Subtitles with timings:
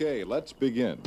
[0.00, 1.00] Okay, let's begin.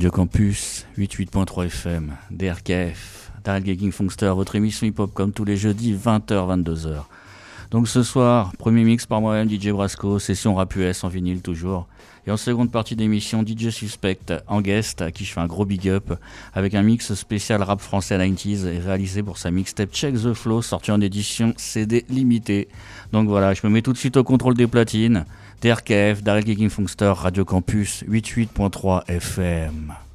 [0.00, 5.92] Radio Campus 88.3 FM, DRKF, Daryl Gagging Funkster, votre émission hip-hop comme tous les jeudis
[5.92, 7.02] 20h-22h.
[7.70, 11.86] Donc ce soir, premier mix par moi-même, DJ Brasco, session rap US en vinyle toujours.
[12.26, 15.66] Et en seconde partie d'émission, DJ Suspect en guest, à qui je fais un gros
[15.66, 16.14] big up,
[16.54, 20.62] avec un mix spécial rap français 90s et réalisé pour sa mixtape Check the Flow,
[20.62, 22.68] sortie en édition CD limitée.
[23.12, 25.26] Donc voilà, je me mets tout de suite au contrôle des platines.
[25.62, 30.09] DRKF, Daryl Gagging Funkster, Radio Campus 88.3 FM.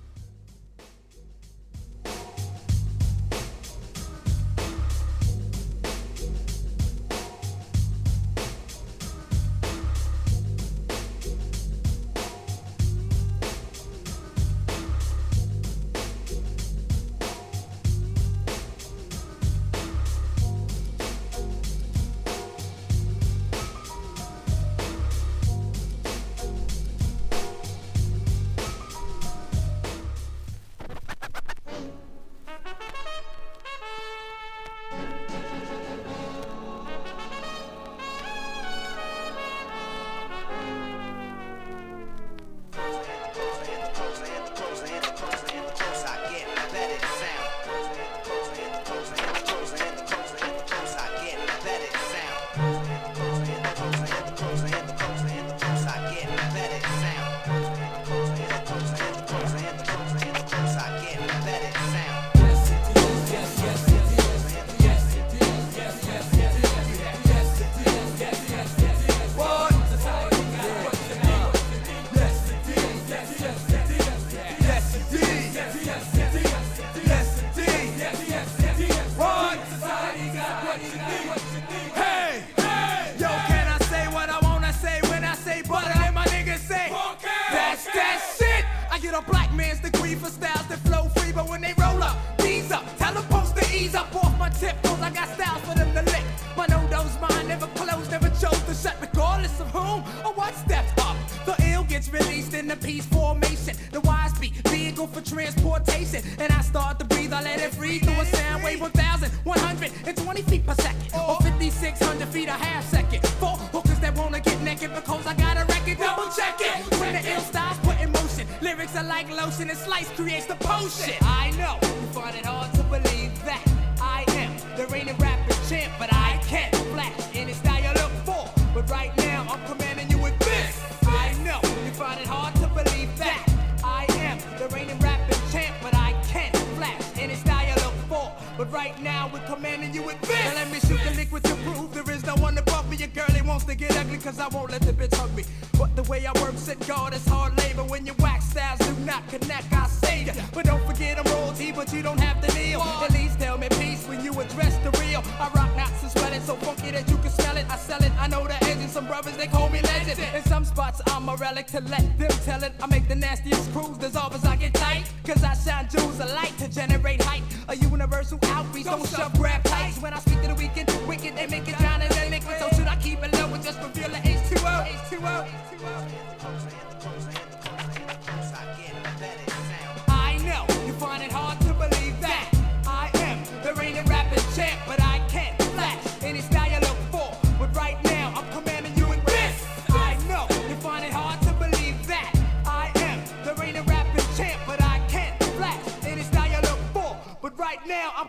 [143.63, 143.75] Me.
[143.75, 145.43] Your girlie wants to get ugly, cause I won't let the bitch hug me.
[145.77, 147.83] But the way I work, sit God, it's hard labor.
[147.83, 150.33] When your wax styles do not connect, I say ya.
[150.53, 152.81] But don't forget I'm royalty, but you don't have to kneel.
[152.81, 155.21] At least tell me peace when you address the real.
[155.39, 157.65] I rock knots and sweat it so funky that you can smell it.
[157.69, 158.89] I sell it, I know the engine.
[158.89, 160.19] Some brothers they call me legend.
[160.35, 162.73] In some spots I'm a relic to let them tell it.
[162.81, 165.03] I make the nastiest crews dissolve as I get tight.
[165.25, 167.43] Cause I shine jewels of light to generate height.
[167.67, 170.01] A universal outreach, don't shove grab tights.
[170.01, 170.84] When I speak to the weekend,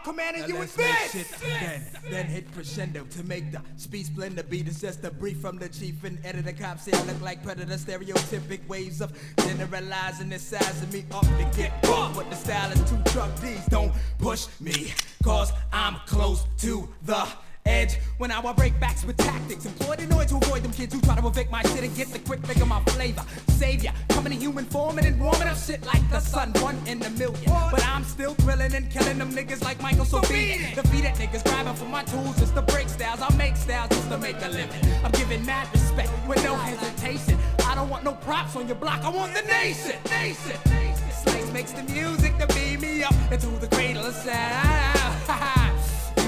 [0.07, 1.29] commanding Now you with make this.
[1.29, 4.37] shit then, then hit crescendo to make the speech blend.
[4.37, 6.53] The beat is just a brief from the chief and editor.
[6.53, 7.75] Cops say I look like predator.
[7.75, 12.17] Stereotypic ways of generalizing the size of me up to get bumped.
[12.17, 13.67] But the style is two truck D's.
[13.67, 14.93] Don't push me,
[15.25, 17.27] cause I'm close to the
[17.67, 17.99] edge.
[18.19, 21.21] When I break backs with tactics, employ the noise to avoid them kids who try
[21.21, 23.23] to evict my shit and get the quick pick of my flavor.
[23.49, 27.03] Savior, coming in human form and then warming up shit like the sun, one in
[27.03, 27.53] a million.
[27.71, 30.75] But I'm still thrilling and killing them niggas like Michael Sobine.
[30.75, 33.21] Defeated niggas grabbing for my tools just to break styles.
[33.21, 34.81] I make styles just to make a living.
[35.05, 37.39] I'm giving mad respect with no hesitation.
[37.67, 39.03] I don't want no props on your block.
[39.05, 39.97] I want the nation.
[40.09, 40.57] Nation.
[41.23, 45.63] Slice makes the music to beat me up into the cradle of sound.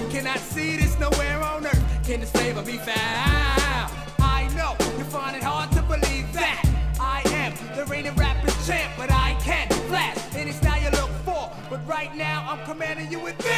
[0.08, 1.84] you cannot see this nowhere on earth.
[2.04, 3.92] Can this flavor be found?
[4.18, 6.64] I know you find it hard to believe that
[6.98, 11.52] I am the reigning rapping champ, but I can flash any style you look for.
[11.68, 13.57] But right now I'm commanding you with this.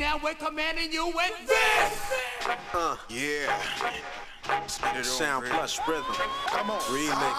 [0.00, 2.12] Now we're commanding you with this.
[2.72, 3.54] Uh, yeah.
[5.02, 6.04] Sound plus rhythm.
[6.46, 6.80] Come on.
[6.80, 7.36] Remix.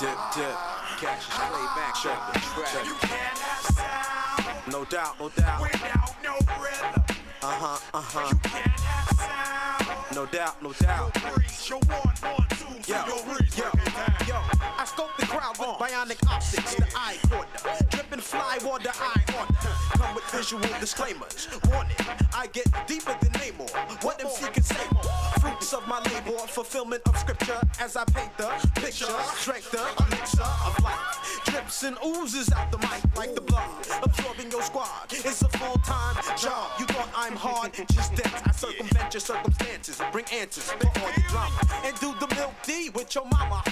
[0.00, 0.56] Dip, dip.
[0.98, 1.94] Catch us play back.
[1.94, 2.84] Check the track.
[2.84, 5.62] You cannot sound No doubt, no doubt.
[5.62, 7.04] without no rhythm.
[7.42, 8.28] Uh huh, uh huh.
[8.32, 10.16] You cannot sound.
[10.16, 11.14] No doubt, no doubt.
[11.32, 14.34] Breeze, your one, one, two, so Yo, your reach, yo, break yo.
[14.78, 17.46] I scope the crowd with bionic optics, the eye corner.
[17.90, 19.53] Dripping fly water, eye order.
[19.94, 21.48] Come with visual disclaimers.
[21.68, 21.96] Warning,
[22.34, 23.70] I get deeper than Namor.
[24.04, 25.02] What MC can say more?
[25.40, 29.06] Fruits of my labor, fulfillment of scripture as I paint the picture.
[29.36, 31.42] Strength the elixir of life.
[31.44, 33.68] Drips and oozes out the mic like the blood.
[34.02, 35.06] Absorbing your squad.
[35.10, 36.70] It's a full time job.
[36.78, 38.42] You thought I'm hard, just dance.
[38.44, 41.58] I circumvent your circumstances and bring answers for all your drama.
[41.84, 43.62] And do the milk D with your mama,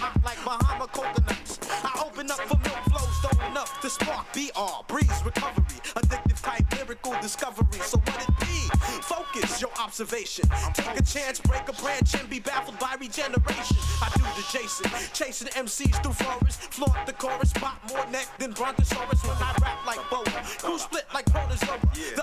[7.23, 7.81] discovery.
[7.81, 8.69] So what it be?
[9.03, 10.45] Focus your observation.
[10.75, 13.77] Take a chance, break a branch, and be baffled by regeneration.
[14.03, 18.53] I do the Jason, chasing MCs through forests, flaunt the chorus, spot more neck than
[18.53, 20.25] Brontosaurus when I rap like Boa.
[20.59, 21.79] Crew split like Protozoa,
[22.17, 22.22] the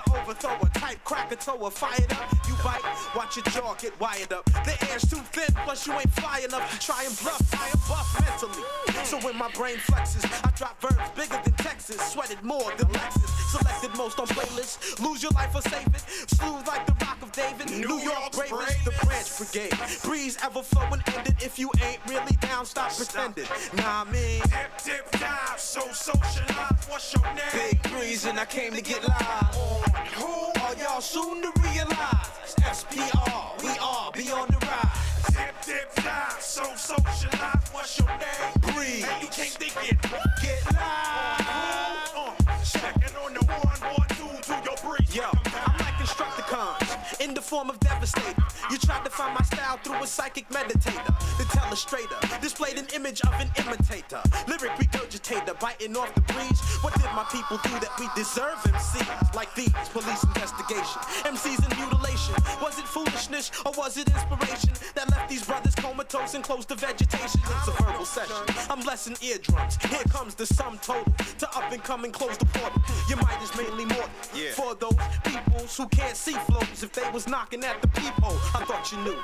[1.24, 2.48] overthrower, type Krakatoa, fired up.
[2.48, 2.82] You bite,
[3.16, 4.44] watch your jaw get wired up.
[4.64, 7.42] The air's too thin, plus you ain't fly enough to try and bluff.
[7.54, 9.04] I am buff mentally.
[9.04, 13.28] So when my brain flexes, I drop verbs bigger than Texas, sweated more than Lexus.
[13.50, 16.04] Selected most on playlists, lose your life or save it.
[16.30, 19.74] Smooth like the rock of David, New, York bravest, the branch brigade.
[20.04, 21.36] Breeze ever flowing ended.
[21.42, 23.44] If you ain't really down, stop pretending.
[23.76, 26.86] Nah, I mean, Dip, dip, dive, so socialize.
[26.88, 27.70] What's your name?
[27.70, 29.56] big breeze and I came to get live.
[29.56, 30.60] On who?
[30.60, 35.26] All y'all soon to realize, SPR, we are beyond the rise.
[35.34, 37.68] Dip, dip, dive, so socialize.
[37.72, 38.74] What's your name?
[38.74, 39.04] Breeze.
[39.10, 40.22] And you to get what?
[40.40, 42.12] Get live.
[42.14, 45.16] Uh, checking on the one, one, two, to your breeze.
[45.16, 46.89] Yo, I'm like Constructicons
[47.20, 48.42] in the form of devastator.
[48.70, 53.20] You tried to find my style through a psychic meditator, the telestrator, displayed an image
[53.22, 56.60] of an imitator, lyric regurgitator, biting off the breeze.
[56.80, 59.70] What did my people do that we deserve MCs like these?
[59.92, 62.34] Police investigation, MCs in mutilation.
[62.62, 66.74] Was it foolishness or was it inspiration that left these brothers comatose and close to
[66.74, 67.40] vegetation?
[67.44, 68.36] It's a verbal session.
[68.70, 69.76] I'm blessing eardrums.
[69.84, 72.80] Here comes the sum total to up and come and close the portal.
[73.08, 74.08] Your mind is mainly mortal.
[74.34, 74.52] yeah.
[74.52, 78.64] For those peoples who can't see flows, if they was knocking at the peephole, I
[78.64, 79.16] thought you knew.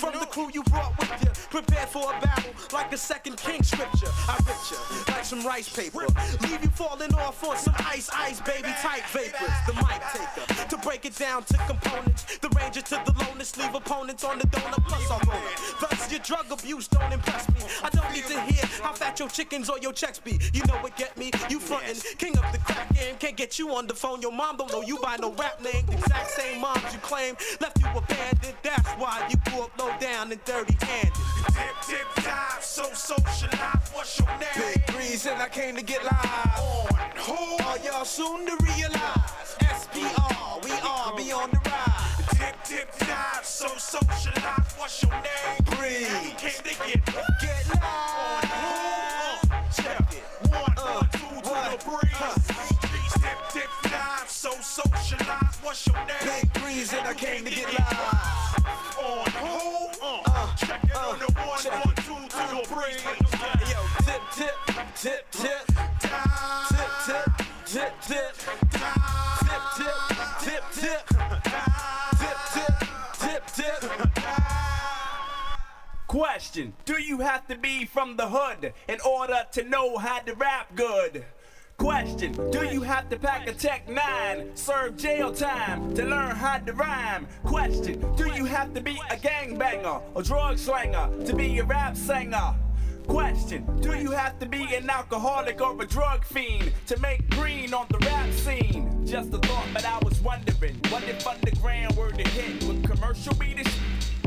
[0.00, 3.62] From the crew you brought with you, prepared for a battle like a second king
[3.62, 4.08] scripture.
[4.28, 6.06] I rip you like some rice paper,
[6.42, 9.54] leave you falling off on some ice, ice, baby, tight vapors.
[9.66, 12.38] The mic taker to break it down to components.
[12.38, 15.74] The ranger to the lonest, leave opponents on the donut plus I'm on it.
[15.80, 17.60] Thus your drug abuse don't impress me.
[17.82, 20.38] I don't need to hear how fat your chickens or your checks be.
[20.52, 21.30] You know what get me?
[21.48, 23.16] You frontin', king of the crack game.
[23.18, 24.22] Can't get you on the phone.
[24.22, 25.84] Your mom don't know you by no rap name.
[25.86, 28.56] The exact same moms you claim left you abandoned.
[28.62, 31.12] That's why you grew up low down and dirty handed.
[31.48, 33.90] Dip, dip, dive, so socialize.
[33.92, 34.48] What's your name?
[34.74, 36.58] Big breeze and I came to get live.
[36.58, 36.86] On
[37.16, 37.64] who?
[37.64, 39.56] All y'all soon to realize.
[39.60, 42.38] SPR, we are beyond the rise.
[42.38, 44.72] Dip, dip, dive, so socialize.
[44.78, 45.64] What's your name?
[45.64, 46.10] Breeze.
[46.24, 47.04] You came to get?
[47.40, 48.64] Get On who?
[48.64, 49.52] live.
[49.52, 50.24] Uh, check it.
[50.50, 51.70] One, one, two, to one.
[51.72, 52.46] the breeze.
[52.46, 55.58] Breeze, Dip, dip, live, so socialize.
[55.62, 56.24] What's your name?
[56.24, 58.66] Big greens and I came to get live.
[58.98, 59.88] On who?
[60.02, 61.84] Uh, uh, check it uh, on the uh, one, check.
[61.84, 62.94] one, two, three, uh, three.
[63.70, 64.56] Yo, tip, tip,
[64.96, 65.74] tip, tip.
[76.06, 80.32] Question: Do you have to be from the hood in order to know how to
[80.34, 81.24] rap good?
[81.76, 86.58] Question Do you have to pack a Tech 9, serve jail time to learn how
[86.58, 87.26] to rhyme?
[87.44, 91.96] Question Do you have to be a gangbanger or drug slinger to be a rap
[91.96, 92.54] singer?
[93.06, 97.74] Question Do you have to be an alcoholic or a drug fiend to make green
[97.74, 99.06] on the rap scene?
[99.06, 102.64] Just a thought, but I was wondering what if underground were to hit?
[102.64, 103.78] Would commercial be the sh-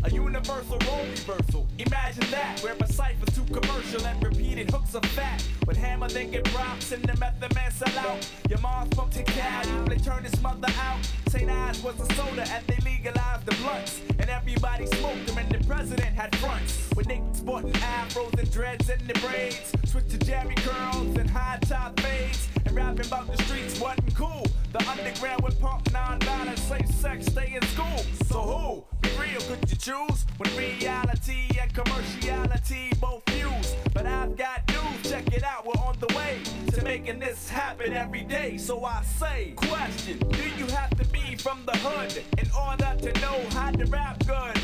[0.04, 1.68] a universal role reversal.
[1.78, 5.44] Imagine that, where a cipher's too commercial and repeated hooks are fat.
[5.66, 8.30] With hammer, then get props and the method man sell out.
[8.50, 11.00] Your mom's from Ticao, they turn his mother out.
[11.30, 11.50] St.
[11.50, 14.02] Ives was a soda and they legalized the blunts.
[14.20, 16.90] And everybody smoked them and the president had fronts.
[16.96, 19.74] With Nick sporting afros and dreads and the braids.
[19.86, 22.48] Switch to jammy curls and high top fades.
[22.66, 24.46] And rapping about the streets wasn't cool.
[24.74, 27.98] The underground would pump non-violent, safe sex, stay in school.
[28.28, 28.97] So who?
[29.20, 30.26] Real, could you choose?
[30.38, 33.76] When reality and commerciality both fuse.
[33.94, 36.40] But I've got news, check it out, we're on the way
[36.74, 38.58] to making this happen every day.
[38.58, 43.22] So I say, question, do you have to be from the hood in order to
[43.22, 44.60] know how to rap good?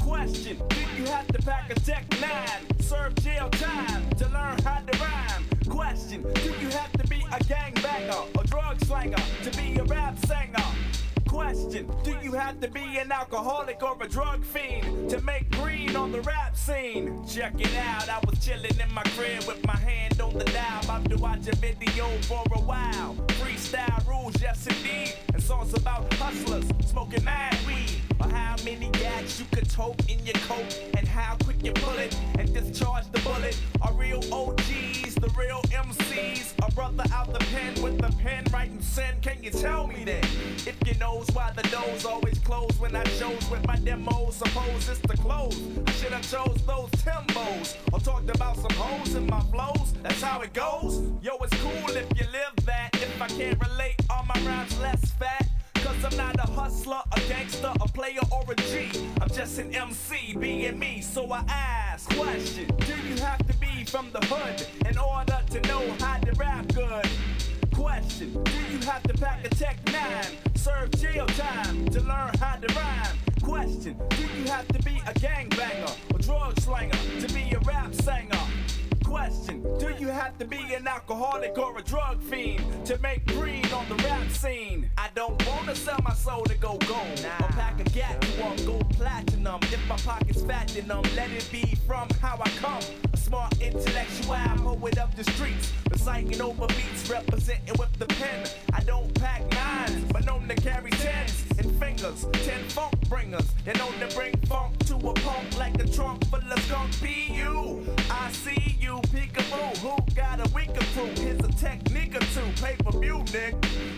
[0.00, 4.80] Question, do you have to pack a Tech 9, serve jail time to learn how
[4.80, 5.44] to rhyme?
[5.68, 10.16] Question, do you have to be a gangbanger or drug slanger to be a rap
[10.26, 10.64] singer?
[11.30, 15.94] Question, do you have to be an alcoholic or a drug fiend to make green
[15.94, 17.24] on the rap scene?
[17.24, 20.82] Check it out, I was chilling in my crib with my hand on the dial,
[20.82, 23.14] about to watch a video for a while.
[23.38, 28.00] Freestyle rules, yes indeed, and songs about hustlers smoking mad weed.
[28.20, 31.98] Or how many gags you could tote in your coat, and how quick you pull
[31.98, 33.58] it and discharge the bullet.
[33.80, 38.82] Are real OGs, the real MCs, a brother out the pen with the pen writing
[38.82, 39.14] sin.
[39.22, 40.24] Can you tell me that?
[40.66, 44.88] If you knows why the doors always close when I shows with my demos, suppose
[44.88, 45.60] it's the close.
[45.86, 49.92] I should have chose those Timbos or talked about some hoes in my flows.
[50.02, 51.02] That's how it goes.
[51.22, 52.90] Yo, it's cool if you live that.
[52.94, 55.46] If I can't relate, all my rhymes less fat.
[55.74, 58.90] Cause I'm not a hustler, a gangster, a player, or a G.
[59.20, 61.00] I'm just an MC, being me.
[61.02, 65.60] So I ask, question, do you have to be from the hood in order to
[65.68, 67.08] know how to rap good?
[67.74, 72.54] Question, do you have to pack a Tech 9, serve jail time to learn how
[72.56, 73.16] to rhyme?
[73.42, 77.94] Question, do you have to be a gangbanger or drug slanger to be a rap
[77.94, 78.59] singer?
[79.10, 83.66] Question, do you have to be an alcoholic or a drug fiend to make green
[83.72, 84.88] on the rap scene?
[84.96, 88.56] I don't wanna sell my soul to go gold or pack a gat to um,
[88.64, 89.58] go platinum.
[89.62, 92.82] If my pocket's fat, then um, let it be from how I come.
[93.12, 98.46] A smart intellectual, poet up the streets, reciting over beats, representing with the pen.
[98.72, 102.26] I don't pack nines, but known to carry tens and fingers.
[102.44, 106.38] Ten funk bringers, and known to bring funk to a punk like a trunk full
[106.38, 106.92] of skunk.
[107.02, 107.84] P.U.
[108.08, 109.76] I see you, peekaboo.
[109.78, 111.10] Who got a weaker crew?
[111.22, 112.48] Here's a technique or two.
[112.62, 113.54] Pay per view, Nick.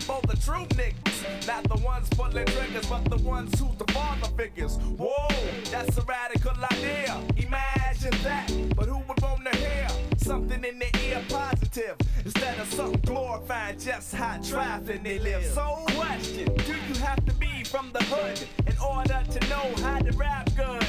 [0.07, 4.29] For the true niggas, not the ones pulling triggers, but the ones who the father
[4.37, 4.77] figures.
[4.99, 5.29] Whoa,
[5.71, 7.21] that's a radical idea.
[7.37, 12.73] Imagine that, but who would want to hear something in the ear positive instead of
[12.73, 15.45] something glorifying just how trifling they live?
[15.47, 19.99] So, question: Do you have to be from the hood in order to know how
[20.01, 20.87] to rap good?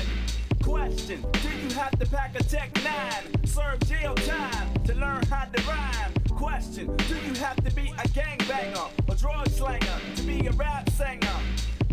[0.73, 5.45] Question Do you have to pack a Tech 9, serve jail time to learn how
[5.45, 6.11] to rhyme?
[6.31, 10.89] Question Do you have to be a gangbanger or drug slanger to be a rap
[10.89, 11.37] singer?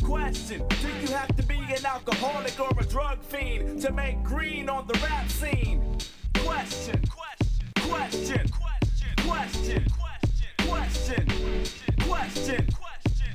[0.02, 4.70] Question Do you have to be an alcoholic or a drug fiend to make green
[4.70, 5.98] on the rap scene?
[6.36, 9.84] Question, question, question, question, question
[10.56, 11.26] Question Question
[11.98, 12.66] Question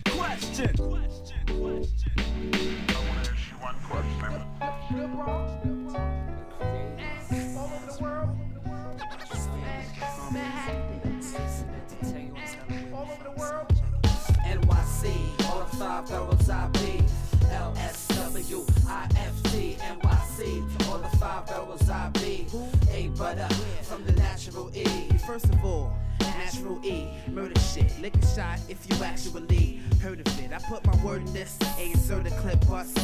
[0.05, 0.75] Question Question
[1.45, 2.94] Question
[14.45, 17.03] NYC, all the five boroughs I be.
[17.49, 22.45] LSW, IFT, NYC, all the five boroughs I be.
[22.91, 23.47] A brother
[23.81, 24.85] from the natural E.
[25.25, 25.91] First of all,
[26.21, 27.91] natural E, murder shit.
[28.03, 30.51] A shot if you actually heard of it.
[30.53, 32.97] I put my word in this, a insert a clip bust.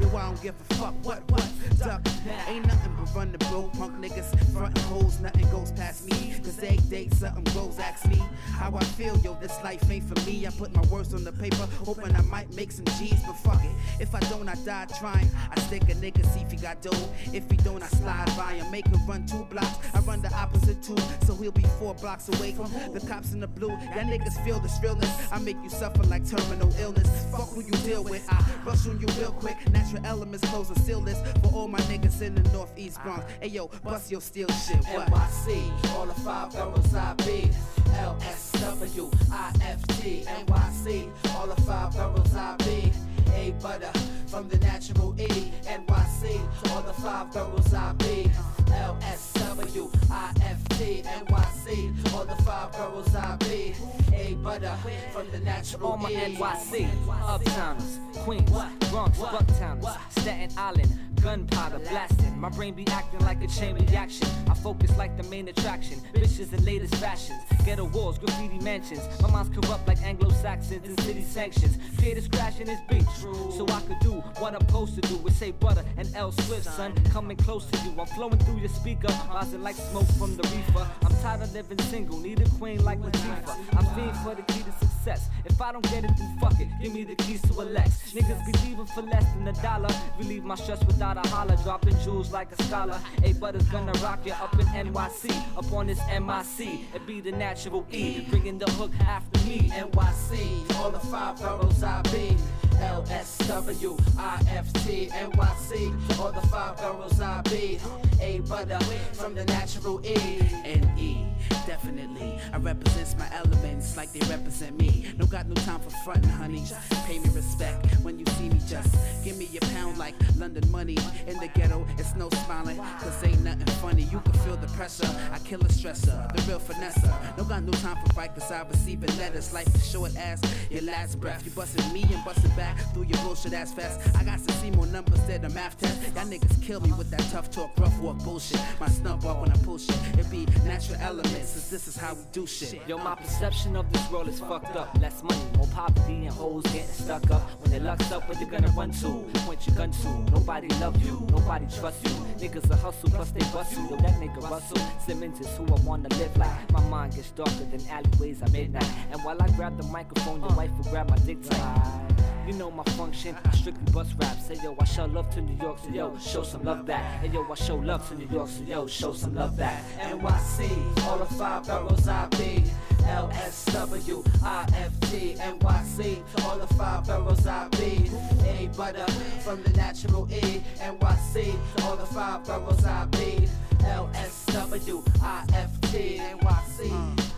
[0.00, 2.02] Yo, I don't give a fuck what, what, duck.
[2.48, 2.83] Ain't nothing
[3.14, 4.30] run the broke punk niggas.
[4.52, 6.34] Frontin' hoes, nothing goes past me.
[6.42, 9.36] Cause every day something grows, ask me how I feel, yo.
[9.40, 10.46] This life ain't for me.
[10.46, 13.62] I put my words on the paper, hoping I might make some G's, but fuck
[13.64, 13.70] it.
[14.00, 15.28] If I don't, I die trying.
[15.50, 17.08] I stick a nigga, see if he got dough.
[17.32, 19.78] If he don't, I slide by him, make him run two blocks.
[19.94, 20.96] I run the opposite two,
[21.26, 23.70] so he'll be four blocks away from the cops in the blue.
[23.70, 25.10] Y'all niggas feel this realness.
[25.32, 27.08] I make you suffer like terminal illness.
[27.30, 28.26] Fuck who you deal with.
[28.30, 29.56] I rush on you real quick.
[29.70, 33.02] Natural elements close and seal this for all my niggas in the northeast Ah.
[33.04, 33.24] Bronx.
[33.40, 34.76] Hey yo, bust your steel shit.
[34.86, 35.08] What?
[35.08, 37.50] NYC, all the five boroughs I be.
[37.94, 42.92] LSW, IFT, NYC, all the five boroughs I be.
[43.34, 43.90] A butter
[44.26, 45.26] from the natural E,
[45.64, 48.30] NYC, all the five boroughs I be.
[48.66, 53.74] LSW, IFT, NYC, all the five boroughs I be.
[54.12, 54.76] A butter
[55.12, 56.36] from the natural All my E.
[56.36, 58.50] NYC, Uptowners, Queens,
[58.90, 62.38] Bronx, Bucktowners, Staten Island, gunpowder blasting.
[62.38, 64.28] My brain be acting like a chain reaction.
[64.48, 66.00] I focus like the main attraction.
[66.12, 69.02] Bitches in latest fashions, ghetto walls, graffiti mansions.
[69.20, 71.78] My mind's corrupt like Anglo-Saxons and city sanctions.
[71.98, 75.16] Creators crashing his beat, so I could do what I'm supposed to do.
[75.16, 77.94] With say butter and L Swift, son, coming close to you.
[77.98, 79.08] I'm flowing through your speaker,
[79.44, 80.86] rising like smoke from the reefer.
[81.04, 83.56] I'm tired of living single, need a queen like Latifah.
[83.76, 84.93] I'm fiend for the key to success.
[85.06, 86.68] If I don't get it, then fuck it.
[86.80, 87.66] Give me the keys to a.
[87.66, 89.88] Niggas be leaving for less than a dollar.
[90.18, 91.56] Relieve my stress without a holler.
[91.62, 92.98] Dropping jewels like a scholar.
[93.22, 95.30] A butter's gonna rock you up in NYC.
[95.56, 96.80] Up on this MIC.
[96.94, 98.26] It be the natural E.
[98.30, 99.70] Bringing the hook after me.
[99.74, 102.36] NYC, all the five boroughs I be.
[102.74, 107.78] LSW, IFT, NYC, all the five boroughs I be.
[108.20, 108.78] A butter
[109.12, 110.16] from the natural E.
[110.64, 111.24] N-E,
[111.66, 112.38] definitely.
[112.52, 114.93] I represent my elements like they represent me.
[115.16, 116.64] No got no time for frontin', honey.
[117.06, 118.60] Pay me respect when you see me.
[118.66, 120.96] Just give me your pound like London money.
[121.26, 124.02] In the ghetto, it's no smiling, cause ain't nothing funny.
[124.02, 125.08] You can feel the pressure.
[125.32, 127.04] I kill a stressor, the real finesse.
[127.36, 129.52] No got no time for fight, cause I receiving letters.
[129.52, 130.40] Life is short as
[130.70, 131.44] your last breath.
[131.44, 134.00] You bustin' me and bustin' back through your bullshit ass fast.
[134.16, 136.00] I got see more numbers than the math test.
[136.14, 138.60] Y'all niggas kill me with that tough talk, rough walk bullshit.
[138.80, 139.96] My snub walk when I pull shit.
[140.18, 142.80] It be natural elements, cause this is how we do shit.
[142.88, 144.83] Yo, my perception of this world is fucked up.
[145.00, 147.42] Less money, more poverty, and hoes getting stuck up.
[147.60, 149.08] When they lucks up, where you gonna run to?
[149.46, 150.08] Point your gun to.
[150.32, 152.10] Nobody love you, nobody trust you.
[152.38, 153.82] Niggas a hustle, plus they bust you.
[153.90, 156.72] Yo, that nigga Russell Simmons is who I wanna live like.
[156.72, 158.90] My mind gets darker than alleyways at midnight.
[159.12, 160.56] And while I grab the microphone, your uh.
[160.56, 162.33] wife will grab my dick tight.
[162.46, 164.38] You know my function, I strictly bust rap.
[164.38, 167.24] Say yo, I show love to New York, so yo, show some love back.
[167.24, 169.82] And yo, I show love to New York, so yo, show some love back.
[169.98, 172.64] NYC, all the five boroughs I be.
[173.04, 178.10] LSW, IFT, NYC, all the five boroughs I be.
[178.46, 180.62] A butter from the natural E.
[180.80, 183.48] NYC, all the five boroughs I be.
[183.78, 187.33] LSW, IFT, NYC.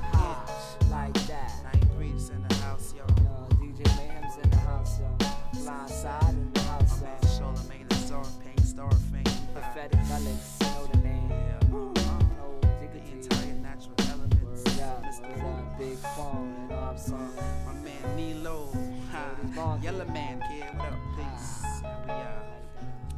[19.67, 19.79] Ha.
[19.83, 20.65] Yellow man, kid.
[20.79, 21.83] What up, peace?
[22.05, 22.47] We out.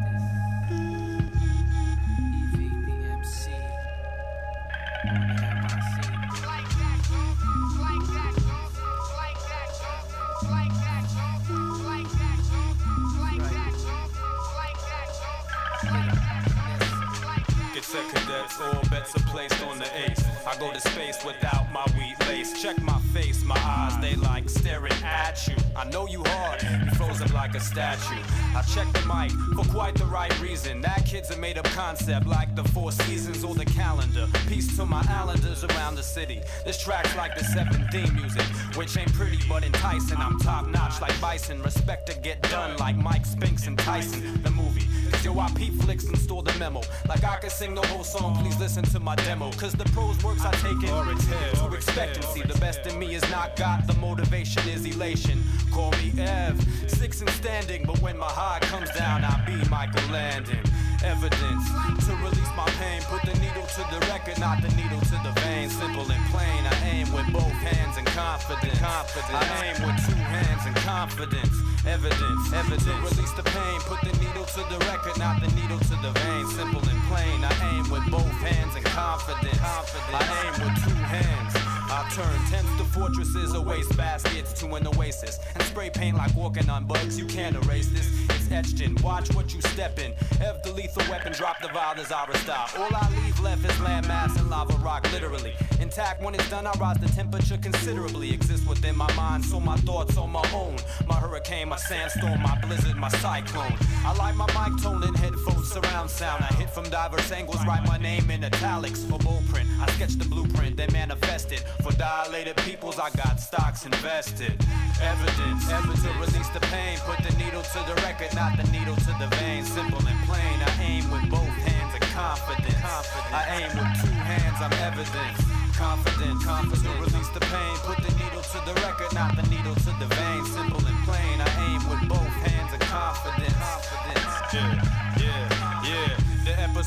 [19.13, 20.25] bets are placed on the ace.
[20.47, 22.61] I go to space without my wheat lace.
[22.61, 25.55] Check my face, my eyes, they like staring at you.
[25.77, 28.21] I know you hard, you frozen like a statue.
[28.55, 30.81] I check the mic for quite the right reason.
[30.81, 34.27] That kid's a made up concept like the four seasons or the calendar.
[34.49, 36.41] Peace to my islanders around the city.
[36.65, 38.45] This track's like the seven theme music,
[38.77, 40.19] which ain't pretty but enticing.
[40.19, 41.63] I'm top notch like Bison.
[41.63, 44.43] Respect to get done like Mike Spinks and Tyson.
[44.43, 44.87] The movie.
[45.23, 46.81] Yo, I peep flicks and store the memo.
[47.07, 49.51] Like I could sing the whole song, please listen to my demo.
[49.53, 52.43] Cause the prose works I take in to expectancy.
[52.43, 55.43] The best in me is not got, the motivation is elation.
[55.73, 60.11] Call me Ev, six and standing, but when my high comes down, I be Michael
[60.11, 60.61] Landon.
[61.03, 61.65] Evidence
[62.05, 65.33] to release my pain, put the needle to the record, not the needle to the
[65.41, 65.71] vein.
[65.71, 68.79] Simple and plain, I aim with both hands and confidence.
[68.79, 69.33] confidence.
[69.33, 71.57] I aim with two hands and confidence.
[71.87, 72.85] Evidence, evidence.
[72.85, 76.13] To release the pain, put the needle to the record, not the needle to the
[76.21, 76.47] vein.
[76.53, 79.57] Simple and plain, I aim with both hands and confidence.
[79.57, 80.05] confidence.
[80.13, 81.60] I aim with two hands.
[82.01, 85.39] I turn tents to fortresses or waste baskets to an oasis.
[85.53, 88.09] And spray paint like walking on bugs, you can't erase this.
[88.31, 90.15] It's etched in, watch what you step in.
[90.41, 92.69] Ev the lethal weapon, drop the vial as I style.
[92.79, 95.53] All I leave left is landmass and lava rock, literally.
[95.79, 98.33] Intact when it's done, I rise the temperature considerably.
[98.33, 100.77] Exist within my mind, so my thoughts on my own.
[101.07, 103.77] My hurricane, my sandstorm, my blizzard, my cyclone.
[104.07, 106.45] I like my mic tone in headphones, surround sound.
[106.45, 109.19] I hit from diverse angles, write my name in italics for
[109.51, 109.69] print.
[109.81, 111.65] I sketch the blueprint, then manifest it.
[111.83, 114.53] For dilated peoples, I got stocks invested.
[115.01, 116.99] Evidence, evidence to release the pain.
[117.09, 119.65] Put the needle to the record, not the needle to the vein.
[119.65, 120.57] Simple and plain.
[120.61, 122.85] I aim with both hands and confidence.
[123.33, 125.41] I aim with two hands, I'm evidence.
[125.77, 126.85] Confident, confident.
[126.85, 127.75] To release the pain.
[127.89, 130.45] Put the needle to the record, not the needle to the vein.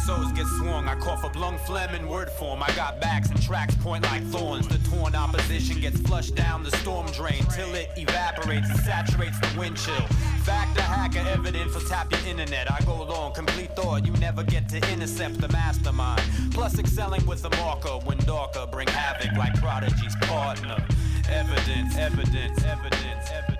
[0.05, 0.89] The get swung.
[0.89, 2.61] I cough up lung phlegm in word form.
[2.61, 4.67] I got backs and tracks point like thorns.
[4.67, 9.57] The torn opposition gets flushed down the storm drain till it evaporates and saturates the
[9.57, 10.05] wind chill.
[10.43, 12.69] Fact, a hacker, evidence, so tap your internet.
[12.69, 14.05] I go long, complete thought.
[14.05, 16.21] You never get to intercept the mastermind.
[16.51, 20.85] Plus, excelling with the marker when darker bring havoc like Prodigy's partner.
[21.29, 23.52] Evidence, evidence, evidence, evidence.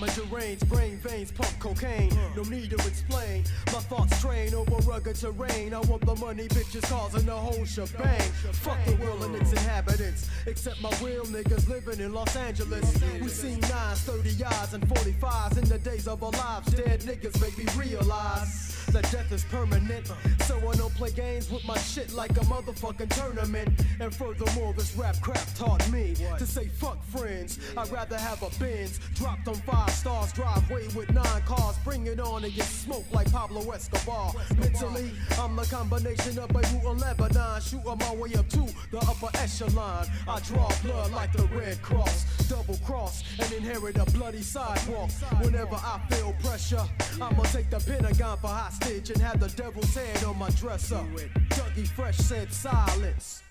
[0.00, 2.12] My deranged brain veins pump cocaine.
[2.36, 3.44] No need to explain.
[3.66, 5.74] My thoughts train over rugged terrain.
[5.74, 8.20] I want the money, bitches, cars, and the whole shebang.
[8.52, 10.30] Fuck the world and its inhabitants.
[10.46, 12.84] Except my real niggas living in Los Angeles.
[13.20, 16.72] We seen nines, 30 yards, and 45s in the days of our lives.
[16.74, 20.10] Dead niggas make me realize that death is permanent.
[20.46, 23.68] So I don't play games with my shit like a motherfucking tournament.
[24.00, 27.58] And furthermore, this rap crap taught me to say fuck friends.
[27.76, 31.76] I'd rather have a Benz dropped on five stars, driveway with nine cars.
[31.84, 34.32] Bring it on and get smoked like Pablo Escobar.
[34.58, 37.60] Mentally, I'm the combination of Beirut and Lebanon.
[37.60, 40.06] Shooting my way up to the upper echelon.
[40.26, 42.48] I draw blood like the Red Cross.
[42.48, 45.10] Double cross and inherit a bloody sidewalk.
[45.42, 46.84] Whenever I feel pressure,
[47.20, 51.04] I'ma take the Pentagon for hostage and have the devil's head on my dresser.
[51.50, 53.42] Dougie Fresh said silence.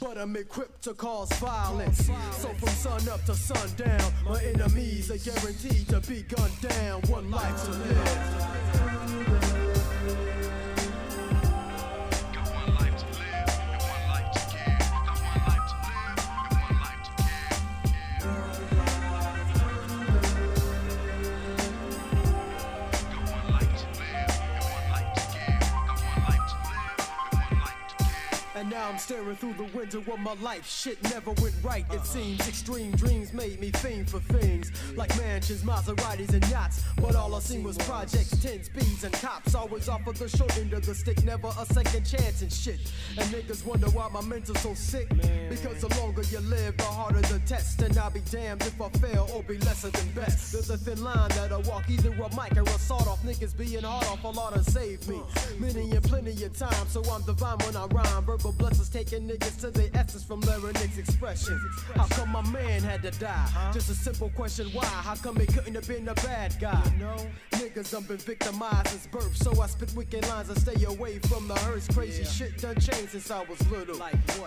[0.00, 2.06] But I'm equipped to cause violence.
[2.32, 7.02] So from sun up to sundown, my enemies are guaranteed to be gunned down.
[7.02, 9.61] One life to live.
[28.72, 30.66] Now I'm staring through the window of my life.
[30.66, 32.40] Shit never went right, it seems.
[32.48, 36.82] Extreme dreams made me fiend for things like mansions, Maseratis, and yachts.
[36.96, 39.54] But all I seen was projects, 10 speeds, and cops.
[39.54, 42.80] Always off of the short end of the stick, never a second chance and shit.
[43.18, 45.08] And niggas wonder why my mental's so sick.
[45.50, 47.82] Because the longer you live, the harder the test.
[47.82, 50.52] And I'll be damned if I fail or be lesser than best.
[50.52, 53.22] There's a thin line that I walk, either a mic or a sawed off.
[53.22, 55.20] Niggas being hard off a lot to save me.
[55.58, 58.24] Many and plenty of time, so I'm divine when I rhyme.
[58.24, 61.58] Verbal blessings taking niggas to their essence from larynx expression.
[61.96, 63.70] How come my man had to die?
[63.72, 64.84] Just a simple question, why?
[64.84, 66.80] How come he couldn't have been a bad guy?
[67.50, 71.48] Niggas done been victimized since birth, so I spit wicked lines and stay away from
[71.48, 71.88] the hearse.
[71.88, 73.96] Crazy shit done changed since I was little.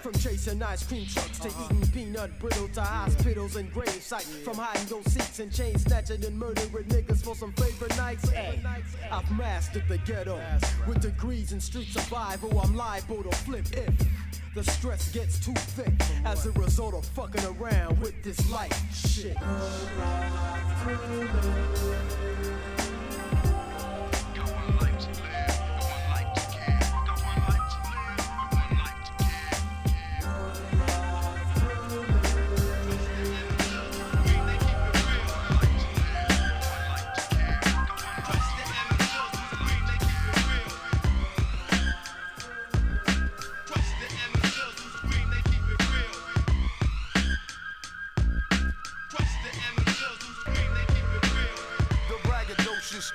[0.01, 4.33] From chasing ice cream trucks to eating peanut brittle to hospitals and grave sites.
[4.45, 8.29] From hiding your seats and chain snatching and murdering niggas for some favorite nights.
[8.29, 8.61] Hey,
[9.11, 10.41] I've mastered the ghetto
[10.87, 12.61] with degrees in street survival.
[12.61, 14.04] I'm liable to flip if
[14.55, 15.93] the stress gets too thick
[16.25, 19.35] as a result of fucking around with this life shit.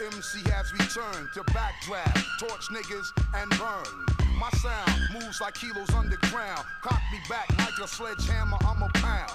[0.03, 4.27] As has returned to backdraft, torch niggas and burn.
[4.39, 6.65] My sound moves like kilos underground.
[6.81, 9.33] Cock me back like a sledgehammer, I'm a pound.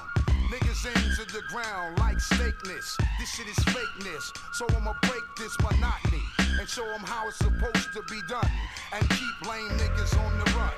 [0.50, 2.98] Niggas aim to the ground like stakeness.
[3.20, 4.32] This shit is fakeness.
[4.54, 6.24] So I'ma break this monotony
[6.60, 8.50] and show them how it's supposed to be done.
[8.94, 10.74] And keep lame niggas on the run.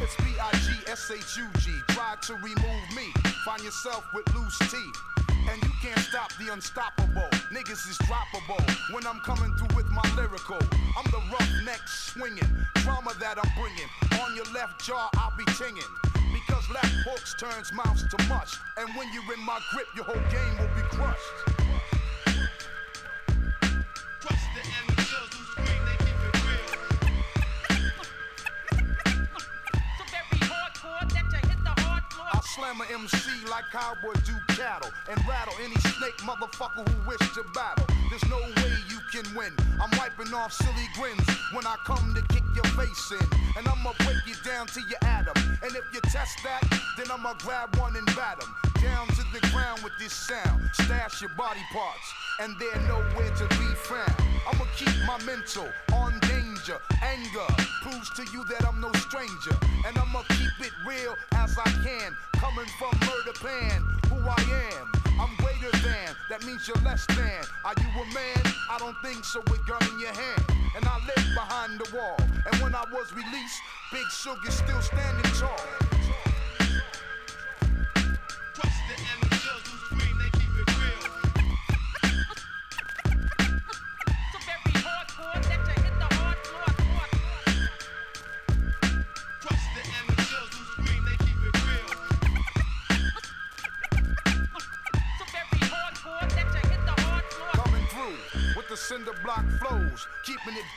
[0.00, 1.70] It's B-I-G-S-H-U-G.
[1.88, 3.12] Try to remove me.
[3.44, 5.25] Find yourself with loose teeth.
[5.50, 7.28] And you can't stop the unstoppable.
[7.52, 10.58] Niggas is droppable when I'm coming through with my lyrical.
[10.96, 13.88] I'm the roughneck swinging, drama that I'm bringing.
[14.22, 15.92] On your left jaw, I'll be tinging.
[16.32, 18.58] Because left hooks turns mouths to mush.
[18.76, 21.65] And when you're in my grip, your whole game will be crushed.
[32.56, 33.18] Slam a MC
[33.50, 37.86] like cowboy do cattle and rattle any snake motherfucker who wish to battle.
[38.08, 39.52] There's no way you can win.
[39.78, 43.26] I'm wiping off silly grins when I come to kick your face in.
[43.58, 45.36] And I'ma break you down to your atom.
[45.62, 46.62] And if you test that,
[46.96, 50.70] then I'ma grab one and bat 'em down to the ground with this sound.
[50.72, 52.08] Stash your body parts,
[52.40, 54.14] and they're nowhere to be found.
[54.48, 55.68] I'ma keep my mental
[56.66, 56.80] danger.
[57.02, 57.46] Anger
[57.82, 59.56] proves to you that I'm no stranger.
[59.86, 62.16] And I'ma keep it real as I can.
[62.34, 64.92] Coming from murder pan, who I am.
[65.20, 67.44] I'm greater than, that means you're less than.
[67.64, 68.52] Are you a man?
[68.70, 70.44] I don't think so with gun in your hand.
[70.76, 72.16] And I live behind the wall.
[72.20, 73.60] And when I was released,
[73.92, 75.95] Big Sugar still standing tall.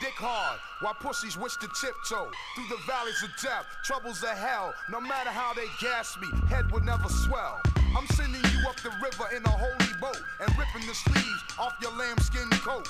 [0.00, 4.74] Dick hard while pussies wish to tiptoe through the valleys of death, troubles of hell.
[4.90, 7.60] No matter how they gas me, head would never swell.
[7.96, 11.74] I'm sending you up the river in a holy boat and ripping the sleeves off
[11.80, 12.88] your lambskin coat.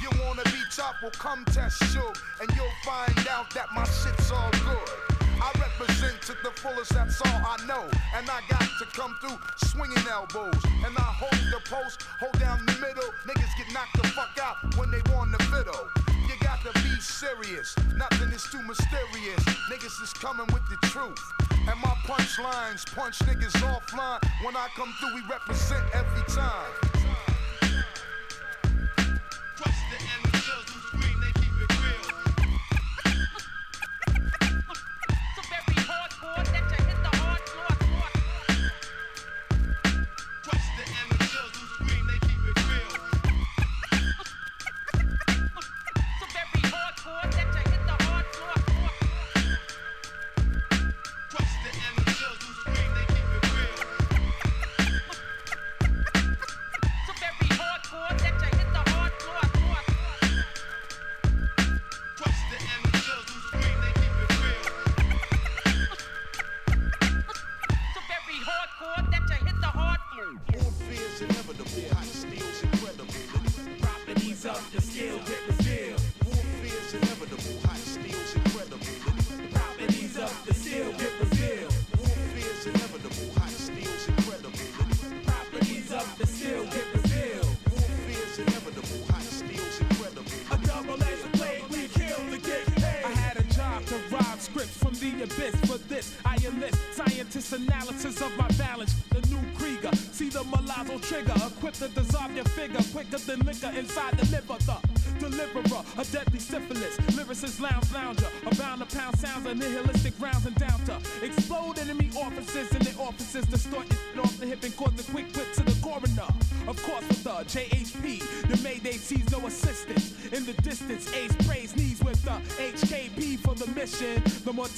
[0.00, 0.96] You wanna be tough?
[1.02, 5.18] Well, come test Suge, and you'll find out that my shit's all good.
[5.40, 7.84] I represent to the fullest, that's all I know.
[8.14, 10.54] And I got to come through swinging elbows.
[10.84, 13.10] And I hold the post, hold down the middle.
[13.26, 15.88] Niggas get knocked the fuck out when they want the fiddle.
[17.00, 19.40] Serious, nothing is too mysterious.
[19.70, 21.22] Niggas is coming with the truth.
[21.52, 24.20] And my punchlines punch niggas offline.
[24.44, 27.37] When I come through, we represent every time.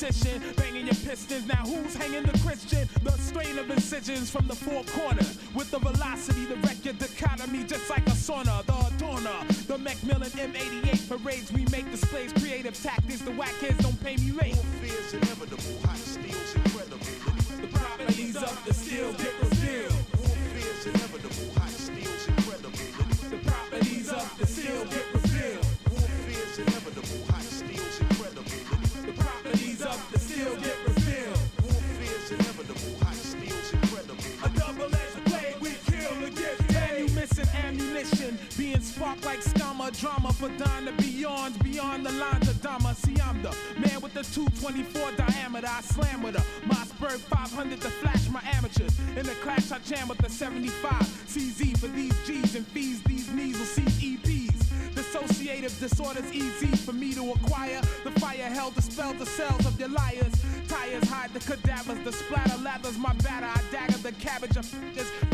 [0.00, 1.46] Mortician banging your pistons.
[1.46, 2.88] Now who's hanging the Christian?
[3.02, 5.38] The strain of incisions from the four corners.
[5.54, 8.64] With the velocity, the record dichotomy, just like a sauna.
[8.64, 11.52] The adorner, the Macmillan M88 parades.
[11.52, 13.20] We make displays, creative tactics.
[13.20, 14.49] The whack kids don't pay me late.
[40.48, 42.94] The beyond, beyond the lines of Dama.
[42.94, 45.66] See, I'm the man with the 224 diameter.
[45.68, 46.66] I slam with her.
[46.66, 48.98] Mossberg 500 to flash my amateurs.
[49.16, 50.92] In the clash, I jam with the 75
[51.28, 53.02] CZ for these G's and fees.
[53.02, 53.82] These knees will see
[54.16, 54.50] EPs.
[54.94, 57.82] Dissociative disorders easy for me to acquire.
[58.04, 60.32] The fire hell dispel the cells of your liars.
[60.68, 63.46] Tires hide the cadavers, the splatter lathers my batter.
[63.46, 65.29] I dagger the cabbage of to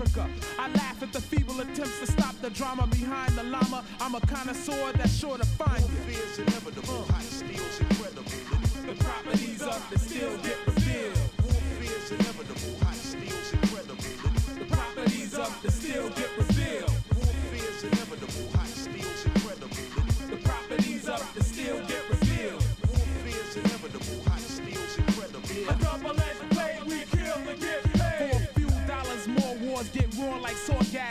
[0.00, 0.30] Africa.
[0.58, 3.84] I laugh at the feeble attempts to stop the drama behind the llama.
[4.00, 5.88] I'm a connoisseur that's sure to find you.
[6.08, 8.22] Fear's inevitable, height steals incredible.
[8.86, 11.18] The properties of the steel get revealed.
[11.80, 12.89] Fear's inevitable,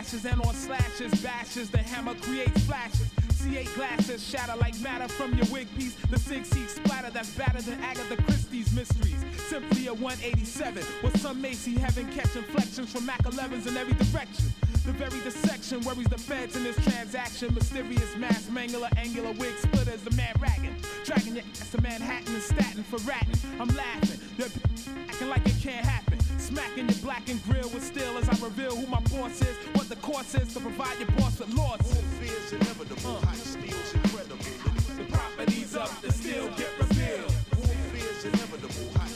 [0.09, 0.25] gashes.
[0.25, 3.09] And on slashes, bashes, the hammer creates flashes.
[3.29, 5.95] C8 glasses shatter like matter from your wig piece.
[5.95, 9.23] The six seat splatter that's better than Agatha Christie's mysteries.
[9.37, 14.45] Simply a 187 with some Macy heaven catch inflections from Mac 11s in every direction.
[14.85, 17.53] The very dissection worries the feds in this transaction.
[17.53, 20.75] Mysterious mass mangler, angular wig splitters, the man ragging.
[21.05, 23.35] Dragging your ass to Manhattan and Staten for ratting.
[23.59, 24.19] I'm laughing.
[24.37, 24.47] You're
[25.07, 26.08] acting like it can't happen.
[26.49, 29.87] Smacking your black and grill with steel as I reveal who my boss is, what
[29.87, 32.01] the course is to provide your boss with losses.
[32.19, 33.25] Fear's inevitable, uh.
[33.27, 34.37] height steals incredible.
[34.97, 37.31] The properties of the steel get revealed.
[37.93, 39.08] Fear's inevitable, height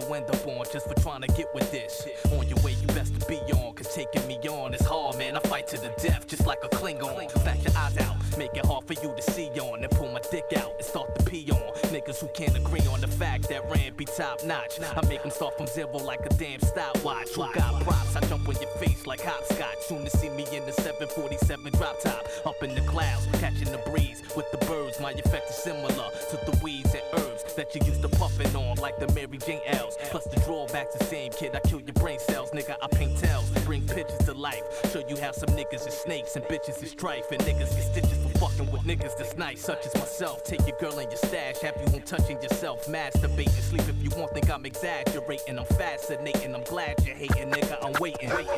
[0.00, 2.06] you end up on just for trying to get with this.
[2.32, 5.36] On your way, you best to be on, cause taking me on is hard, man.
[5.36, 7.44] I fight to the death, just like a Klingon.
[7.44, 10.20] Back your eyes out, make it hard for you to see on, and pull my
[10.30, 11.72] dick out and start to pee on.
[11.92, 14.80] Niggas who can't agree on the fact that Rand be top notch.
[14.80, 17.30] I make them start from zero like a damn stopwatch.
[17.30, 18.16] Who got props?
[18.16, 19.78] I jump on your face like hopscotch.
[19.88, 23.82] Soon to see me in the 747 drop top, up in the clouds, catching the
[23.90, 25.00] breeze with the birds.
[25.00, 27.27] My effect is similar to the weeds and herbs
[27.58, 29.96] that you used to puffin' on, like the Mary Jane L's.
[30.10, 31.54] Plus the drawbacks, the same kid.
[31.54, 32.76] I kill your brain cells, nigga.
[32.80, 34.62] I paint tails, bring pictures to life.
[34.92, 38.18] Show you how some niggas is snakes and bitches is strife, and niggas get stitches
[38.22, 40.44] for fucking with niggas that's nice, such as myself.
[40.44, 44.02] Take your girl in your stash, have you home touching yourself, masturbate masturbating, sleep if
[44.02, 44.32] you want.
[44.32, 46.54] Think I'm exaggerating, I'm fascinating.
[46.54, 47.78] I'm glad you're hating, nigga.
[47.82, 48.48] I'm waiting, waiting.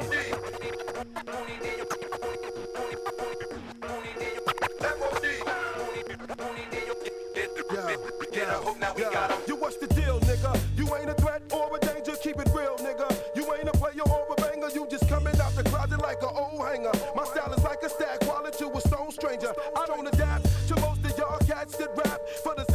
[9.46, 10.58] You what's the deal, nigga?
[10.76, 13.08] You ain't a threat or a danger, keep it real, nigga.
[13.36, 16.30] You ain't a player or a banger, you just coming out the closet like an
[16.34, 16.92] old hanger.
[17.14, 19.52] My style is like a stack, while to a stone stranger.
[19.76, 22.20] I don't adapt to most of y'all cats that rap.
[22.42, 22.69] For the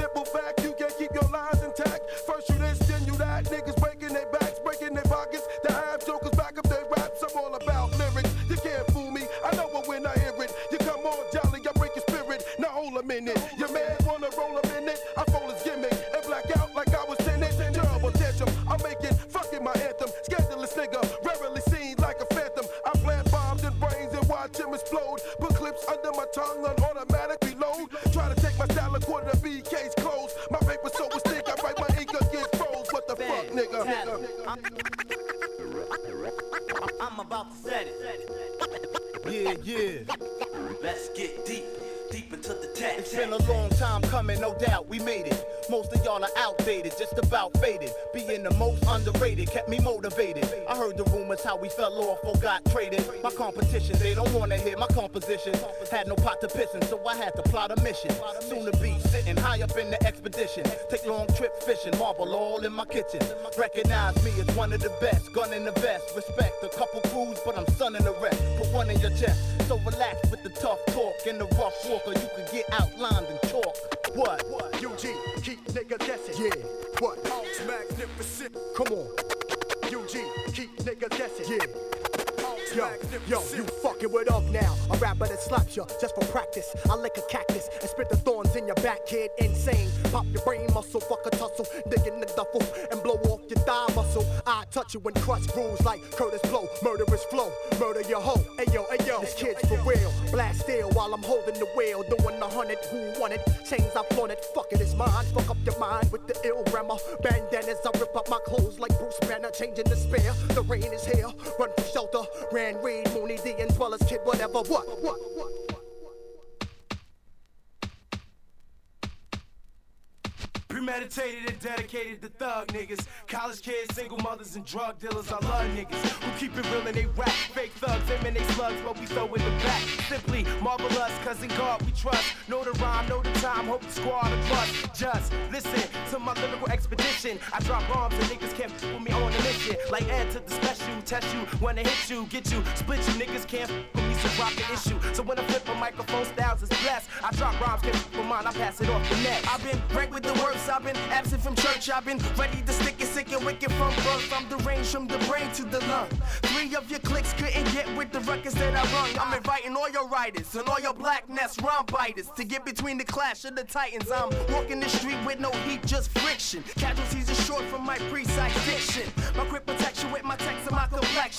[139.95, 143.13] Like add to the special, test you, wanna hit you, get you, split you.
[143.13, 144.99] Niggas can't f- me, so drop the issue.
[145.13, 147.09] So when I flip a microphone, styles is blessed.
[147.23, 149.47] I drop rhymes, can't f- with mine, I pass it off the net.
[149.47, 152.73] I've been great with the words, I've been absent from church, I've been ready to
[152.73, 154.33] stick it, sick and wicked from birth.
[154.35, 156.09] I'm deranged from the brain to the lung.
[156.41, 159.17] Three of your clicks couldn't get with the records that I run.
[159.17, 163.05] I'm inviting all your writers and all your blackness rhyme biters to get between the
[163.05, 164.11] clash of the titans.
[164.11, 166.65] I'm walking the street with no heat, just friction.
[166.75, 169.09] Casualties are short from my precise diction.
[169.37, 169.45] My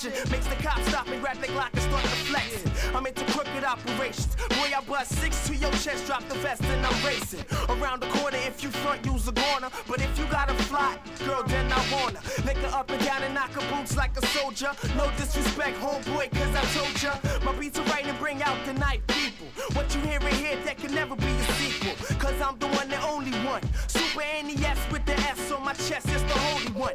[0.05, 2.95] makes the cops stop and grab the Glock and start deflecting.
[2.95, 4.35] I'm into crooked operations.
[4.49, 7.43] Boy, I bust six to your chest, drop the vest, and I'm racing.
[7.69, 9.69] Around the corner, if you front, use a corner.
[9.87, 12.19] But if you got a fly, girl, then I wanna.
[12.45, 14.71] Lick her up and down and knock her boots like a soldier.
[14.95, 17.13] No disrespect, homeboy, cause I told ya.
[17.43, 19.47] My beats are right and bring out the night people.
[19.73, 21.95] What you hear hearing here, that can never be a sequel.
[22.17, 23.61] Cause I'm the one, the only one.
[23.87, 26.93] Super NES with the S on my chest, it's the holy one.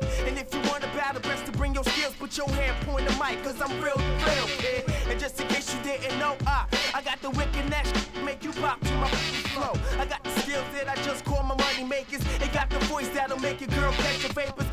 [2.23, 4.85] Put your hand, point the mic, cause I'm real, real, kid.
[5.09, 7.85] And just in case you didn't know, I, I got the wicked neck,
[8.25, 9.73] make you pop to my flow.
[9.99, 12.23] I got the skills that I just call my money makers.
[12.41, 14.72] It got the voice that'll make your girl catch your vapors.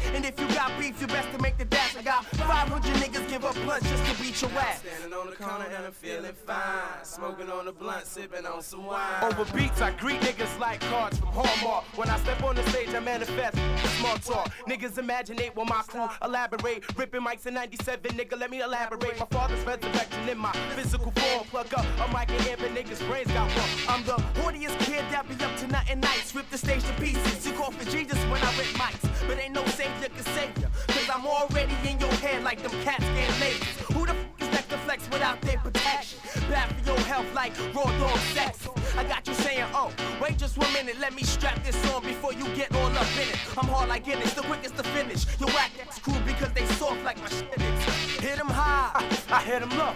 [0.59, 1.95] And if you got beef, you best to make the dash.
[1.95, 4.79] I got 500 niggas give up plus just to beat your ass.
[4.79, 7.03] Standing on the corner and I'm feeling fine.
[7.03, 9.23] Smoking on the blunt, sipping on some wine.
[9.23, 11.85] Over beats, I greet niggas like cards from Hallmark.
[11.97, 13.57] When I step on the stage, I manifest
[13.99, 14.51] small talk.
[14.67, 16.83] Niggas imaginate when my crew elaborate.
[16.97, 19.19] Ripping mics in 97, nigga, let me elaborate.
[19.19, 21.47] My father's resurrection in my physical form.
[21.47, 23.69] Plug up a mic and amp, and niggas' brains got one.
[23.87, 26.33] I'm the horniest kid that be up to nothing nice.
[26.35, 27.45] Rip the stage to pieces.
[27.45, 29.18] You call for Jesus when I rip mics.
[29.27, 30.67] But ain't no savior can save ya.
[30.87, 33.93] Cause I'm already in your head like them cats getting lasers.
[33.93, 36.19] Who the f is next to flex without their protection?
[36.49, 38.67] Bad for your health like raw dog sex.
[38.97, 42.33] I got you saying, oh, wait just one minute, let me strap this on before
[42.33, 43.37] you get all up in it.
[43.57, 45.27] I'm hard like Guinness, the quickest to finish.
[45.39, 48.19] You whack that's cool because they soft like my shit is.
[48.19, 48.91] Hit 'em high,
[49.29, 49.93] I hit hit 'em low.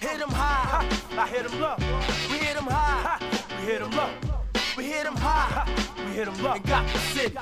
[0.00, 0.86] Hit 'em high,
[1.18, 1.76] I hit 'em low.
[2.30, 3.18] We hit 'em high,
[3.58, 4.33] we hit 'em low.
[4.76, 5.68] We hit 'em high,
[5.98, 6.54] we hit 'em low.
[6.54, 7.38] And got the city.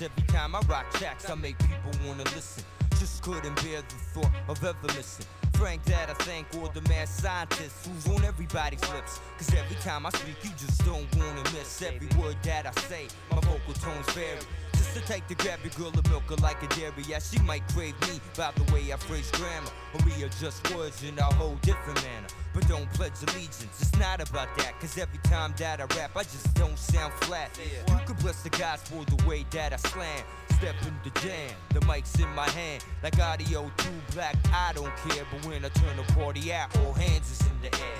[0.00, 1.28] Every time I rock tracks.
[1.28, 2.64] I make people wanna listen.
[2.98, 5.26] Just couldn't bear the thought of ever missing.
[5.54, 9.20] Frank, that I thank all the mad scientists who's on everybody's lips.
[9.38, 13.06] Cause every time I speak, you just don't wanna miss every word that I say.
[13.30, 14.40] My vocal tones vary.
[14.72, 17.04] Just the type to grab your girl and milk her like a dairy.
[17.06, 19.70] Yeah, she might crave me by the way I phrase grammar.
[19.94, 22.26] Or readjust words in a whole different manner.
[22.54, 24.78] But don't pledge allegiance, it's not about that.
[24.80, 27.58] Cause every time that I rap, I just don't sound flat.
[27.88, 30.22] You could bless the gospel the way that I slam.
[30.58, 32.84] Step in the jam, the mic's in my hand.
[33.02, 35.24] Like audio too black, I don't care.
[35.32, 37.98] But when I turn the party out, all hands is in the air.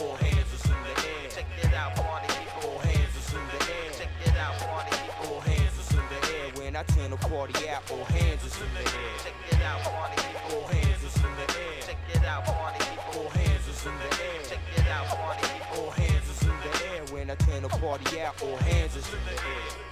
[0.00, 1.30] All hands is in the air.
[1.30, 2.34] Check it out, party.
[2.66, 3.90] All hands is in the air.
[3.96, 4.96] Check it out, party.
[5.28, 6.50] All hands is in the air.
[6.56, 9.14] When I turn the party out, all hands is in the air.
[9.22, 10.22] Check it out, party.
[10.50, 11.80] All hands is in the air.
[11.86, 12.83] Check it out, party
[13.86, 14.42] in the air.
[14.48, 15.48] Check it out, party.
[15.76, 17.02] All hands is in the air.
[17.10, 19.84] When I turn the party out, all hands is in the air.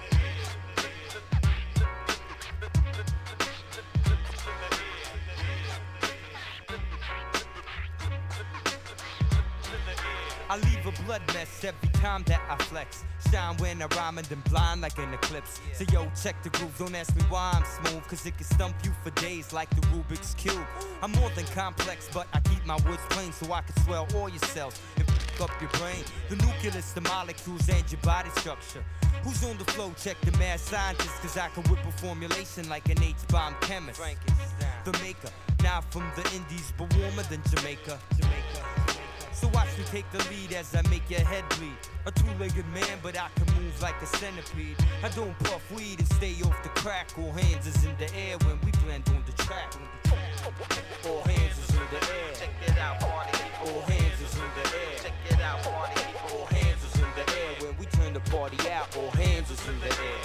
[10.49, 13.03] I leave a blood mess every time that I flex.
[13.33, 15.59] Shine when I rhyme and then blind like an eclipse.
[15.73, 18.75] So yo, check the groove, don't ask me why I'm smooth, cause it can stump
[18.83, 20.63] you for days like the Rubik's Cube.
[21.01, 24.29] I'm more than complex, but I keep my words plain so I can swell all
[24.29, 26.03] your cells and f up your brain.
[26.29, 28.83] The nucleus, the molecules, and your body structure.
[29.23, 29.91] Who's on the flow?
[29.97, 33.99] Check the mad scientist, cause I can whip a formulation like an H-bomb chemist.
[34.85, 35.31] The maker,
[35.63, 37.97] not from the Indies, but warmer than Jamaica.
[38.15, 39.02] Jamaica.
[39.43, 41.75] So watch me take the lead as I make your head bleed.
[42.05, 44.77] A two-legged man, but I can move like a centipede.
[45.03, 47.09] I don't puff weed and stay off the crack.
[47.19, 49.75] All hands is in the air when we blend on the track.
[51.05, 52.31] All hands is in the air.
[52.39, 53.37] Check it out, party.
[53.67, 54.95] All hands is in the air.
[55.03, 56.01] Check it out, party.
[56.31, 58.95] All hands is in the air when we turn the party out.
[58.95, 60.22] All hands is in the air.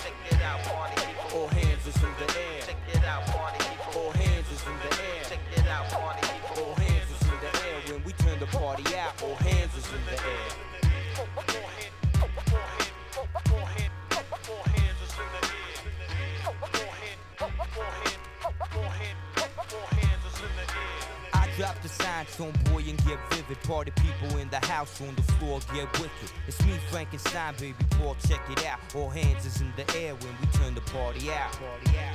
[22.36, 23.60] The on boy and get vivid.
[23.62, 26.30] Party people in the house on the floor get wicked.
[26.46, 27.74] It's me, Frankenstein, baby.
[27.90, 28.78] Paul, check it out.
[28.94, 32.07] All hands is in the air when we turn the party out, party out.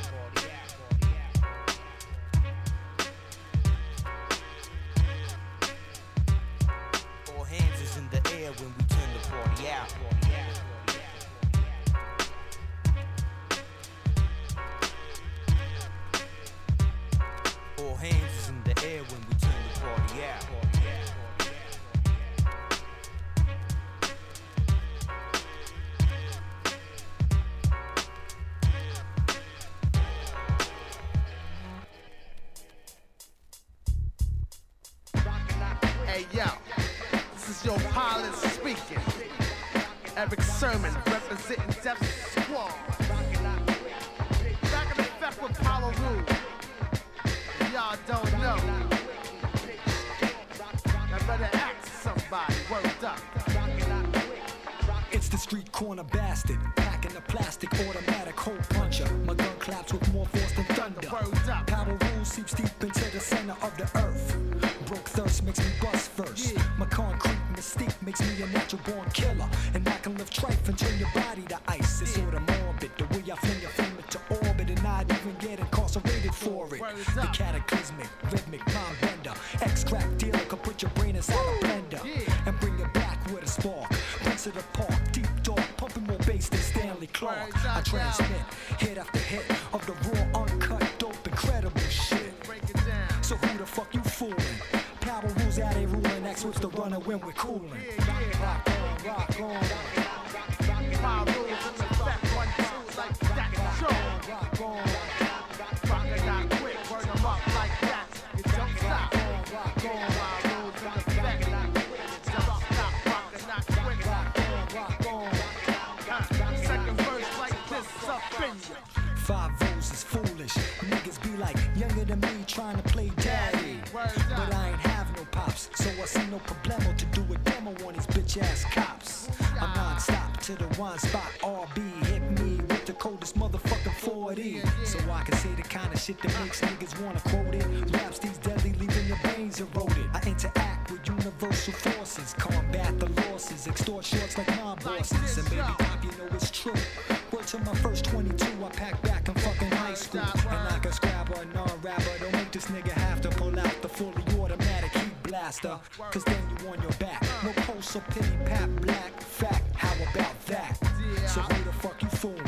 [157.93, 160.79] So pity pat black fact, how about that?
[161.27, 162.41] So who the fuck you fooling?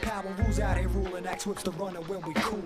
[0.00, 2.62] Power rules out here ruling, axe whips the runner when we cool.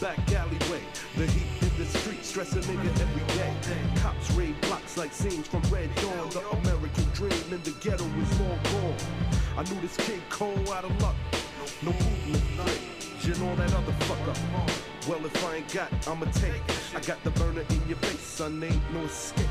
[0.00, 0.82] Back alleyway.
[1.16, 3.54] The heat in the street stress a nigga every day.
[4.00, 6.28] Cops raid blocks like scenes from Red Dawn.
[6.30, 8.94] The American dream in the ghetto is long gone.
[9.56, 11.16] I knew this kid cold out of luck.
[11.82, 12.44] No movement,
[13.26, 14.36] and all that other fuck up.
[15.08, 16.60] Well, if I ain't got, I'ma take.
[16.94, 18.62] I got the burner in your face, son.
[18.62, 19.43] Ain't no escape.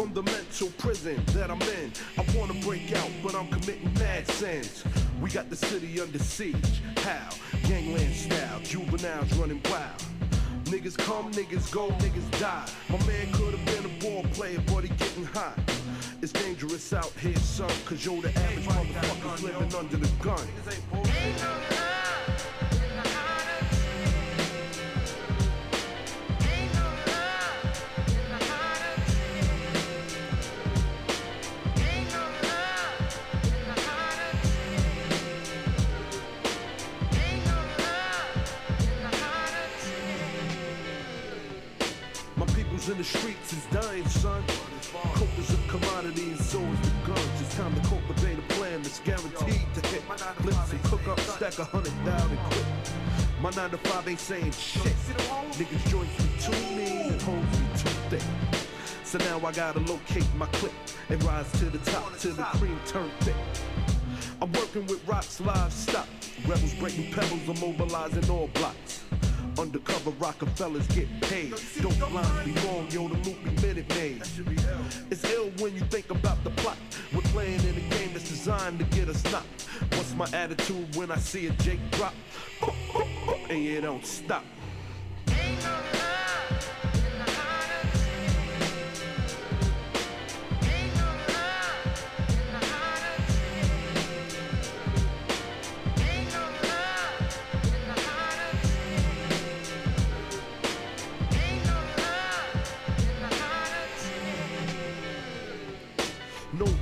[0.00, 4.26] From the mental prison that I'm in, I wanna break out, but I'm committing mad
[4.26, 4.82] sins.
[5.20, 6.80] We got the city under siege.
[6.96, 7.28] How?
[7.64, 10.02] Gangland style, juveniles running wild.
[10.64, 12.66] Niggas come, niggas go, niggas die.
[12.88, 15.60] My man could have been a ball player, but he getting hot.
[16.22, 21.79] It's dangerous out here, son, cause yo, the average motherfucker's living under the gun.
[43.00, 44.44] The streets is dying, son.
[44.92, 47.40] Coke is a commodity and so is the guns.
[47.40, 50.02] It's time to cultivate a plan that's guaranteed to hit.
[50.42, 52.66] Blitz and cook up, stack a hundred thousand quick.
[53.40, 54.92] My nine to five ain't saying shit.
[55.56, 58.22] Niggas joints me too mean and hoes me too thick.
[59.02, 60.72] So now I gotta locate my clip
[61.08, 63.34] and rise to the top till the cream turn thick.
[64.42, 66.06] I'm working with rocks livestock.
[66.46, 69.04] Rebels breaking pebbles, I'm mobilizing all blocks.
[69.58, 71.54] Undercover Rockefellers get paid.
[71.80, 74.22] Don't blind me wrong, yo, the loop be minute made.
[75.10, 76.76] It's ill when you think about the plot.
[77.12, 79.62] We're playing in a game that's designed to get us knocked.
[79.94, 82.14] What's my attitude when I see a Jake drop?
[83.48, 84.44] And you don't stop.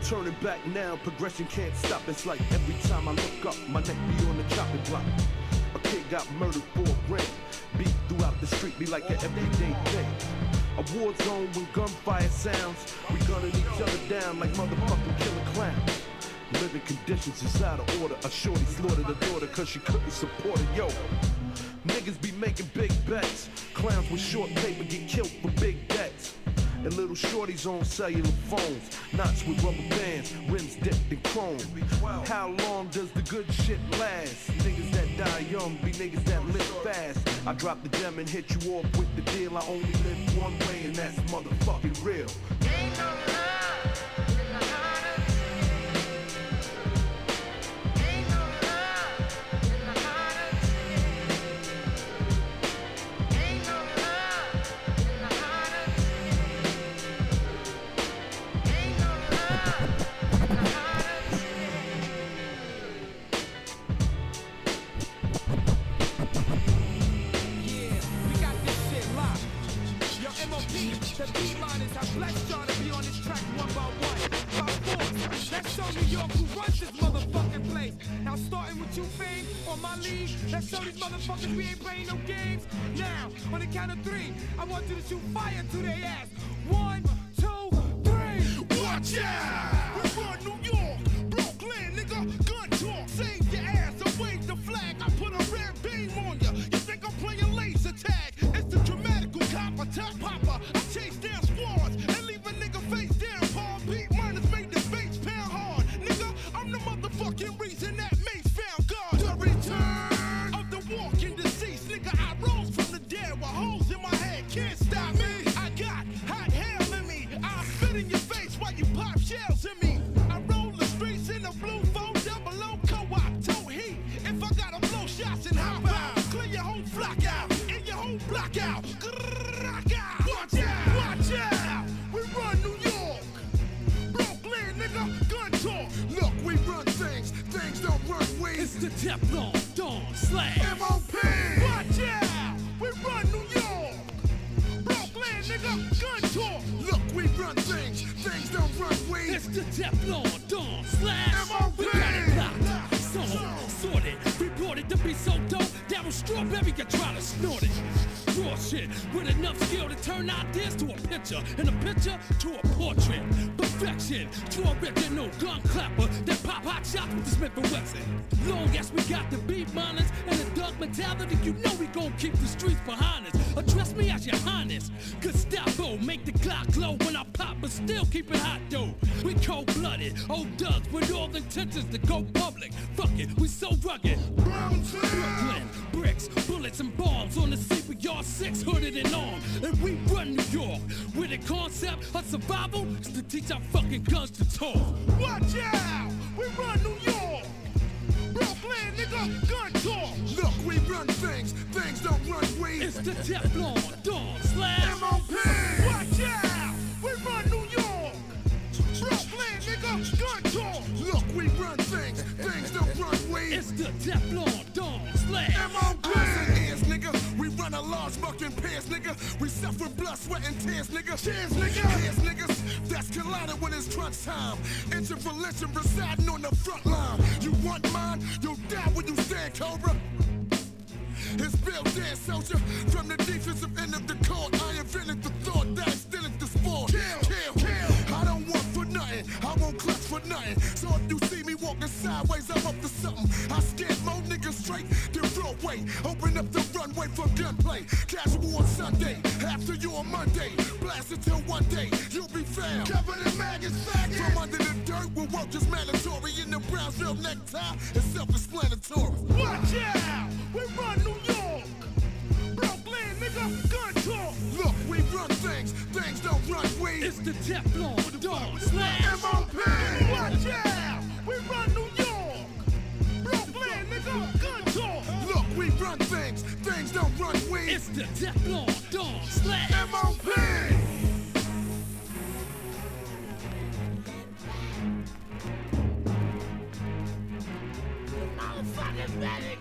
[0.08, 2.00] turning back now, progression can't stop.
[2.08, 5.02] It's like every time I look up, my neck be on the chopping block.
[5.74, 7.28] A kid got murdered for a grand.
[7.76, 10.06] Beat throughout the street, be like an everyday thing.
[10.78, 12.94] A war zone when gunfire sounds.
[13.12, 16.02] We gunning each other down like motherfucking killer clowns.
[16.54, 18.16] Living conditions is out of order.
[18.24, 20.74] A shorty slaughtered a daughter cause she couldn't support her.
[20.74, 20.88] Yo,
[21.86, 23.50] niggas be making big bets.
[23.74, 26.37] Clowns with short paper get killed for big bets
[26.84, 28.90] and little shorties on cellular phones.
[29.12, 31.58] Knots with rubber bands, rims dipped in chrome.
[32.26, 34.50] How long does the good shit last?
[34.58, 37.18] Niggas that die young be niggas that live fast.
[37.46, 39.56] I drop the gem and hit you off with the deal.
[39.56, 43.37] I only live one way, and that's motherfucking real.
[71.18, 74.66] The B liners have blessed y'all to be on this track one by one.
[74.66, 77.94] By force, let's show New York who runs this motherfucking place.
[78.22, 82.06] Now, starting with you, fame, on my lead, let's show these motherfuckers we ain't playing
[82.06, 82.68] no games.
[82.96, 86.28] Now, on the count of three, I want you to shoot fire to their ass.
[86.68, 87.02] One,
[87.36, 87.70] two,
[88.04, 88.80] three.
[88.80, 89.77] Watch out!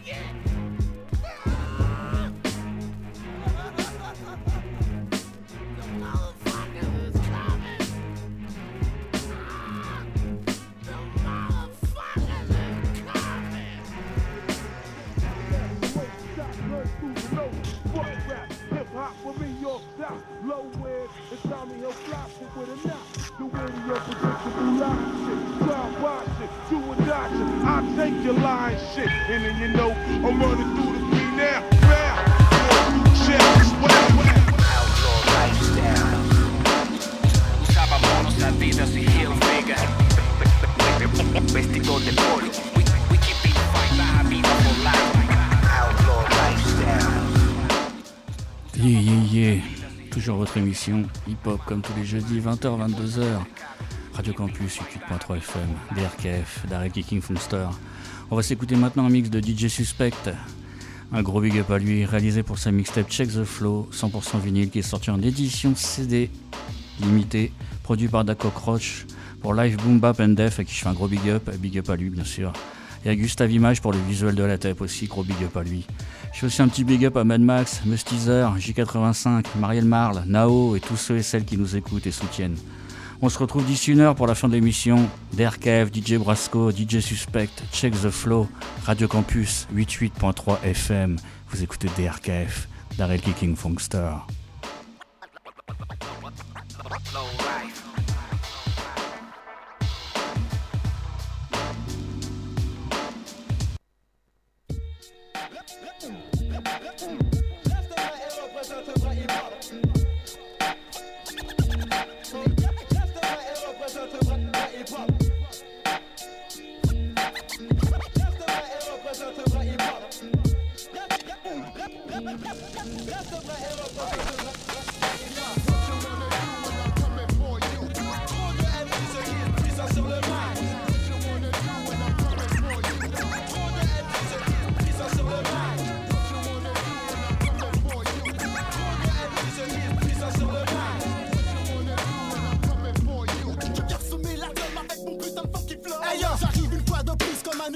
[0.05, 0.46] Yeah.
[51.27, 53.23] Hip-hop comme tous les jeudis, 20h, 22h.
[54.13, 57.67] Radio Campus 88.3 FM, DRKF, Darrell Kicking Funster.
[58.29, 60.13] On va s'écouter maintenant un mix de DJ Suspect.
[61.11, 64.69] Un gros big up à lui, réalisé pour sa mixtape Check the Flow, 100% vinyle,
[64.69, 66.29] qui est sorti en édition CD
[67.01, 67.51] limitée,
[67.83, 69.05] produit par Da Cockroach
[69.41, 71.77] pour Live Boom Bap and Def, à qui je fais un gros big up, big
[71.79, 72.53] up à lui bien sûr.
[73.07, 75.63] Et à Gustave Image pour le visuel de la tape aussi, gros big up à
[75.63, 75.87] lui.
[76.33, 80.75] Je fais aussi un petit big up à Mad Max, Mustizer, J85, Marielle Marle, Nao
[80.75, 82.57] et tous ceux et celles qui nous écoutent et soutiennent.
[83.21, 85.07] On se retrouve d'ici une heure pour la fin de l'émission.
[85.31, 88.49] DRKF, DJ Brasco, DJ Suspect, Check the Flow,
[88.83, 91.15] Radio Campus 88.3 FM.
[91.49, 94.11] Vous écoutez DRKF, Darrell Kicking Funkster.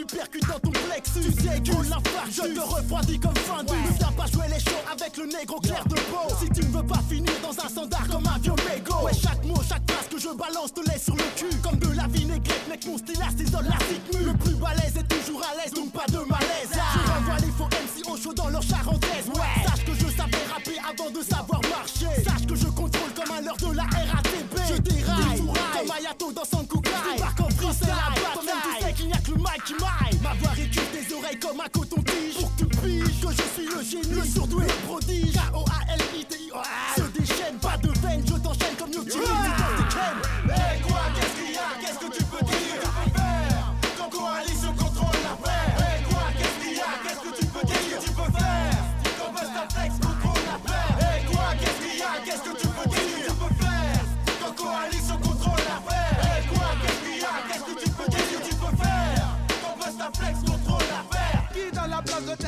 [0.02, 1.32] Un uppercut dans ton plexus.
[1.32, 4.60] Tu sais que l'infarct, je te refroidis comme fin du Ne viens pas jouer les
[4.60, 6.34] shows avec le négro clair de peau.
[6.40, 9.04] Si tu ne veux pas finir dans un standard comme un vieux mégot.
[9.04, 11.56] Ouais chaque mot, chaque phrase que je balance te laisse sur le cul.
[11.62, 15.44] Comme de la vinaigrette, mec mon style isole la rythme Le plus balèze est toujours
[15.44, 16.72] à l'aise, donc pas de malaise.
[16.72, 19.28] Je renvoie les faux MC au chaud dans leur charentaise.
[19.34, 19.41] Ouais,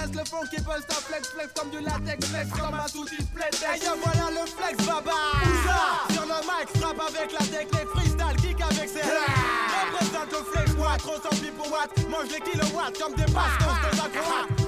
[0.03, 2.49] la place de test le fond qui buzz ta flex flex comme du latex flex
[2.51, 5.11] comme un display Et yo voilà le flex baba.
[5.11, 10.43] Où ça Sur le mic frappe avec la technique freestyle kick avec ses Représente le
[10.51, 14.62] flex watt trop sans pipe pour watt Mange les kilowatts comme des bastos de acrobates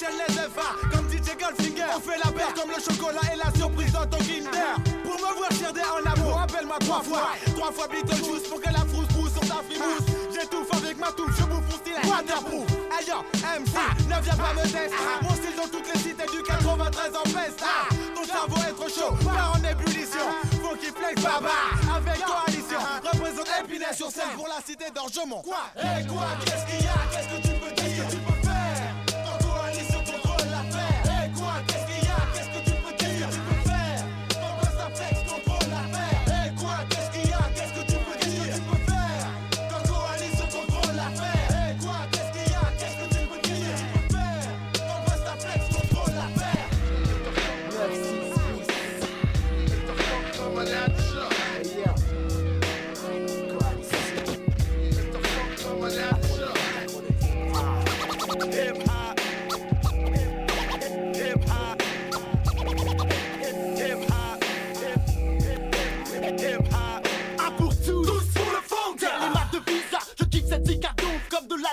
[0.00, 3.92] Les FA comme DJ Goldfinger On fait la paire comme le chocolat et la surprise
[3.92, 4.74] dans ton Kinder.
[5.04, 7.28] Pour me voir chier en amour appelle-moi trois fois.
[7.56, 10.02] Trois fois Beetlejuice pour que la frousse pousse sur ta frimousse.
[10.34, 12.66] J'étouffe avec ma touffe, je bouffe mon style waterproof.
[13.06, 13.14] Yo,
[13.60, 13.76] MC,
[14.08, 14.90] ne viens pas me tester.
[15.22, 17.86] Mon style dans toutes les cités du 93 en peste Ah,
[18.16, 20.26] Ton cerveau est trop chaud, pas en ébullition.
[20.60, 21.70] Faut qu'il flex baba.
[21.94, 22.80] Avec coalition
[23.12, 25.42] Représente Épinay sur scène pour la cité d'Orgemont.
[25.42, 25.70] Quoi?
[25.76, 26.94] Hey quoi, qu'est-ce qu'il y a?
[27.12, 27.83] Qu'est-ce que tu peux dire?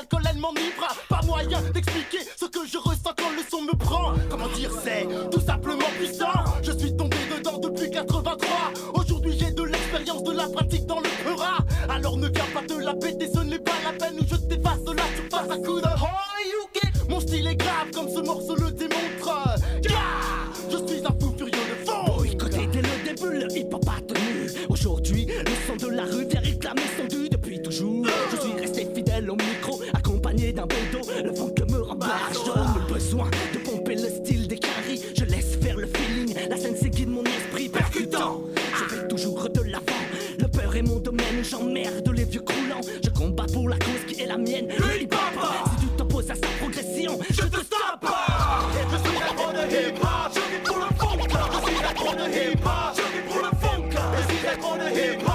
[0.02, 0.88] L'alcool, elle m'enivre.
[1.10, 4.14] Pas moyen d'expliquer ce que je ressens quand le son me prend.
[4.30, 6.34] Comment dire, c'est tout simplement puissant.
[6.64, 8.50] Je suis tombé dedans depuis 83.
[8.96, 11.58] Aujourd'hui, j'ai de l'expérience, de la pratique dans le peura.
[11.90, 14.80] Alors ne viens pas te la péter, ce n'est pas la peine où je t'efface
[14.86, 15.88] la surface à coup de
[16.74, 17.10] get.
[17.10, 19.56] Mon style est grave comme ce morceau le démontre.
[19.84, 22.16] Je suis un fou furieux de fond.
[22.18, 24.50] Boycotté dès le début, le hip-hop a tenu.
[24.70, 26.26] Aujourd'hui, le son de la rue
[40.82, 42.82] domaine où j'emmerde les vieux croulants.
[43.04, 45.46] Je combats pour la cause qui est la mienne, le hip hop.
[45.80, 48.06] Si tu t'opposes à sa progression, je te stoppe.
[48.92, 51.20] Je suis la grande hip-hop, je vis pour le funk.
[51.54, 53.90] Je suis la grande hip-hop, je vis pour le funk.
[54.18, 55.31] Je suis la grande hip-hop, je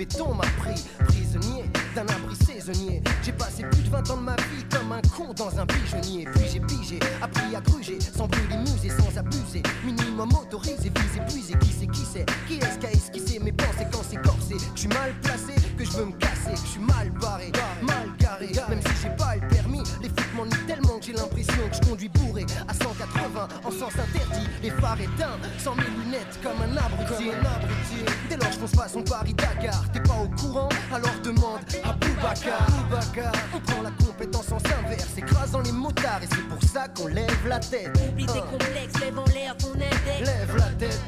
[0.00, 0.82] béton m'a pris.
[1.08, 3.02] Prisonnier d'un abri saisonnier.
[3.22, 6.24] J'ai passé plus de 20 ans de ma vie comme un con dans un pigeonnier.
[6.32, 9.62] Puis j'ai pigé, appris à gruger, sans brûler musée, sans abuser.
[9.84, 11.54] Minimum autorisé, visé, épuisé.
[11.60, 14.56] Qui c'est, qui c'est Qui est-ce qui a esquissé mes pensées quand c'est corsé?
[14.74, 18.48] Je suis mal placé, que je veux me casser, je suis mal barré, mal garé.
[18.70, 21.90] Même si j'ai pas le permis, les flics m'ennuient tellement que j'ai l'impression que je
[21.90, 24.46] conduis bourré à 180 en sens interdit.
[24.62, 27.30] Les phares éteints, sans mes lunettes comme un abruti.
[27.30, 27.79] Un abruti.
[28.40, 29.84] Dès lors je fonce pas son Paris-Dakar.
[29.92, 32.66] T'es pas au courant Alors demande à Boubacar.
[32.70, 33.32] Boubacar.
[33.54, 36.20] On prend la compétence en inverse, écrasant les motards.
[36.22, 37.90] Et c'est pour ça qu'on lève la tête.
[38.08, 38.44] Oublie tes Hein.
[38.50, 40.20] complexes, lève en l'air ton index.
[40.20, 41.00] Lève la tête.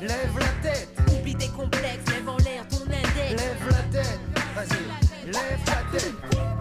[0.00, 0.88] Lève la tête.
[1.18, 3.42] Oublie tes complexes, lève en l'air ton index.
[3.42, 4.20] Lève la tête.
[4.54, 5.26] Vas-y.
[5.26, 6.55] Lève ta tête.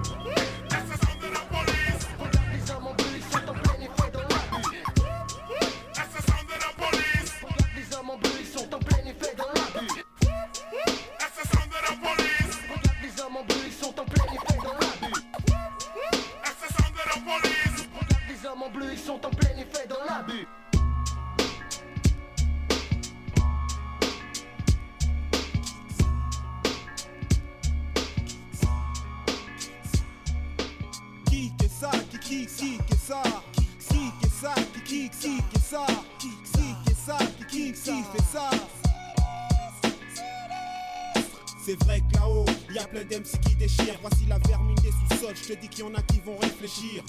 [41.65, 43.97] C'est vrai que là-haut, y a plein d'MC qui déchirent.
[44.01, 47.03] Voici la vermine des sous-sols, je te dis qu'il y en a qui vont réfléchir.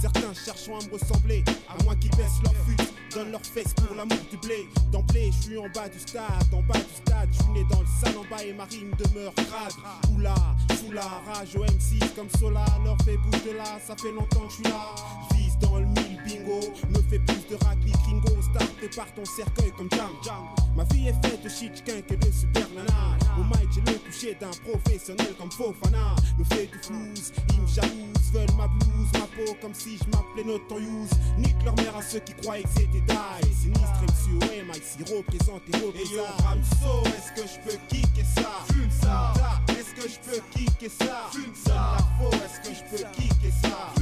[0.00, 2.76] Certains cherchant à me ressembler, à moins qu'ils baissent leur fut,
[3.14, 4.68] donnent leurs fesses pour l'amour du blé.
[4.92, 7.80] D'emblée, je suis en bas du stade, en bas du stade, je suis né dans
[7.80, 9.72] le sale en bas et ma rime demeure crade.
[10.14, 10.34] Oula,
[10.78, 14.46] sous la rage au M6 comme Sola, leur fait bouge de là, ça fait longtemps
[14.46, 14.94] que je suis là.
[15.30, 19.24] Je vise dans le mille bingo, me fait plus de raclette gringo, star prépare ton
[19.24, 20.44] cercueil comme Jam Jam.
[20.76, 23.16] Ma vie est faite de shitchkin que de super nana.
[23.38, 26.14] Au mic, j'ai le toucher d'un professionnel comme Fofana.
[26.38, 30.04] Me fait du flouze, ils me jalousent, veulent ma blouse, ma peau comme si je
[30.10, 31.10] m'appelais Noton Use.
[31.38, 33.52] Nique leur mère à ceux qui croyaient que c'était die.
[33.60, 35.96] Sinistre MC OM, ici représente et représente.
[35.96, 38.50] Et yo, Ramso, est-ce que je peux kicker ça?
[38.72, 39.32] Fume ça.
[39.68, 41.28] Est-ce que je peux kicker ça?
[41.32, 41.96] Fume ça.
[42.32, 43.95] Est-ce que je peux kicker ça?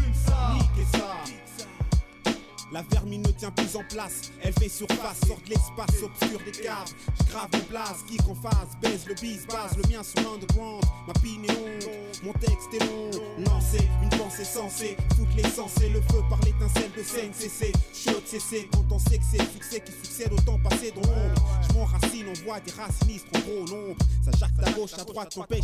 [2.74, 6.50] La vermine ne tient plus en place, elle fait surface, sort de l'espace obscur des
[6.50, 6.92] caves.
[7.20, 10.82] Je grave le blase, qui qu'on fasse, baise le bis, base, le mien sur l'underground.
[11.06, 11.94] Ma pine est longue,
[12.24, 13.10] mon texte est long.
[13.46, 17.72] Lancer une pensée censée, foutre l'essence et le feu par l'étincelle de CNCC.
[17.94, 21.02] Chaud de cesser quand on sait que c'est succès qui succède au temps passé dans
[21.02, 21.44] l'ombre.
[21.68, 24.04] Je m'enracine, on voit des racinistes en gros l'ombre.
[24.24, 25.62] Ça jacte à gauche, à droite, m'empêche.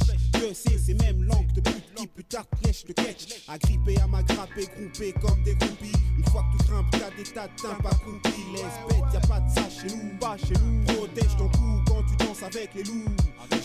[0.55, 3.27] Sais, c'est même langue de pute qui plus tard lèche le catch.
[3.49, 5.93] Agrippé à ma grappe, groupé comme des groupies.
[6.19, 8.45] Une fois que tu grimpes, t'as des tas de timps accroupis.
[8.53, 10.85] Les bêtes, y'a pas de ça chez nous, pas chez nous.
[10.85, 13.05] Protège ton cou quand tu danses avec les loups.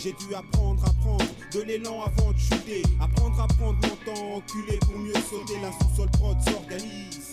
[0.02, 2.82] J'ai dû apprendre à prendre de l'élan avant de chuter.
[3.00, 5.60] Apprendre à prendre mon temps, enculé pour mieux sauter.
[5.60, 7.25] La sous-sol prod s'organise.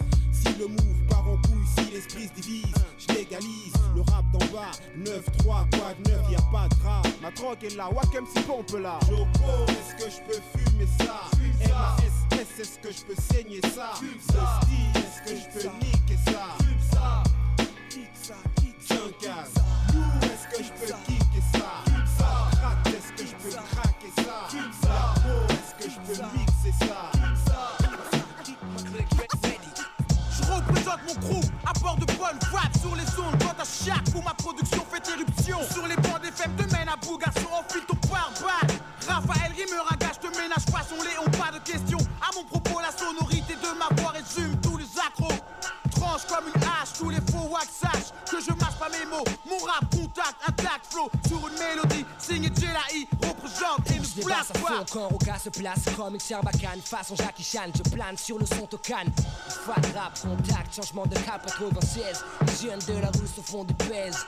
[0.44, 3.74] Si le move part en couille, si l'esprit se divise, je légalise.
[3.96, 4.72] Le rap d'en bas.
[4.98, 7.08] 9-3, quoi de neuf, y a pas de rap.
[7.22, 9.00] Ma drogue est là, Wakem si pompe là.
[9.10, 11.22] Joko, est-ce que je peux fumer ça?
[11.62, 13.94] M.A.S.S, est-ce que je peux saigner ça?
[13.96, 16.58] Style, est-ce que je peux niquer ça.
[17.90, 18.96] Kick ça, kick ça,
[19.94, 21.23] Lourd, est-ce que je peux kicker
[31.92, 35.58] de sur les ondes quand à chaque où ma production fait éruption.
[35.72, 38.78] Sur les bancs des fèves de mène à bout garçon enfile ton pare-balles
[39.08, 42.80] Raphaël Rimeur à gage te ménage pas son Léon pas de question à mon propos
[42.80, 45.38] la sonorité de ma voix résume tous les accros.
[45.92, 47.83] Tranche comme une hache tous les faux wax
[49.50, 54.86] mon rap contact intact flow sur une mélodie signé Jelaï représente et débasse place pas
[54.92, 58.66] quand Roca se place comme une Sarbacane façon Jackie Chan je plane sur le son
[58.68, 59.12] tocane.
[59.66, 63.74] Fat rap contact changement de cap 96 Les jeunes de la rue se font du
[63.74, 64.26] pèse.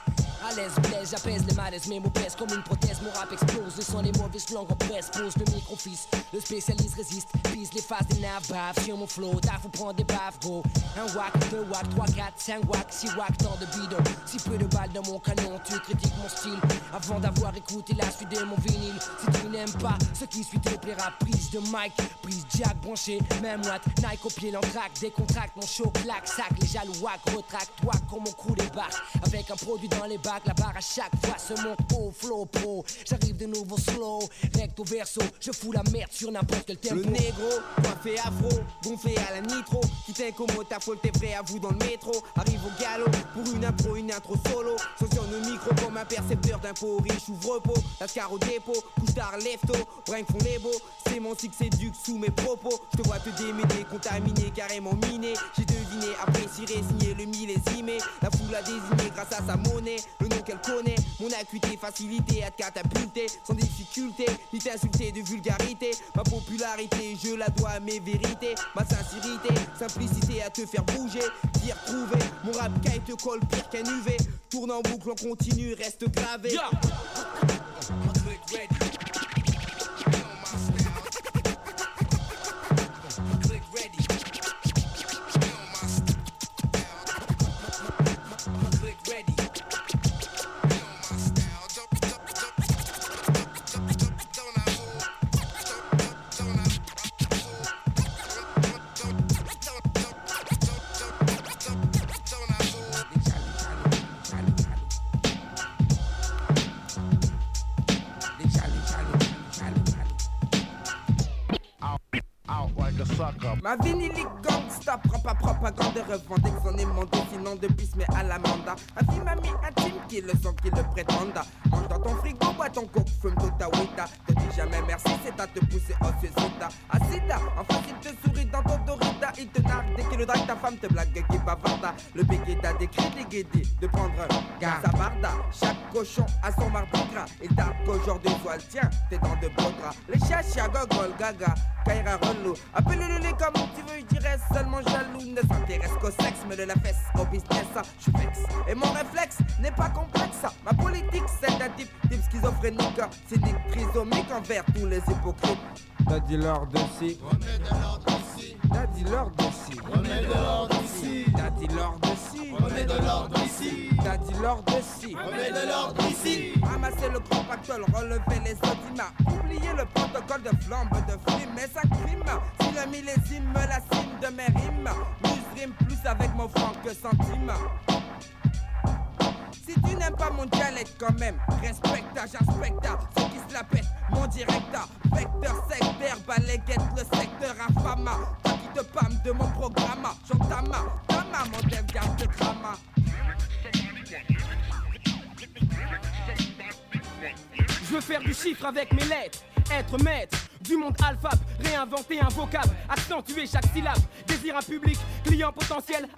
[0.47, 3.01] À l'aise blaise j'apaise les malaises mes mots pèsent comme une prothèse.
[3.01, 6.95] Mon rap explose le son les mauvaises langues en presse pose le micro-fils le spécialiste
[6.95, 7.29] résiste.
[7.51, 9.39] Pise les faces des naves bave sur mon flow.
[9.39, 10.63] Taf ou prend des baves gros
[10.97, 14.57] un wack deux wack trois quatre cinq wack six wack tant de bidon si peu
[14.57, 16.59] de dans mon canon, tu critiques mon style
[16.93, 18.99] avant d'avoir écouté la suite de mon vinyle.
[19.19, 21.11] Si tu n'aimes pas ce qui suit, te plaira.
[21.19, 25.89] Prise de mic, prise jack branché, même watt, Nike au pied, l'entraque, décontracte mon show,
[26.03, 29.01] claque, sac, les jaloux wack, retraque, toi comme mon crew débarque.
[29.23, 32.45] Avec un produit dans les bacs, la barre à chaque fois se monte au flow
[32.45, 32.83] pro.
[33.09, 34.19] J'arrive de nouveau slow,
[34.55, 36.95] recto verso, je fous la merde sur n'importe quel tempo.
[36.95, 37.49] Le négro,
[37.81, 38.49] coiffé afro,
[38.83, 39.81] gonflé à la nitro.
[40.05, 42.11] Qui t'incommode, ta folle, t'es prêt à vous dans le métro.
[42.35, 44.64] Arrive au galop pour une impro, une intro solo.
[44.99, 47.77] Sauf le micro comme un percepteur d'impôt riche, ouvre-pot.
[47.99, 49.73] Lascar au dépôt, couche tard, lefto.
[50.07, 52.73] Brinque font les beaux, c'est mon succès duc sous mes propos.
[52.91, 55.33] Je te vois te démêler, contaminé, carrément miné.
[55.57, 57.97] J'ai deviné, apprécié, signé le millésimé.
[58.21, 60.95] La foule a désigné grâce à sa monnaie, le nom qu'elle connaît.
[61.19, 65.91] Mon acuité, facilité à te catapulter, sans difficulté, ni t'insulter de vulgarité.
[66.15, 68.55] Ma popularité, je la dois à mes vérités.
[68.75, 71.23] Ma sincérité, simplicité à te faire bouger,
[71.53, 72.23] t'y retrouver.
[72.43, 74.17] Mon rap caille te colle pire qu'un UV.
[74.55, 76.57] Tourne en boucle, on continue, reste gravé.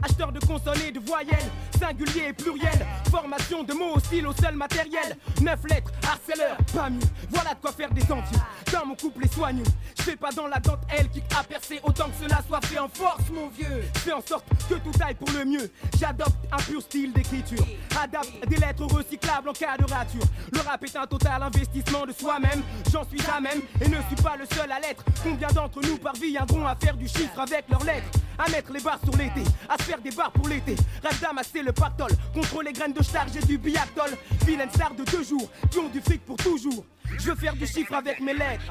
[0.04, 4.56] Acheteur de consonnes et de voyelles, singulier et pluriel, formation de mots hostiles au seul
[4.56, 8.40] matériel, neuf lettres, harceleur, pas mieux, voilà de quoi faire des envieux,
[8.72, 9.64] dans mon couple les soigneux,
[9.98, 12.88] je fais pas dans la dentelle qui a percé autant que cela soit fait en
[12.88, 16.82] force mon vieux, fais en sorte que tout aille pour le mieux, j'adopte un pur
[16.82, 17.66] style d'écriture,
[18.00, 22.12] adapte des lettres recyclables en cas de rature, le rap est un total investissement de
[22.12, 22.62] soi-même,
[22.92, 25.04] j'en suis à même et ne suis pas le seul à l'être.
[25.24, 28.20] Combien d'entre nous parviendront à faire du chiffre avec leurs lettres?
[28.40, 30.76] À mettre les barres sur l'été, à se faire des barres pour l'été.
[31.04, 34.12] Rêve d'amasser le pactole, contre les graines de charge et du biatol.
[34.46, 36.86] Vilaine star de deux jours, qui ont du fric pour toujours.
[37.20, 38.64] Je veux faire du chiffre avec mes lettres.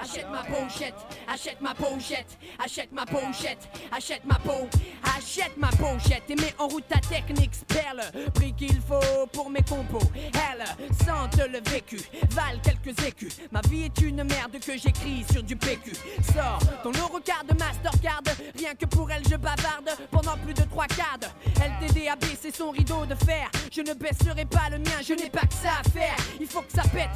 [0.00, 0.94] Achète ma pochette,
[1.28, 4.68] achète ma pochette, achète ma pochette, achète ma peau,
[5.16, 8.00] achète ma pochette et mets en route ta technique perle,
[8.34, 10.06] prix qu'il faut pour mes compos.
[10.14, 10.64] Elle
[11.04, 12.00] sente le vécu,
[12.30, 13.36] valent quelques écus.
[13.50, 15.92] Ma vie est une merde que j'écris sur du PQ.
[16.34, 18.22] Sors ton Eurocard de Mastercard,
[18.56, 21.18] rien que pour elle je bavarde pendant plus de trois quarts.
[21.56, 23.50] LTD a baissé son rideau de fer.
[23.70, 26.16] Je ne baisserai pas le mien, je n'ai pas que ça à faire.
[26.40, 27.10] Il faut que ça pète,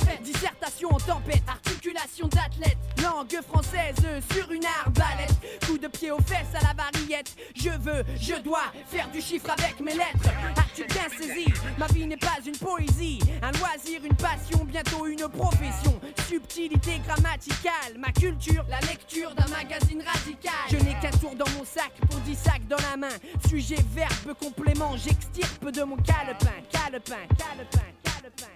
[0.66, 3.94] en tempête, articulation d'athlète, langue française
[4.32, 5.32] sur une arbalète,
[5.66, 7.34] coup de pied aux fesses à la variette.
[7.54, 10.28] Je veux, je dois faire du chiffre avec mes lettres.
[10.56, 11.46] As-tu bien saisi?
[11.78, 16.00] Ma vie n'est pas une poésie, un loisir, une passion, bientôt une profession.
[16.28, 20.52] Subtilité grammaticale, ma culture, la lecture d'un magazine radical.
[20.70, 23.16] Je n'ai qu'un tour dans mon sac pour 10 sacs dans la main.
[23.48, 28.46] Sujet, verbe, complément, j'extirpe de mon calepin, calepin, calepin, calepin.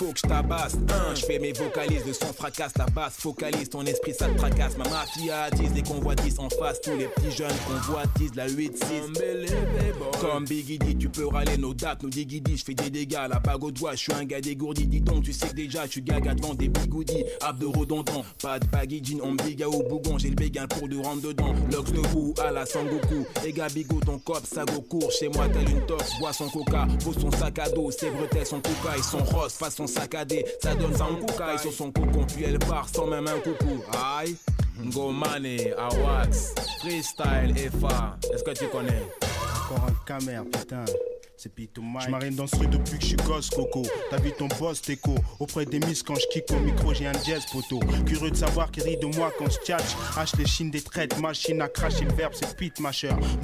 [0.00, 0.76] Faut que je tabasse.
[0.88, 4.38] Un, je fais mes vocalises, le son fracasse, la basse focalise, ton esprit ça te
[4.38, 4.78] tracasse.
[4.78, 8.70] Ma mafia attise les convoitises en face, tous les petits jeunes convoitisent la 8-6.
[10.20, 13.40] Comme Biggie dit, tu peux râler nos dates, nos digidis, je fais des dégâts, la
[13.40, 14.86] bague au doigt, je suis un gars dégourdi.
[14.86, 17.24] Dis donc, tu sais que déjà, je suis gaga devant des bigoudis,
[17.58, 20.96] de redondant, pas de baggy jean, on biga au bougon, j'ai le béguin pour de
[20.96, 21.54] rentrer dedans.
[21.70, 25.46] Lux de vous à la Sangoku, et Gabigo, ton cop, ça go court, chez moi
[25.48, 28.96] tel une tox, bois son coca, pose son sac à dos, ses bretelles, son coca
[28.96, 32.88] et son rose, façon ça donne ça en et sur son cocon, puis elle part
[32.88, 33.82] sans même un coucou.
[33.92, 34.36] Aïe.
[34.86, 39.02] Go Money, Awax, Freestyle, FA, est-ce que tu connais?
[39.66, 40.84] Encore un camère, putain.
[41.42, 41.50] C'est.
[41.56, 43.82] Je m'arrête dans ce truc depuis que je suis gosse, Coco.
[44.10, 45.14] T'as vu ton boss, Teco.
[45.38, 47.80] Auprès des miss, quand je kick au micro, j'ai un jazz, poteau.
[48.06, 49.96] Curieux de savoir qui rit de moi quand je tchatch.
[50.18, 52.90] Hache les chines des traites, machine à cracher le verbe, c'est pit, ma.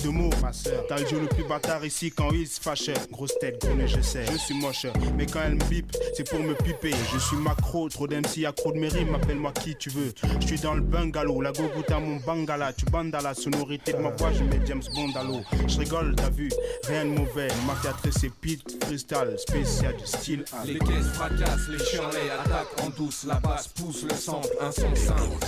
[0.02, 0.84] Deux mots, ma soeur.
[0.88, 2.90] T'as le jeu le plus bâtard ici quand il se fâche.
[3.10, 4.26] Grosse tête, nez, je sais.
[4.30, 4.86] Je suis moche,
[5.16, 6.94] mais quand elle me bip, c'est pour me piper.
[7.14, 10.12] Je suis macro, trop d'MC, accro de mes rimes, appelle-moi qui tu veux.
[10.40, 12.74] Je suis dans le bungalow, la gogoute à mon bangala.
[12.74, 15.40] Tu bandes à la sonorité de ma voix, je mets James Bond à l'eau.
[15.66, 16.50] Je rigole, t'as vu,
[16.86, 17.48] rien de mauvais.
[17.66, 20.44] Ma freestyle, spécial style.
[20.64, 24.94] Les caisses fracassent, les Shirley attaquent en douce, la basse pousse le sample, un son
[24.94, 25.46] simple.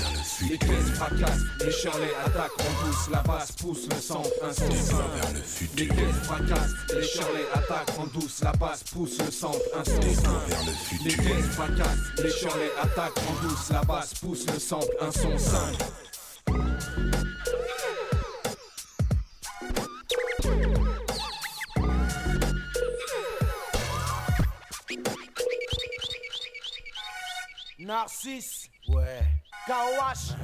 [0.49, 4.71] Les caisses fracassent, les Shirley attaquent en douce, la basse pousse le sample, un son
[4.71, 5.39] simple.
[5.77, 10.03] Les caisses fracassent, les Shirley attaquent en douce, la basse pousse le sample, un son
[10.03, 10.53] simple.
[11.05, 15.39] Les caisses fracassent, les Shirley attaquent en douce, la basse pousse le sample, un son
[15.39, 15.85] simple.
[27.89, 28.69] Narcisse.
[28.89, 29.23] Ouais.
[29.67, 30.37] KOH.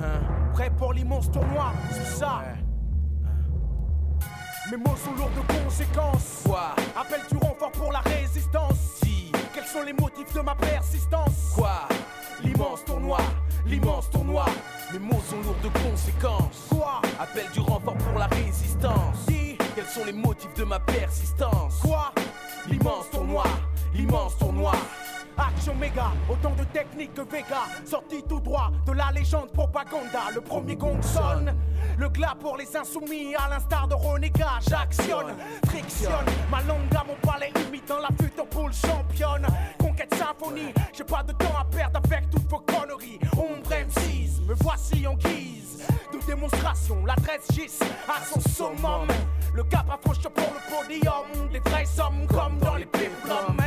[0.54, 2.40] Prêt pour l'immense tournoi, c'est ça.
[4.70, 6.40] Mes mots sont lourds de conséquences.
[6.46, 6.74] Quoi?
[6.98, 8.78] Appel du renfort pour la résistance.
[9.02, 9.30] Si.
[9.52, 11.52] Quels sont les motifs de ma persistance?
[11.54, 11.86] Quoi?
[12.42, 13.18] L'immense tournoi,
[13.66, 14.46] l'immense tournoi.
[14.94, 16.68] Mes mots sont lourds de conséquences.
[16.70, 17.02] Quoi?
[17.20, 19.18] Appel du renfort pour la résistance.
[19.28, 19.58] Si.
[19.74, 21.78] Quels sont les motifs de ma persistance?
[21.82, 22.10] Quoi?
[22.68, 23.44] L'immense tournoi,
[23.92, 24.72] l'immense tournoi.
[25.36, 30.30] Action méga, autant de techniques que Vega, sorti tout droit de la légende propaganda.
[30.34, 31.54] Le premier gong sonne,
[31.98, 35.34] le glas pour les insoumis, à l'instar de Renégat, j'actionne,
[35.66, 39.46] frictionne, ma langue à mon palais humide dans la future poule championne.
[39.78, 43.18] Conquête symphonie, j'ai pas de temps à perdre avec toutes vos conneries.
[43.32, 47.04] Ombre M6, me voici en guise de démonstration.
[47.04, 47.78] L'adresse gis
[48.08, 49.08] à son summum.
[49.52, 53.63] Le cap approche pour le podium, des vraies sommes comme dans les péplums.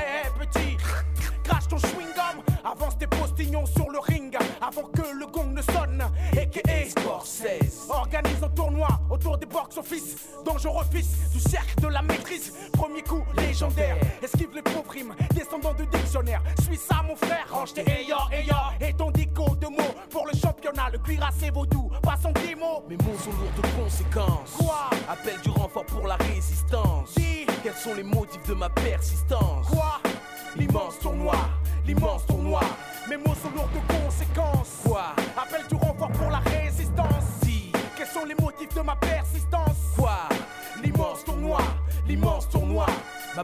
[1.48, 6.03] Crache ton chewing-gum, avance tes postignons sur le ring avant que le gong ne sonne.
[6.34, 6.90] A.K.A.
[6.90, 10.15] Scorsese Organise un tournoi autour des box-office.
[10.45, 12.53] Dangereux fils du cercle de la maîtrise.
[12.74, 13.98] Premier coup légendaire.
[14.22, 16.41] Esquive les pauvres rimes, descendant du dictionnaire.
[16.64, 17.45] Suis ça, mon frère.
[17.49, 18.74] Range tes ayants, ayants.
[18.82, 20.90] Et ton dico de mots pour le championnat.
[20.91, 22.84] Le cuirassé vaudou, pas son petit mot.
[22.90, 24.52] Mes mots sont lourds de conséquences.
[24.57, 24.90] Quoi?
[25.10, 27.11] Appel du renfort pour la résistance.
[27.18, 27.45] Si.
[27.64, 29.68] Quels sont les motifs de ma persistance?
[29.68, 29.99] Quoi?
[30.56, 30.97] L'immense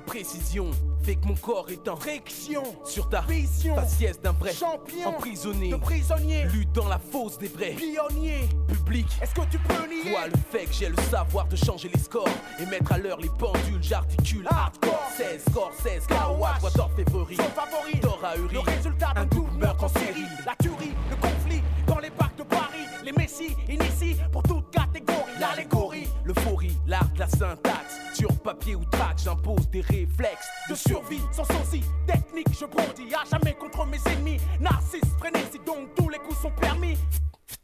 [0.06, 0.72] précision
[1.04, 3.76] fait que mon corps est en friction sur ta vision.
[3.76, 8.48] faciès d'un vrai champion emprisonné, de prisonnier, lutte dans la fosse des vrais pionnier.
[8.68, 9.08] public.
[9.22, 10.12] Est-ce que tu peux nier?
[10.12, 12.28] Vois le fait que j'ai le savoir de changer les scores
[12.60, 17.44] et mettre à l'heure les pendules, j'articule hardcore 16, score 16, Kawa, toi d'orfèvrerie, Son
[17.44, 18.54] favori, d'or ahuri.
[18.54, 20.24] le résultat d'un un double meurtre en série.
[20.46, 22.86] La tuerie, le conflit dans les parcs de Paris.
[23.04, 25.20] Les messies initient pour toute catégorie.
[25.40, 26.63] L'allégorie, l'euphorie,
[26.94, 28.00] l'art de la syntaxe.
[28.14, 31.84] Sur papier ou track, j'impose des réflexes de survie sans sosie.
[32.06, 34.38] Technique, je bondis à jamais contre mes ennemis.
[34.60, 36.98] Narcisse, frénésie, donc tous les coups sont permis.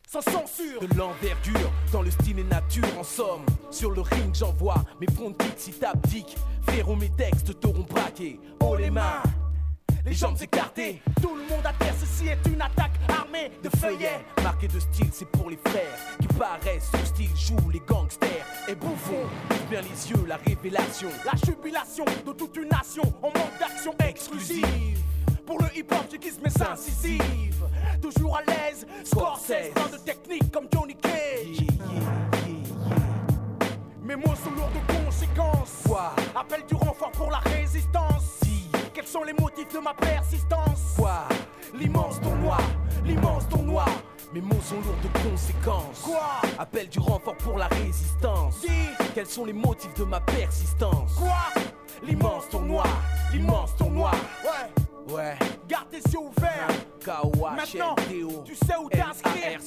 [0.08, 3.46] Sans censure, de l'envergure dans le style et nature en somme.
[3.70, 6.36] Sur le ring, j'envoie mes fronts de si t'abdiques.
[6.64, 8.40] Frérot, mes textes t'auront braqué.
[8.62, 9.22] Oh les mains,
[10.10, 11.02] les jambes écartées.
[11.22, 14.26] Tout le monde à terre, ceci est une attaque armée de feuillets.
[14.44, 18.76] Marqué de style, c'est pour les frères qui paraissent sous style, jouent les gangsters et
[18.76, 19.28] bouffons.
[19.70, 21.10] Bien les yeux, la révélation.
[21.26, 25.00] La jubilation de toute une nation en manque d'action exclusive.
[25.46, 27.64] Pour le hip-hop, j'aiguise mes incisives.
[28.02, 31.68] Toujours à l'aise, Scorsese, plein de technique comme Johnny Cage.
[34.04, 35.84] Mes mots sont lourds de conséquences.
[35.88, 36.16] Quoi?
[36.36, 38.19] Appel du renfort pour la résistance.
[39.12, 41.24] Quels sont les motifs de ma persistance Quoi
[41.74, 42.58] L'immense tournoi,
[43.04, 43.86] l'immense tournoi.
[44.32, 46.02] Mes mots sont lourds de conséquences.
[46.04, 48.62] Quoi Appel du renfort pour la résistance.
[48.62, 51.64] Dis Quels sont les motifs de ma persistance Quoi
[52.04, 52.84] L'immense tournoi,
[53.34, 54.12] l'immense tournoi.
[54.44, 55.36] Ouais Ouais.
[55.68, 56.68] Garde tes yeux ouverts.
[57.56, 57.96] Maintenant,
[58.46, 59.60] tu sais où t'inscrire.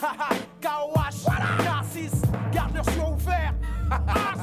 [0.00, 0.28] Haha,
[0.60, 1.26] Kawash,
[1.64, 2.22] Narcisse,
[2.52, 3.54] garde leurs yeux ouverts.
[3.90, 4.34] À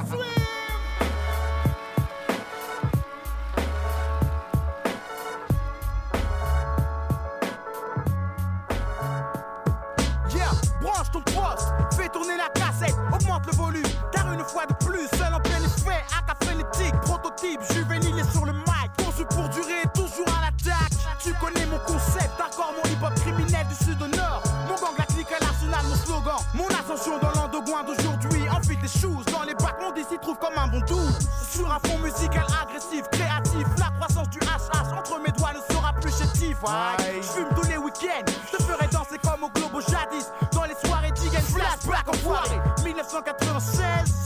[14.33, 18.53] une fois de plus, seul en plein effet, AK frénétique, prototype, juvénile est sur le
[18.53, 20.91] mic, conçu pour durer, toujours à l'attaque.
[21.19, 25.05] Tu connais mon concept, d'accord, mon hip-hop criminel du sud au nord, mon gang, la
[25.05, 29.53] clique à l'arsenal, mon slogan, mon ascension dans l'endogouin d'aujourd'hui, enfile les choses dans les
[29.55, 31.09] bacs, mon d'ici trouve comme un bon doux.
[31.49, 35.93] Sur un fond musical agressif, créatif, la croissance du HH entre mes doigts ne sera
[35.93, 36.57] plus chétif.
[36.63, 37.21] Ouais.
[37.21, 40.75] Je fume tous les week-ends, je te ferai danser comme au globo jadis, dans les
[40.83, 42.59] soirées Dig and Flashback enfoiré.
[42.83, 44.22] 1996,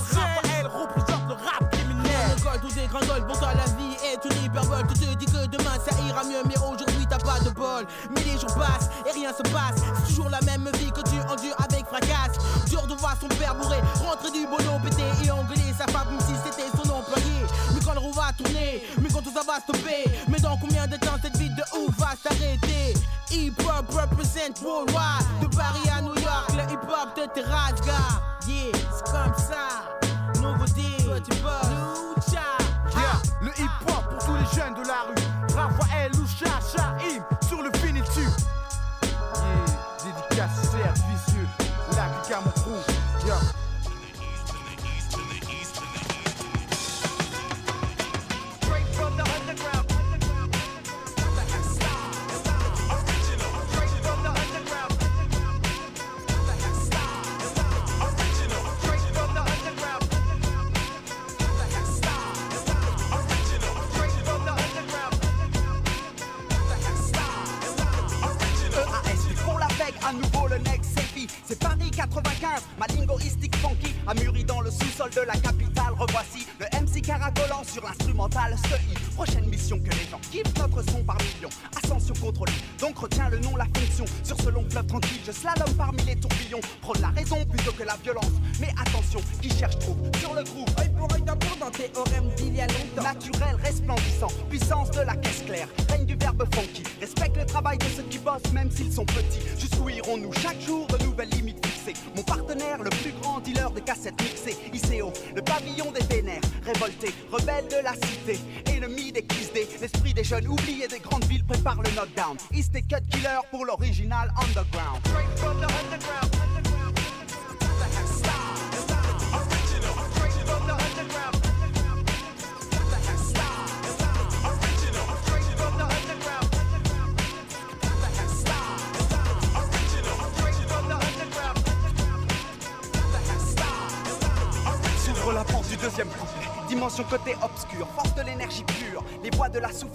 [4.78, 7.86] hyperbole Tu te dis que demain ça ira mieux mais aujourd'hui t'as pas de bol.
[8.12, 9.82] Mais les jours passent et rien se passe.
[9.96, 12.34] C'est toujours la même vie que tu endures avec fracas.
[12.68, 16.20] Dur de voir son père bourré Rentrer du boulot pété et engueuler sa femme comme
[16.22, 17.38] si c'était son employé.
[17.74, 20.88] Mais quand le roue va tourner, mais quand tout ça va stopper Mais dans combien
[20.88, 22.94] de temps cette vie de ouf va s'arrêter?
[23.32, 25.26] Hip hop represent worldwide.
[25.42, 27.82] De Paris à New York, le hip hop de terrasse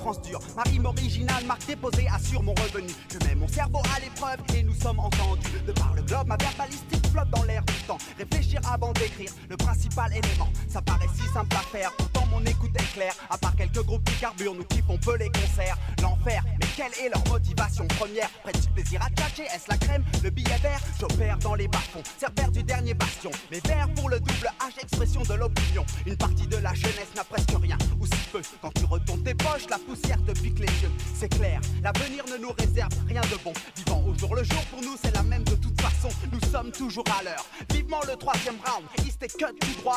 [0.02, 0.40] de souffrance dure.
[0.56, 2.92] Ma rime originale, marque déposée, assure mon revenu.
[3.12, 5.48] Je mets mon cerveau à l'épreuve et nous sommes entendus.
[5.66, 7.98] De par le globe, ma verbalistique flotte dans l'air du temps.
[8.18, 10.48] Réfléchir avant d'écrire, le principal élément.
[10.68, 13.14] Ça paraît si simple à faire, pourtant mon écoute est claire.
[13.30, 15.76] À part quelques groupes qui carburent, nous kiffons peu les concerts.
[16.02, 18.30] L'enfer, mais quelle est leur motivation première?
[18.42, 20.04] Près du plaisir à tchatcher, est-ce la crème?
[20.22, 22.02] Le billet vert, j'opère dans les bas-fonds.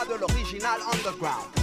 [0.07, 1.54] De l'original underground.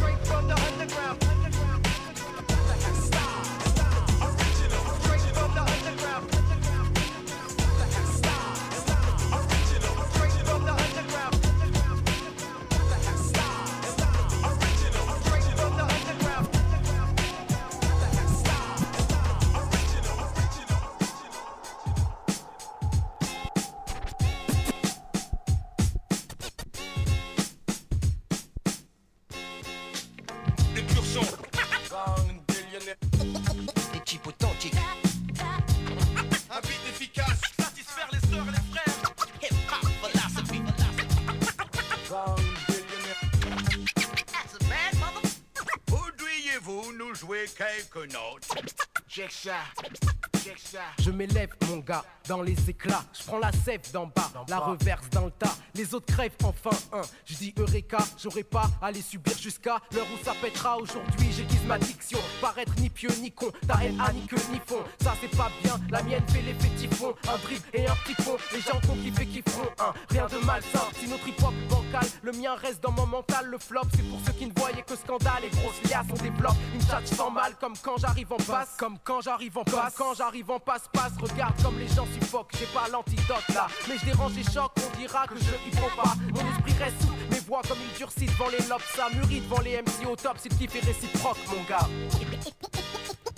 [50.99, 53.05] Je m'élève, mon gars, dans les éclats.
[53.13, 55.55] Je prends la sève d'en bas, la reverse dans le tas.
[55.75, 57.03] Les autres crèvent enfin un.
[57.25, 60.77] Je dis Eureka, j'aurais pas à les subir jusqu'à l'heure où ça pètera.
[60.77, 62.19] Aujourd'hui, j'aiguise ma diction.
[62.41, 64.85] Paraître ni pieux ni con, ta haine a ni queue ni fond.
[65.03, 67.15] Ça c'est pas bien, la mienne fait l'effet typhon.
[67.29, 68.37] Un drip et un petit pont.
[68.53, 69.95] Les gens qu'on kiffer kifferont un.
[70.11, 73.47] Rien de malsain, si notre hip hop bancal, le mien reste dans mon mental.
[73.47, 76.07] Le flop, c'est pour ceux qui ne voyaient que scandale et grosses liasses.
[76.11, 78.77] On développe une chatte sans mal, comme quand j'arrive en passe.
[78.79, 81.13] Comme quand j'arrive en passe, quand j'arrive en passe, passe.
[81.21, 83.69] Regarde comme les gens suffoquent, j'ai pas l'antidote là.
[83.89, 86.15] Mais je dérange les chocs, on dira que je y faut pas.
[86.33, 88.83] Mon esprit reste souple, mes voix comme il durcit devant les lobes.
[88.95, 91.89] Ça mûrit devant les MC au top, c'est le kiff est réciproque, mon gars.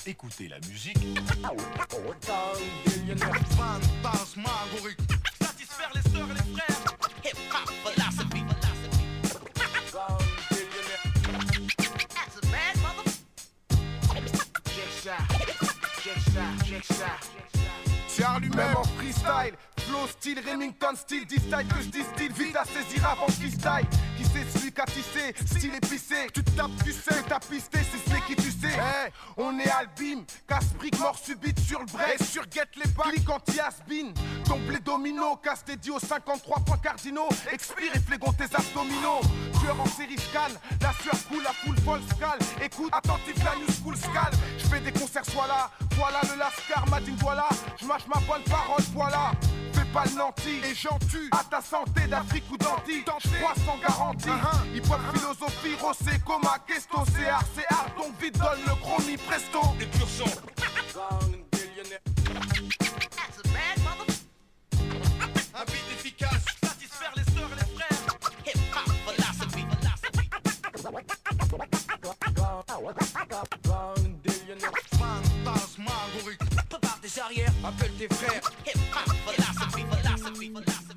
[0.06, 0.98] Écoutez la musique.
[5.40, 6.80] Satisfaire les sœurs et les frères.
[7.24, 8.44] Hip hop philosophy.
[12.14, 13.04] That's a bad mother.
[14.74, 15.16] Check ça,
[16.02, 17.10] check ça, check ça.
[18.08, 19.54] Tiens lui-même en freestyle
[19.88, 22.30] Flow style, Remington style, style que je distille.
[22.36, 23.86] Vite à saisir avant freestyle
[24.16, 26.28] Qui c'est celui qu'a tissé, style épicé.
[26.32, 28.78] Tu te tapes, tu sais, t'as pisté, c'est ce qui tu sais.
[29.36, 33.28] On est albim, casse-brique, mort subite sur le break Et sur get les pas, clique
[33.28, 34.12] anti-has-been
[34.44, 37.28] Tombe les dominos, casse tes aux 53 points cardinaux.
[37.52, 39.20] Expire et flégon tes abdominaux.
[39.60, 43.68] Tueur en série scan, la sueur coule, la foule folle scale Écoute, attentif, la new
[43.82, 47.48] school scale Je fais des concerts, soit là, voilà le lascar, Madine, voilà.
[47.80, 49.32] Je mâche ma bonne parole, voilà
[49.94, 53.54] Fais pas le nanti et j'en tue À ta santé d'Afrique ou d'Anti Je crois
[53.64, 54.28] sans garantie
[54.74, 59.16] Hip hop philosophie, rossé, coma, questo C'est art, c'est art, donc vite donne le chromie
[59.16, 60.08] presto Et pur
[63.84, 64.14] mother.
[65.54, 66.44] Un beat efficace.
[66.64, 68.02] Satisfaire les sœurs et les frères.
[68.46, 69.64] Hip hop philosophy.
[75.44, 76.40] Fantasmagorique.
[76.68, 78.50] Prépare tes arrières, appelle tes frères.
[78.66, 79.23] Hip hop
[80.24, 80.48] philosophy.
[80.48, 80.93] Philosophy.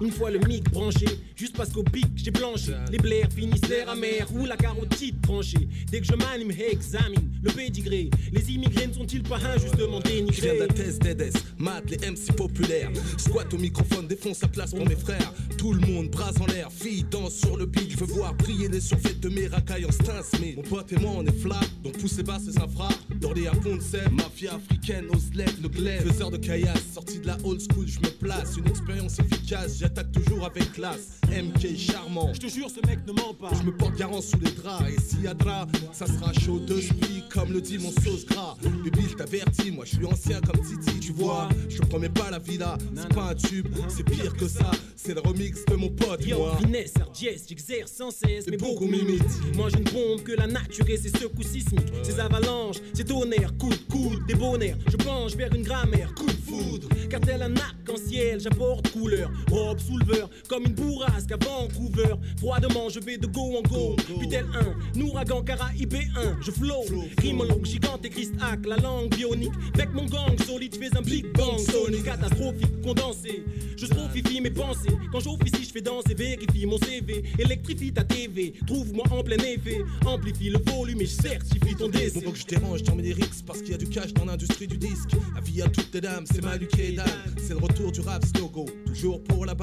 [0.00, 1.06] Une fois le mic branché,
[1.36, 2.72] juste parce qu'au pic j'ai blanchi.
[2.90, 5.68] Les blaires finissent l'air amer ou la carotide tranchée.
[5.90, 8.10] Dès que je m'anime, examine le pédigré.
[8.32, 11.98] Les immigrés ne sont-ils pas injustement Je viens dénigrés de la thèse d'Edes, mat les
[11.98, 12.90] MC populaires.
[13.16, 15.32] Squat au microphone, défonce la place pour mes frères.
[15.56, 17.90] Tout le monde, bras en l'air, filles danse sur le beat.
[17.90, 20.56] Je veux voir briller les surfaits de mes racailles en Stan Smith.
[20.56, 22.90] Mon pote et moi on est flat, donc poussez bas ces infras.
[23.20, 26.06] Dorlé à Ponce, mafia africaine, Oslet, le glaive.
[26.06, 28.56] Faiseur de caillasse, sorti de la old school, je me place.
[28.56, 31.18] Une expérience efficace, j'attaque toujours avec classe.
[31.28, 33.50] MK charmant, Je te jure, ce mec ne ment pas.
[33.58, 36.58] je me porte garant sous les draps et s'il y a drap, ça sera chaud
[36.58, 38.56] de spi comme le dit mon sauce gras.
[38.62, 41.48] Je t'avertis, moi je suis ancien comme Titi, tu vois.
[41.68, 44.70] Je te promets pas la villa, c'est pas un tube, c'est pire que ça.
[44.96, 46.56] C'est le remix de mon pote, Yo, moi.
[46.60, 49.54] finesse, RDS, j'exerce sans cesse, mais beaucoup m'imitent.
[49.54, 53.56] Moi j'ai une bombe que la nature et ses secousses sismiques, ses avalanches, ses tonnerres,
[53.58, 54.76] coup de coude, des bonheurs.
[54.90, 56.88] Je penche vers une grammaire, coup de foudre.
[57.10, 62.14] Car tel un arc-en-ciel, j'apporte couleur, robe souleveur, comme une bourrasque à Vancouver.
[62.38, 66.84] Froidement, je vais de go en go, puis tel un, ouragan caraïbe 1, je flow.
[67.20, 69.52] Rimologue, gigante et Christ-Hack, la langue bionique.
[69.74, 73.42] Avec mon gang solide, je fais un big bang sonic, catastrophique, condensé.
[73.76, 74.90] Je strophifie mes pensées.
[75.12, 77.22] Quand j'officie, je fais danser, vérifie mon CV.
[77.38, 79.78] Électrifie ta TV, trouve-moi en plein effet.
[80.04, 82.20] Amplifie le volume et je certifie ton Bon, décès.
[82.20, 84.24] faut que je dérange, j'en mets des rixes parce qu'il y a du cash dans
[84.24, 85.10] l'industrie du disque.
[85.36, 87.06] Avis à toutes les dames, c'est Manu et Dan.
[87.38, 89.54] C'est le retour du rap slogo, toujours pour la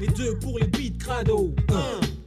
[0.00, 1.54] Et deux pour les beats crado.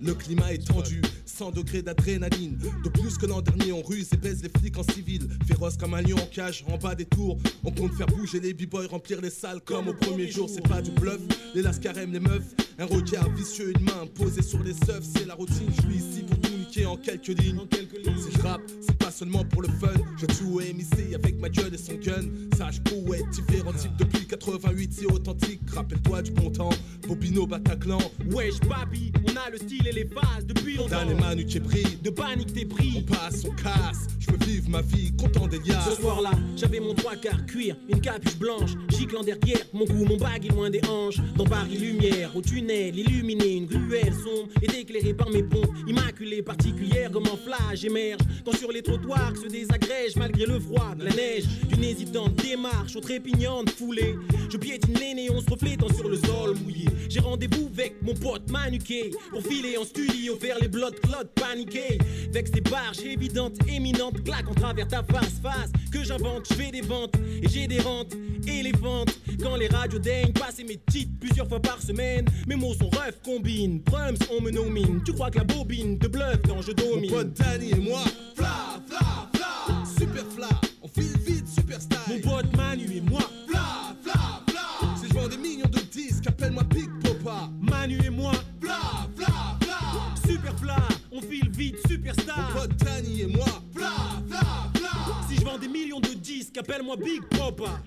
[0.02, 2.58] Le climat est tendu, 100 degrés d'adrénaline.
[2.84, 5.28] De plus que l'an dernier, on ruse et baise les flics en civil.
[5.48, 7.38] Féroce comme un lion en cage, en bas des tours.
[7.64, 10.50] On compte faire bouger les b-boys, remplir les salles comme au premier jour.
[10.50, 11.22] C'est pas du bluff,
[11.56, 12.54] les lascarèmes, les meufs.
[12.78, 15.04] Un regard vicieux, une main posée sur les seufs.
[15.16, 17.60] C'est la routine, je suis ici pour tout niquer en quelques lignes.
[18.18, 19.94] Si je rappe, c'est pas seulement pour le fun.
[20.18, 22.26] Je tue MIC avec ma gueule et son gun.
[22.58, 25.62] Sage poète, différents types depuis 88, c'est authentique.
[25.74, 26.70] Rappelle-toi du bon temps,
[27.08, 28.00] Bobino Bataclan.
[28.32, 31.06] Wesh, papi, on a le style et les phases depuis longtemps.
[31.06, 32.94] Dan et Manu qui De panique, t'es pris.
[32.98, 34.08] on passe, on casse.
[34.20, 35.90] Je veux vivre ma vie, content des liasses.
[35.90, 40.06] Ce soir-là, j'avais mon trois quarts cuir, une capuche blanche, gicle en derrière, mon cou,
[40.06, 41.18] mon bague est loin des hanches.
[41.36, 46.42] Dans Paris, lumière, au tunnel, illuminé, une ruelle sombre, est éclairée par mes pompes, immaculée
[46.42, 50.96] par particulière comme un flash émerge quand sur les trottoirs se désagrège malgré le froid
[50.96, 54.16] de la neige d'une hésitante démarche aux trépignantes foulées.
[54.50, 56.86] Je piétine les néons se reflétant sur le sol mouillé.
[57.10, 61.98] J'ai rendez-vous avec mon pote manuqué pour filer en studio faire les blood clots paniqués.
[62.32, 65.72] Vex des barges évidentes éminentes claque en travers ta face face.
[65.92, 68.16] Que j'invente je fais des ventes et j'ai des rentes
[68.48, 72.90] éléphantes quand les radios daignent passer mes titres plusieurs fois par semaine mes mots sont
[72.90, 75.02] ref combine drums on me nomine.
[75.04, 78.02] Tu crois que la bobine te bluffe je domine Mon pote Danny et moi,
[78.36, 80.50] fla, fla, fla, super fla,
[80.82, 81.98] on file vite, super style.
[82.08, 84.96] Mon pote Manu et moi, fla, fla, fla.
[85.02, 87.50] Si je vends des millions de disques, appelle-moi Big Popa.
[87.60, 88.80] Manu et moi, fla,
[89.16, 89.80] fla, fla,
[90.26, 90.78] super fla,
[91.12, 92.52] on file vite, superstar.
[92.54, 93.92] Mon pote Danny et moi, fla,
[94.30, 94.90] fla, fla.
[95.30, 97.80] Si je vends des millions de disques, appelle-moi Big Popa.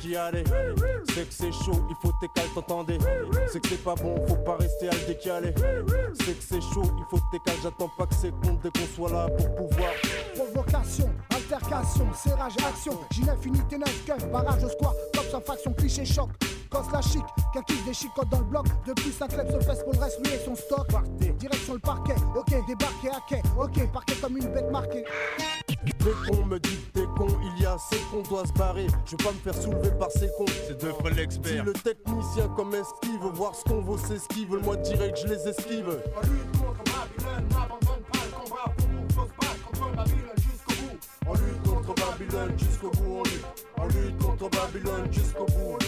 [0.00, 0.44] Qui allait
[1.08, 2.98] C'est que c'est chaud, il faut tes cales, t'entendez
[3.48, 5.54] C'est que c'est pas bon, faut pas rester à le décaler
[6.14, 8.86] C'est que c'est chaud, il faut tes cales, j'attends pas que c'est compte dès qu'on
[8.94, 9.90] soit là pour pouvoir
[10.34, 12.98] Provocation, altercation, serrage, action.
[13.12, 16.30] J9, unité 9, keuf, barrage au square, top sans faction, cliché choc.
[16.72, 17.22] Cause la chic,
[17.52, 18.66] qu'un kiff des chicottes dans le bloc.
[18.86, 20.88] Depuis 5 clubs se fesse pour le reste, lui et son stock.
[21.38, 25.04] Direction le parquet, ok, débarqué à quai, ok, parquet comme une bête marquée.
[25.84, 28.86] Dès qu'on me dit que t'es con, il y a c'est qu'on doit se barrer.
[29.04, 30.46] Je vais pas me faire soulever par ces cons.
[30.66, 31.50] C'est deux fois l'expert.
[31.52, 34.56] Si le technicien comme esquive, voir ce qu'on vaut s'esquive.
[34.62, 35.88] Moi direct, je les esquive.
[35.88, 40.98] On lutte contre Babylone, n'abandonne pas le combat pour fausse pas contre Babylone jusqu'au bout.
[41.26, 43.46] On lutte contre Babylone jusqu'au bout, on lutte.
[43.76, 45.78] On lutte contre Babylone jusqu'au bout,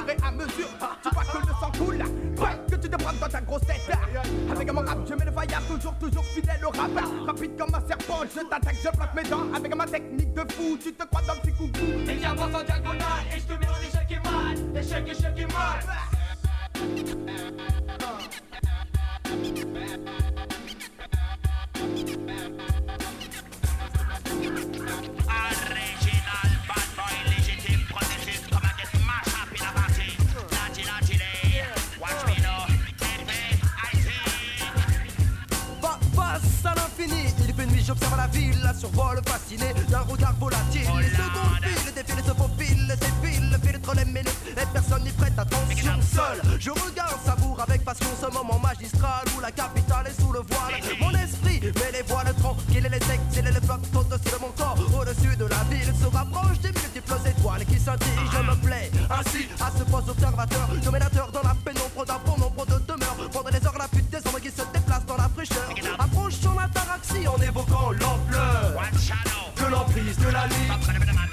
[0.00, 0.68] et à mesure,
[1.02, 2.04] tu vois que le sang coule.
[2.68, 3.80] Que tu te prends dans ta grosse tête.
[4.50, 6.90] Avec mon rap, je mets le faillard toujours, toujours fidèle au rap.
[7.26, 9.52] Rapide comme un serpent, je t'attaque, je plaque mes dents.
[9.54, 12.64] Avec ma technique de fou, tu te crois dans le ficoucou Et viens voir en
[12.64, 14.76] diagonale et je te mets en échec et mal.
[14.76, 17.31] Échec, échec et mal.
[38.32, 40.88] Ville, la survole fasciné d'un regard volatile.
[40.98, 45.38] Les secondes files, les défilent se faufilent, défilent, filtre les minutes, et personne n'y prête
[45.38, 45.92] attention.
[46.02, 50.40] Seul, je regarde, savoure avec passion ce moment magistral où la capitale est sous le
[50.40, 50.80] voile.
[51.00, 54.52] Mon esprit met les voiles tranquilles et les exils et les flottes au-dessus de mon
[54.56, 54.76] corps.
[55.00, 58.30] Au-dessus de la ville se rapproche des multiples étoiles qui scintillent.
[58.32, 61.11] Je me plais ainsi à ce poste observateur, dominateur dans la
[70.42, 71.31] Charlie.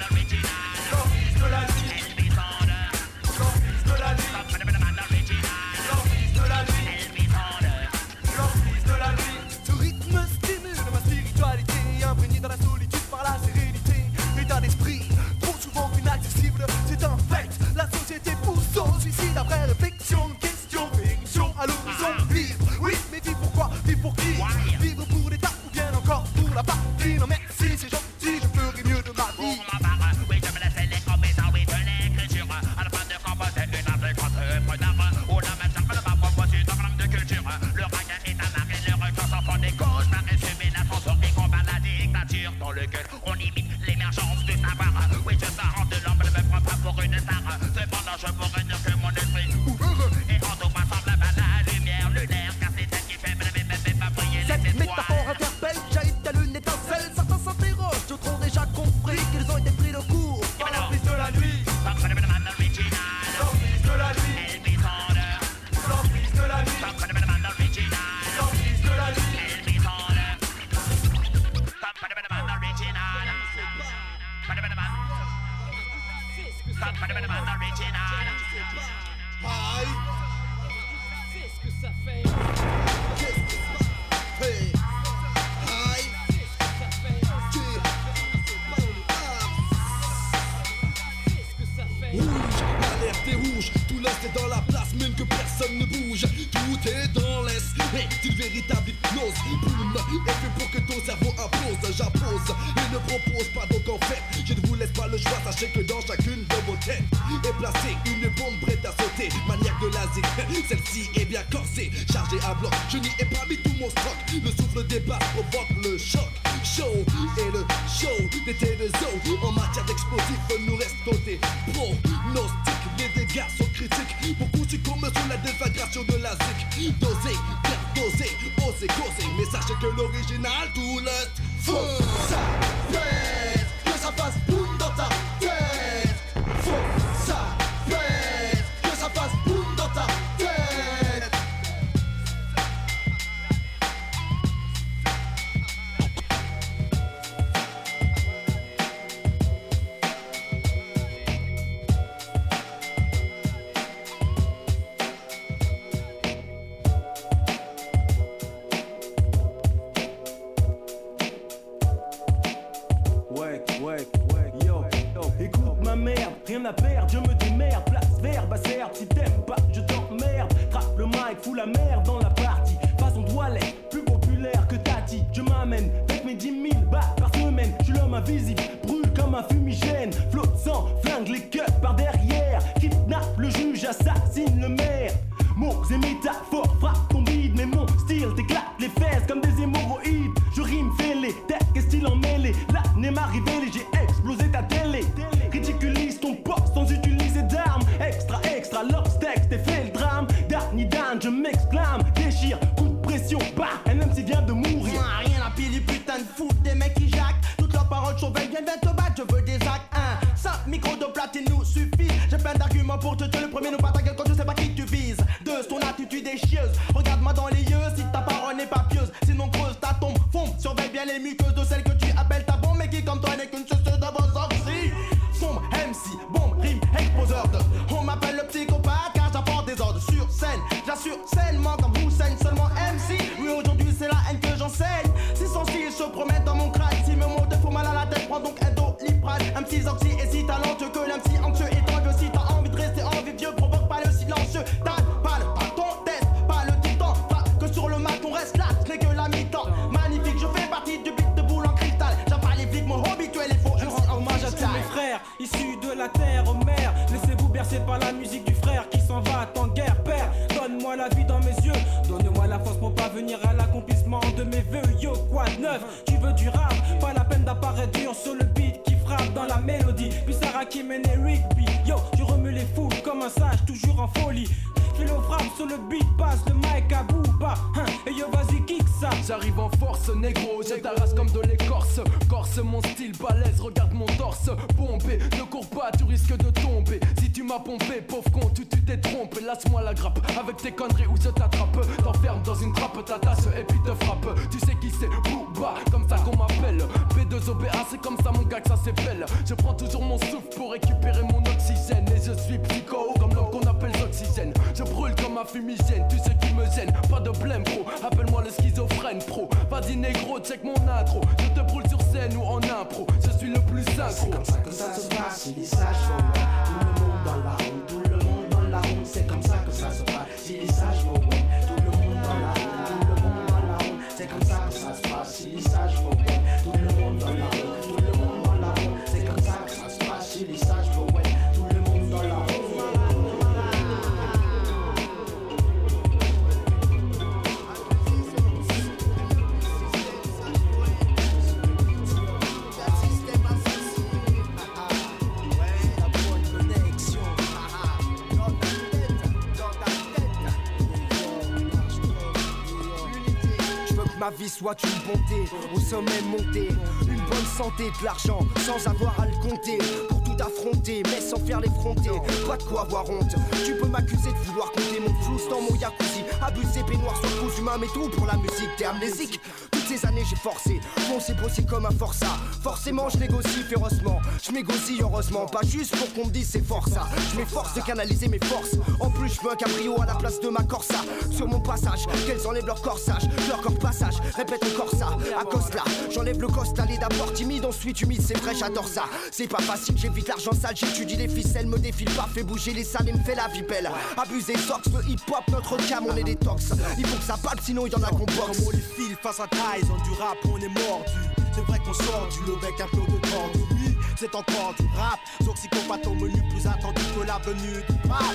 [355.74, 356.68] Au sommet monté,
[357.06, 359.78] une bonne santé, de l'argent, sans avoir à le compter,
[360.08, 362.10] pour tout affronter, mais sans faire l'effronter,
[362.46, 363.34] pas de quoi avoir honte.
[363.64, 367.58] Tu peux m'accuser de vouloir compter mon flou dans mon jacuzzi, abuser peignoir sur le
[367.58, 369.40] humain, mais tout pour la musique, t'es amnésique.
[369.70, 372.36] Toutes ces années j'ai forcé, foncé bossé comme un forçat.
[372.70, 376.86] Forcément je négocie férocement, je m'égocie heureusement, pas juste pour qu'on me dise c'est fort
[376.86, 377.08] ça.
[377.32, 380.38] Je m'efforce de canaliser mes forces, en plus je veux un cabrio à la place
[380.38, 381.00] de ma corsa.
[381.32, 385.82] Sur mon passage, qu'elles enlèvent leur corsage, leur corps passage, répète encore ça, accoste là,
[386.12, 389.02] j'enlève le costal et d'abord timide, ensuite humide, c'est vrai, j'adore ça.
[389.32, 392.84] C'est pas facile, j'évite l'argent sale, j'étudie les ficelles, me défile pas, fait bouger les
[392.84, 393.90] salles et me fait la vie belle.
[394.16, 396.70] Abuser sox, le hip hop, notre cam, on est des tox.
[396.98, 398.58] Il faut que ça parle, sinon il y en a qu'on boxe.
[398.58, 401.39] Comme on les file face à Tyson, du rap, on est mordu.
[401.52, 403.50] C'est vrai qu'on sort du le bec un peu de temps.
[403.72, 405.18] Oui, c'est encore du rap.
[405.44, 408.34] Toxicopathe au menu plus attendu que la venue du rap.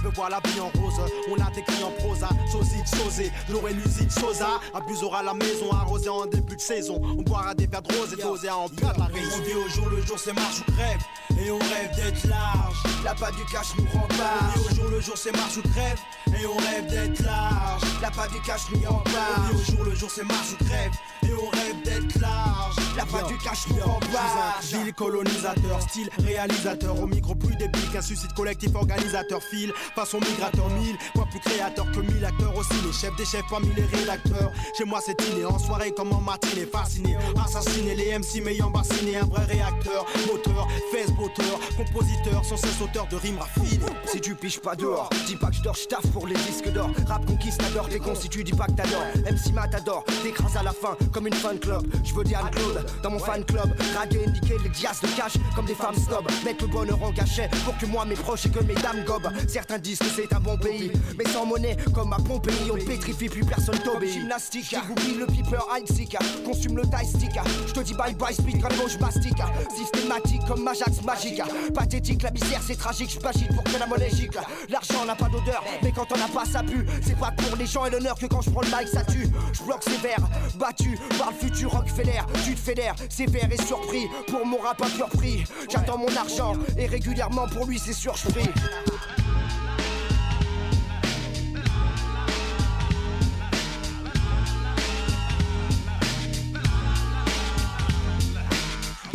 [0.00, 0.94] On veut voir la vie en rose,
[1.30, 2.28] on l'a décrit en prosa.
[2.50, 4.58] Sosie, sosé, l'aurait musique, sosa.
[4.74, 7.00] Abusera la maison, arrosé en début de saison.
[7.02, 9.36] On boira des verres de rose et dosé à en perdre la raison.
[9.38, 11.00] On vit au jour le jour, c'est marche ou crève.
[11.38, 12.76] Et on rêve d'être large.
[13.04, 14.38] La pas du cash nous rend On pas.
[14.54, 15.98] vit au jour le jour, c'est marche ou crève.
[16.28, 17.82] Et on rêve d'être large.
[18.00, 19.50] La pas du cash nous rend On pas.
[19.52, 20.92] vit au jour le jour, c'est marche ou crève.
[21.24, 22.76] Et on rêve d'être large.
[22.96, 23.66] La pas du cash.
[23.66, 29.40] Je suis un ville colonisateur, style réalisateur Au micro plus débile qu'un suicide collectif organisateur
[29.42, 33.44] Fil, façon migrateur mille Moi plus créateur que mille acteurs aussi Les chefs des chefs
[33.48, 38.18] parmi les rédacteurs Chez moi c'est inné, en soirée comme en matinée Fasciné, assassiné, les
[38.18, 40.68] MC m'ayant bassiné Un vrai réacteur, moteur,
[41.16, 45.48] botteur Compositeur, sans cesse auteur de rimes raffinées Si tu piches pas dehors, dis pas
[45.48, 46.90] que je dors, je taffe pour les disques d'or.
[47.06, 49.06] Rap conquistador, t'es con si tu dis pas que t'adores.
[49.30, 51.86] MC Matador, t'écrases à la fin comme une fan club.
[52.04, 53.74] Je veux des Anne-Claude dans mon fan club.
[53.92, 56.26] Draguer, indiquer les dias de cash comme des femmes snob.
[56.44, 59.30] Mettre le bonheur en cachet pour que moi mes proches et que mes dames gobent.
[59.48, 63.28] Certains disent que c'est un bon pays, mais sans monnaie comme à Pompéi, on pétrifie
[63.28, 64.12] plus personne t'obéit.
[64.12, 67.32] Gymnastique, j'oublie le piper Heinzika, consume le stick.
[67.66, 69.42] Je te dis bye bye speed quand je mastique.
[69.76, 71.42] Systématique comme Majax magique.
[71.74, 73.18] Pathétique, la misère c'est tragique, je
[73.54, 74.40] pour que la monnaie gicle.
[74.68, 76.86] L'argent n'a pas d'odeur, mais quand on a pas ça pue.
[77.02, 79.28] C'est pas pour les gens et l'honneur que quand je prends le mic ça tue.
[79.52, 80.20] Je bloque sévère,
[80.56, 82.20] battu par le futur Rockefeller.
[82.44, 85.44] Tu te fédères, sévère et surpris pour mon rap à.
[85.68, 87.92] J'attends mon argent et régulièrement pour lui c'est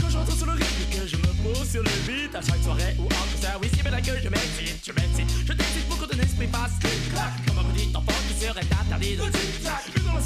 [0.10, 2.36] j'entre sur le rythme que je me pose sur le beat.
[2.36, 5.54] À chaque soirée ou en concert, oui c'est bien que je m'excite Je m'excite, je
[5.54, 9.24] t'excite pour que ton esprit fasse clic-clac Comme un petit enfant qui serait interdit de
[9.24, 10.22] tic-tac Mais dans la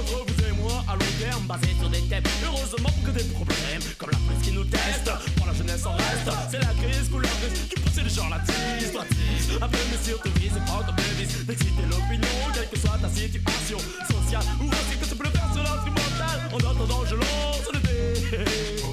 [0.00, 0.41] entre vous
[0.84, 4.42] moi à long terme Basé sur des thèmes, heureusement que des problèmes Comme la police
[4.42, 6.30] qui nous teste, pour la jeunesse en reste.
[6.50, 10.20] C'est la crise, couleur grise, qui pousse les gens la tise Toi tise, mais sur
[10.20, 13.78] te vise et prends ton bévis D'exciter l'opinion, quelle que soit ta situation.
[14.08, 16.36] Sociale ou ainsi que tu peux le faire sur l'instrumental.
[16.52, 18.91] En attendant je lance le dé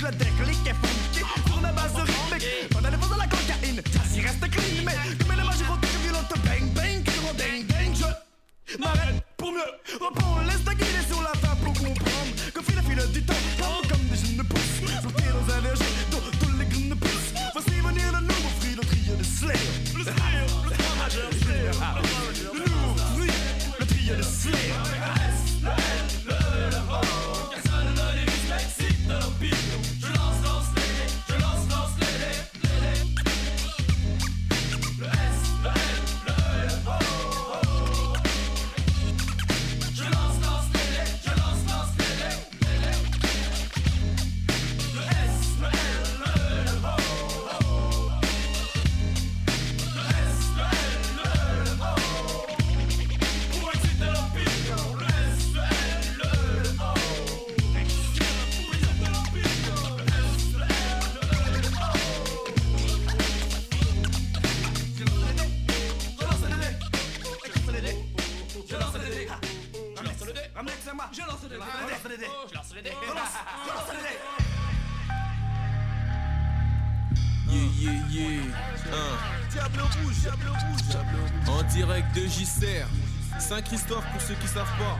[0.00, 1.24] neurotique, le déclic est funky.
[1.46, 3.82] Sur la base rythmique, pas d'aller dans la cocaïne.
[3.92, 8.04] Ça s'y reste clean, mais comme la magie rotique violente, bang bang, rend ding ding,
[8.66, 9.60] je m'arrête pour mieux.
[10.00, 10.72] Reprends, laisse ta
[11.08, 11.39] sur la
[84.50, 84.99] stuff bas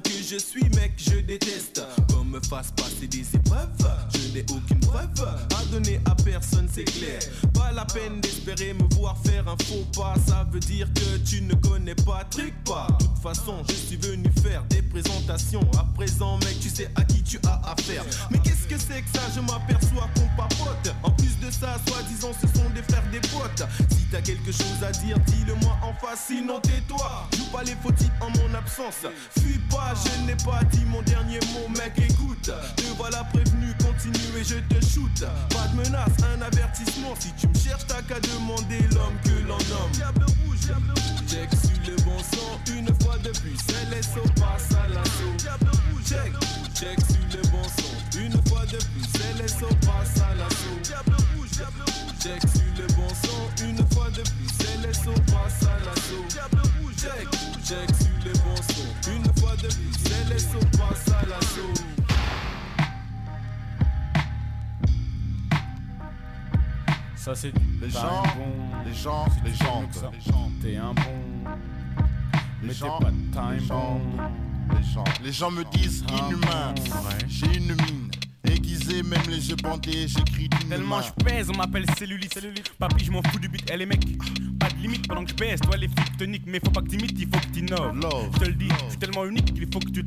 [0.00, 0.68] que je suis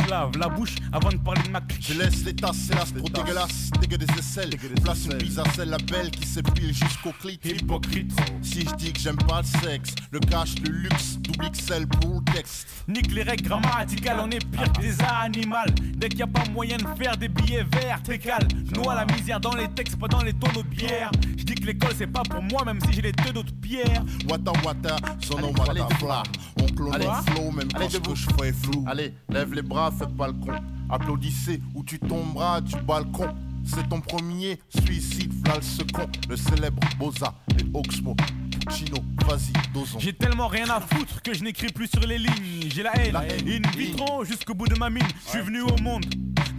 [0.10, 1.62] la bouche avant de parler de ma.
[1.80, 4.52] Je laisse les tasses, c'est l'as trop dégueulasse, dégueu des aisselles.
[4.84, 7.40] Place une pizza, celle la belle qui s'épile jusqu'au clit.
[7.44, 8.12] Hypocrite.
[8.42, 12.22] Si je dis que j'aime pas le sexe, le cash, le luxe, double XL pour
[12.26, 12.68] le texte.
[12.88, 15.56] Nique les règles grammaticales, on est pire que des animaux.
[15.96, 18.48] Dès qu'il y a pas moyen de faire des billets verts, t'es calme.
[18.76, 21.12] Noie la misère dans les textes, pas dans les tonneaux de bière.
[21.38, 24.04] Je dis que l'école c'est pas pour moi, même si j'ai les deux d'autres pierres.
[24.30, 26.24] Wata wata, son nom wata fla.
[26.62, 28.12] On clone le flow, même quand ce debout.
[28.12, 28.86] que je fais est flou.
[28.88, 30.54] Allez, lève les bras, fais pas le con.
[30.90, 33.34] Applaudissez ou tu tomberas du balcon.
[33.64, 36.08] C'est ton premier suicide, v'là le second.
[36.30, 38.16] Le célèbre Boza et Oxmo.
[38.70, 38.98] Chino,
[39.28, 40.00] vas-y, dosons.
[40.00, 42.70] J'ai tellement rien à foutre que je n'écris plus sur les lignes.
[42.74, 43.48] J'ai la haine, La haine.
[43.64, 45.04] in vitro jusqu'au bout de ma mine.
[45.26, 46.06] Je suis venu au monde.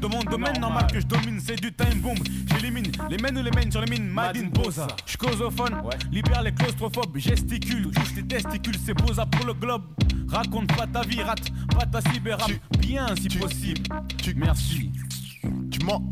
[0.01, 2.18] De mon domaine normal que je domine, c'est du time bomb.
[2.52, 4.09] J'élimine les mènes ou les mènes sur les mines.
[4.09, 4.86] Madine Boza.
[5.06, 5.82] Je causophone,
[6.12, 7.16] libère les claustrophobes.
[7.16, 9.85] Gesticule, touche les testicules, c'est Boza pour le globe.
[10.28, 12.51] Raconte pas ta vie, rate pas ta cyberrap.
[12.78, 13.82] Bien si possible.
[14.36, 14.93] Merci.
[15.70, 16.02] Tu mens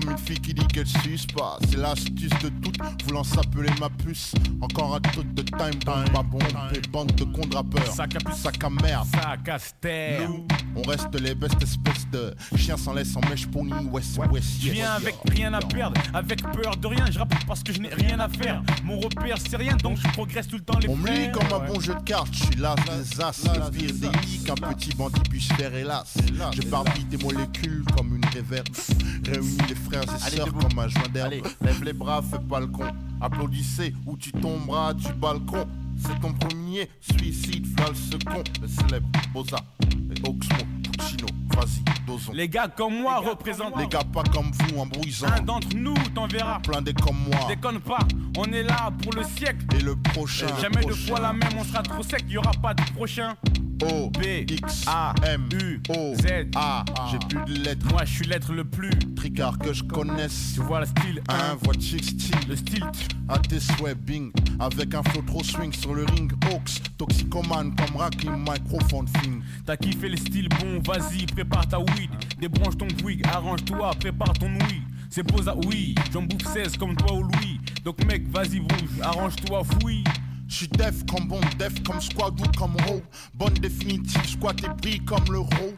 [0.00, 1.58] comme une fille qui dit qu'elle suce pas.
[1.68, 4.32] C'est l'astuce de toutes, voulant s'appeler ma puce.
[4.60, 6.38] Encore un truc de time bomb, bon.
[6.72, 7.86] Des bandes de cons rappeurs.
[7.92, 8.36] Sac à puce.
[8.38, 9.06] Sac à merde.
[9.12, 10.26] Sac à ster.
[10.28, 10.46] Nous,
[10.76, 13.72] on reste les bestes espèces de chiens sans laisse en mèche pony.
[13.90, 14.74] West, west, Je yes.
[14.74, 17.88] viens avec rien à perdre, avec peur de rien, je rappe parce que je n'ai
[17.92, 18.62] rien à faire.
[18.84, 21.46] Mon repère c'est rien donc je progresse tout le temps les On me lit comme
[21.52, 21.66] un Ouais.
[21.74, 25.20] bon jeu de cartes, je suis l'as des as, le pire délit qu'un petit bandit
[25.28, 26.14] puisse faire hélas.
[26.54, 28.68] Je barbille des molécules comme une réverbe,
[29.26, 31.46] réunis les frères et sœurs comme un joint d'herbe.
[31.62, 32.86] Lève les bras, fais pas le con,
[33.20, 35.66] applaudissez ou tu tomberas du balcon.
[35.98, 42.32] C'est ton premier suicide, v'là le second, le célèbre Boza et Oxmo, Puccino, vas-y, dosons.
[42.32, 45.28] Les gars comme moi représentent Les gars pas comme vous, embrouillant.
[45.36, 46.60] Un d'entre nous t'en verras.
[46.60, 47.46] Plein des comme moi.
[47.48, 48.06] Déconne pas,
[48.36, 49.64] on est là pour le siècle.
[49.76, 50.46] Et le prochain.
[50.60, 51.06] Jamais le prochain.
[51.06, 53.34] fois la même, on sera trop sec, y aura pas de prochain.
[53.82, 58.12] O B X A M U O Z A J'ai plus de lettres Moi je
[58.12, 62.04] suis l'être le plus tricard que je connaisse Tu vois le style Un voix chic
[62.04, 62.84] style Le style
[63.28, 67.96] À tes souhaits bing Avec un flow trop swing sur le ring Hawks Toxicomane comme
[67.96, 72.10] Rakim Microphone fing T'as kiffé le style bon vas-y prépare ta weed
[72.40, 74.82] Débranche ton wig arrange-toi prépare ton oui
[75.12, 79.62] c'est Boza oui J'en bouffe 16 comme toi ou Louis Donc mec vas-y bouge arrange-toi
[79.64, 80.04] fouille
[80.50, 83.00] J'suis def comme bon, def comme squad ou comme ro.
[83.34, 85.74] Bonne définitive, squat et brille comme le ro.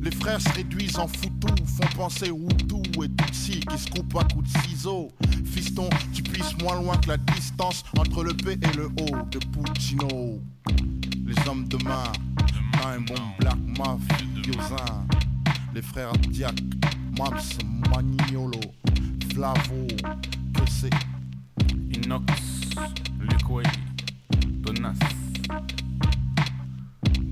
[0.00, 4.24] Les frères se réduisent en foutou, font penser Hutu et Tutsi qui se coupent à
[4.24, 5.08] coups de ciseaux.
[5.44, 9.38] Fiston, tu puisses moins loin que la distance entre le B et le O de
[9.38, 10.40] Puccino.
[11.28, 12.10] Les hommes de main,
[12.72, 15.04] Time Bomb, Black Mafiosa.
[15.74, 16.58] Les frères Diak,
[17.18, 17.38] Mams,
[17.90, 18.58] Maniolo,
[19.30, 19.86] Flavo,
[20.54, 20.88] que c'est?
[21.94, 22.32] Inox,
[23.20, 23.68] Liquid,
[24.62, 24.98] Donas,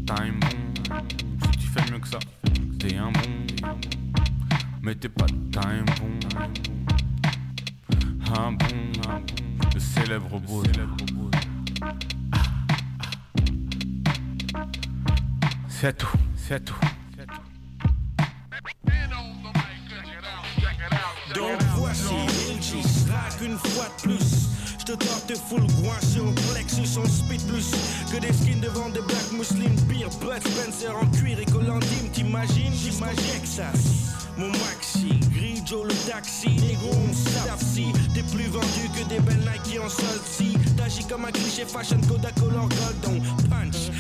[0.05, 0.95] Time bon.
[1.45, 2.19] Si tu fais mieux que ça,
[2.79, 3.79] t'es un bon.
[4.83, 6.19] Mais t'es pas time bon.
[8.39, 8.67] Un bon,
[9.73, 10.63] le célèbre beau.
[15.79, 16.09] C'est tout,
[16.49, 16.75] c'est tout.
[21.35, 22.15] Donc voici,
[22.51, 24.49] Ilchis, rack une fois de plus.
[24.79, 27.73] J'te tente de full groin sur le plexus, on speed plus
[28.11, 29.77] que des skins devant des black muslims.
[29.87, 32.73] Pire, Bud Spencer en cuir et collandime, t'imagines?
[32.73, 34.15] J'imagine Texas.
[34.39, 37.13] Mon maxi, gris Joe le taxi, négro on
[37.59, 41.65] si T'es plus vendu que des belles Nike en solde si T'agis comme un cliché
[41.65, 43.91] fashion Kodak color gold punch,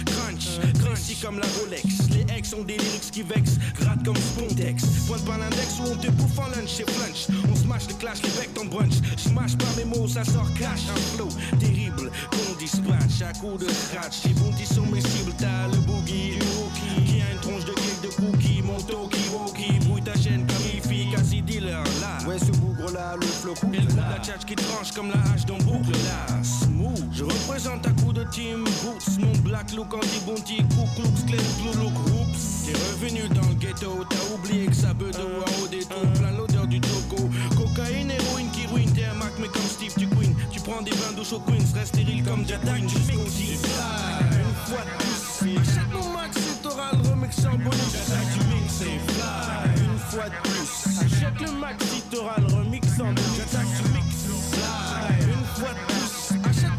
[0.58, 1.84] crunch, crunchy comme la Rolex.
[2.10, 4.84] Les ex ont des lyrics qui vexent, gratte comme Spontex.
[5.06, 7.28] Pointe par l'index où on te bouffe en lunch chez Flunch.
[7.50, 8.94] On smash les clash, les becs en brunch.
[9.16, 10.82] Smash pas mes mots, ça sort cash.
[10.90, 11.28] Un flow
[11.58, 16.36] terrible qu'on dispatch à coup de scratch Les bounties sont mes cibles, t'as le boogie
[16.36, 17.04] du rookie.
[17.06, 19.78] Qui a une tronche de cake de cookie, mon toki woki.
[19.86, 22.26] Brouille ta chaîne comme efficace dealer là.
[22.26, 25.20] Ouais ce bougre là, le flow cool Et le la tchatch qui tranche comme la
[25.32, 26.42] hache d'un boucle là.
[26.42, 27.04] Smooth.
[27.12, 32.66] Je représente à coup de team boots Mon black look Klux Klan Blue look Oops
[32.66, 36.32] T'es revenu dans le ghetto T'as oublié que ça bedeau à haut des tours Plein
[36.32, 40.34] l'odeur du choco Cocaïne, héroïne qui ruine T'es un Mac mais comme Steve du Queen.
[40.50, 44.84] Tu prends des bains douche au Queens Reste stérile comme Jack Queen Jusqu'au Une fois
[44.84, 47.92] de plus Achète mon max t'auras le remix en bonus.
[48.32, 49.84] Du mix et fly.
[49.84, 53.36] Une fois de plus Achète le maxi, t'auras le remix en bonus.
[53.76, 55.28] Du mix fly.
[55.28, 56.05] Une fois de plus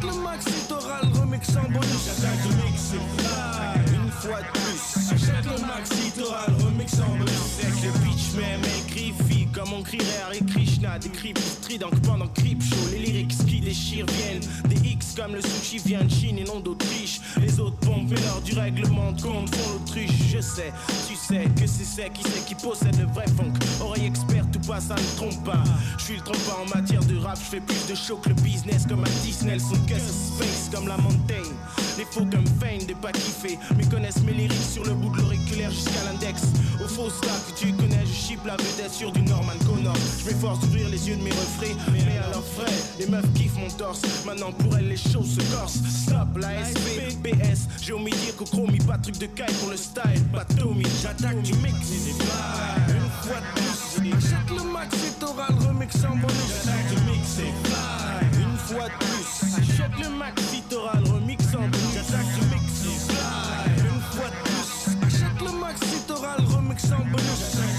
[0.07, 2.05] le maxi, t'auras le remix en bonus.
[2.05, 2.93] J'attaque du mix
[3.93, 5.11] Une fois de plus.
[5.11, 7.31] Achète le maxi, t'auras le remix en bonus.
[7.63, 10.99] Avec le pitch même écrit fille Comme on crierait Hare Krishna.
[10.99, 12.75] Des creeps strident pendant creep show.
[12.91, 16.59] Les lyrics qui déchirent viennent Des X comme le sushi vient de Chine et non
[16.59, 17.19] d'Autriche.
[17.39, 20.11] Les autres pompent et du règlement de compte font l'autruche.
[20.29, 20.71] Je sais,
[21.27, 23.53] que c'est c'est qui c'est qui possède le vrai funk.
[23.81, 25.63] Oreille experte ou pas ça ne trompe pas.
[25.97, 28.35] Je suis le trompeur en matière de rap Je fais plus de show que le
[28.35, 31.53] business comme un Disney Son que space comme la montagne.
[31.97, 33.57] Les faux comme Fane de pas kiffer.
[33.77, 36.43] Mais connaissent mes lyrics sur le bout de l'auriculaire jusqu'à l'index.
[36.83, 39.95] Au faux stack que tu connais je chip la vedette sur du Norman Connor.
[40.19, 41.75] Je m'efforce d'ouvrir les yeux de mes refrains.
[41.91, 44.01] Mais à leurs frais les meufs kiffent mon torse.
[44.25, 45.81] Maintenant pour elles les choses se corsent.
[46.05, 49.77] Stop la SP, PS J'ai omis dire qu'au chromie pas truc de caille pour le
[49.77, 50.23] style.
[50.31, 50.85] Pas Tommy,
[51.18, 55.68] j'attaque du mix et fly Une fois de plus Achète le max et t'auras le
[55.68, 56.64] remix en bonus.
[56.65, 59.27] J'attaque du mix et fly Une fois de plus
[59.57, 61.94] Achète le max et t'auras le remix en bonus.
[61.94, 64.68] J'attaque du mix et fly Une fois de plus
[65.07, 67.39] Achète le max et t'auras le remix en bonus.
[67.53, 67.77] J'attaque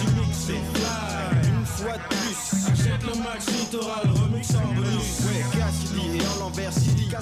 [0.48, 2.38] fly Une fois de plus
[2.72, 4.02] Achète le max et t'auras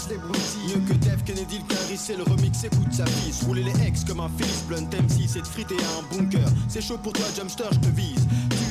[0.08, 0.68] Les broutilles.
[0.68, 3.42] Mieux que Def Kennedy, le Caris, c'est le remix, écoute sa fils.
[3.44, 6.48] Rouler les ex comme un Phyllis Blunt MC, c'est de friter un bunker.
[6.68, 8.26] C'est chaud pour toi, Jumpster, je te vise.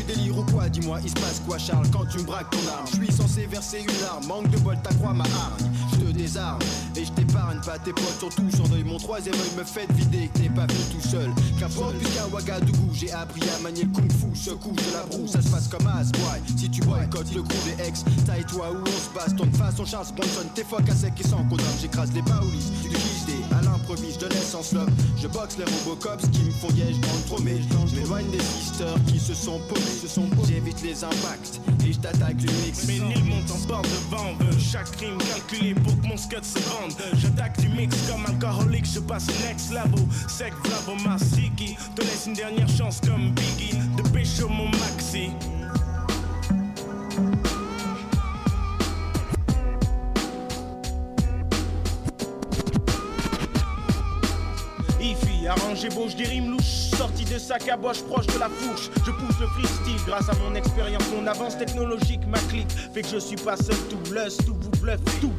[0.08, 2.58] Tu délires ou quoi Dis-moi, il se passe quoi, Charles, quand tu me braques ton
[2.70, 2.86] arme?
[2.92, 5.72] Je suis censé verser une arme, manque de bol, ta croix, ma hargne.
[5.94, 6.60] Je te désarme
[6.96, 8.84] et je t'épargne pas tes potes, sur deuil.
[8.84, 11.30] Mon troisième œil me fait vider que t'es pas venu tout seul.
[11.60, 14.36] Qu'importe, puisqu'à Ouagadougou, j'ai appris à manier le kung fu.
[14.36, 16.42] Secoue de la broue, ça se passe comme as, boy.
[16.58, 19.36] Si tu boycottes le coup des ex, taille toi où on se passe.
[19.36, 21.64] Ton façon Charles Bronson, tes fois à sec et sans condom.
[21.82, 24.88] J'écrase les baoulis, du JD à l'improviste, je laisse en slop.
[25.18, 27.62] Je boxe les robocops qui me font liège dans le tromé.
[27.88, 29.95] Je m'éloigne des sisters qui se sont paumés.
[30.48, 31.62] J'évite les impacts.
[31.88, 32.86] Et je t'attaque du mix.
[32.88, 36.44] Mes nils montent en bord de vent Veut chaque crime calculé pour que mon scud
[36.44, 36.94] se vende.
[37.18, 40.06] J'attaque du mix comme alcoolique Je passe next level.
[40.28, 40.54] Sec,
[41.04, 43.78] Mars, Ricky Te laisse une dernière chance comme Biggie.
[43.98, 45.32] De pécho mon maxi
[55.46, 59.12] Ify, Quand j'ébauche des rimes louches, sorti de sa caboche proche de la fourche, je
[59.12, 63.18] pousse le freestyle grâce à mon expérience, mon avance technologique, ma clique fait que je
[63.18, 64.75] suis pas seul tout lust, tout vous
[65.20, 65.34] tout.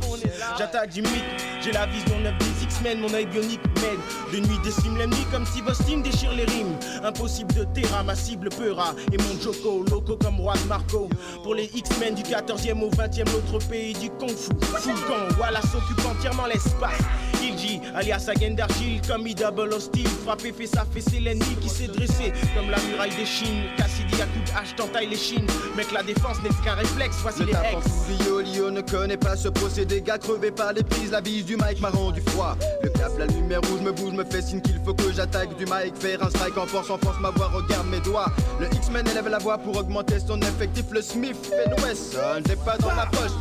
[0.58, 1.24] J'attaque du mythe,
[1.62, 3.98] j'ai la vision 9 des X-Men, mon œil bionique m'aide.
[4.32, 6.76] De nuit décime l'ennemi comme si Boston déchire les rimes.
[7.04, 11.08] Impossible de terra, ma cible peura et mon Joko, loco comme Juan Marco.
[11.42, 14.50] Pour les X-Men du 14e au 20e, l'autre pays du Kung Fu.
[14.60, 17.00] Foucan, voilà s'occupe entièrement l'espace.
[17.42, 20.08] Il dit, alias Again d'Argile, comme double hostile.
[20.24, 22.32] Frappé, fait fait c'est l'ennemi qui s'est dressé.
[22.56, 25.46] Comme la muraille des Chines, Cassidy à coup de hache t'entaille les chines.
[25.76, 28.52] Mec, la défense n'est qu'un réflexe, voici Le les ex.
[28.52, 30.00] Lio ne connaît pas ce procédé.
[30.00, 32.56] Gars crevé par les prises, la bise du mic m'a rendu froid.
[32.82, 35.64] Le cap, la lumière rouge me bouge, me fait signe qu'il faut que j'attaque du
[35.64, 35.94] mic.
[35.98, 38.32] Faire un strike en force, en force ma voix, regarde mes doigts.
[38.60, 40.84] Le X-Men élève la voix pour augmenter son effectif.
[40.90, 43.32] Le Smith fait sonne, j'ai pas dans la poche.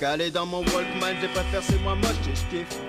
[0.00, 2.80] Calé dans mon Walkman, j'ai préféré c'est moins moche, je kiffe.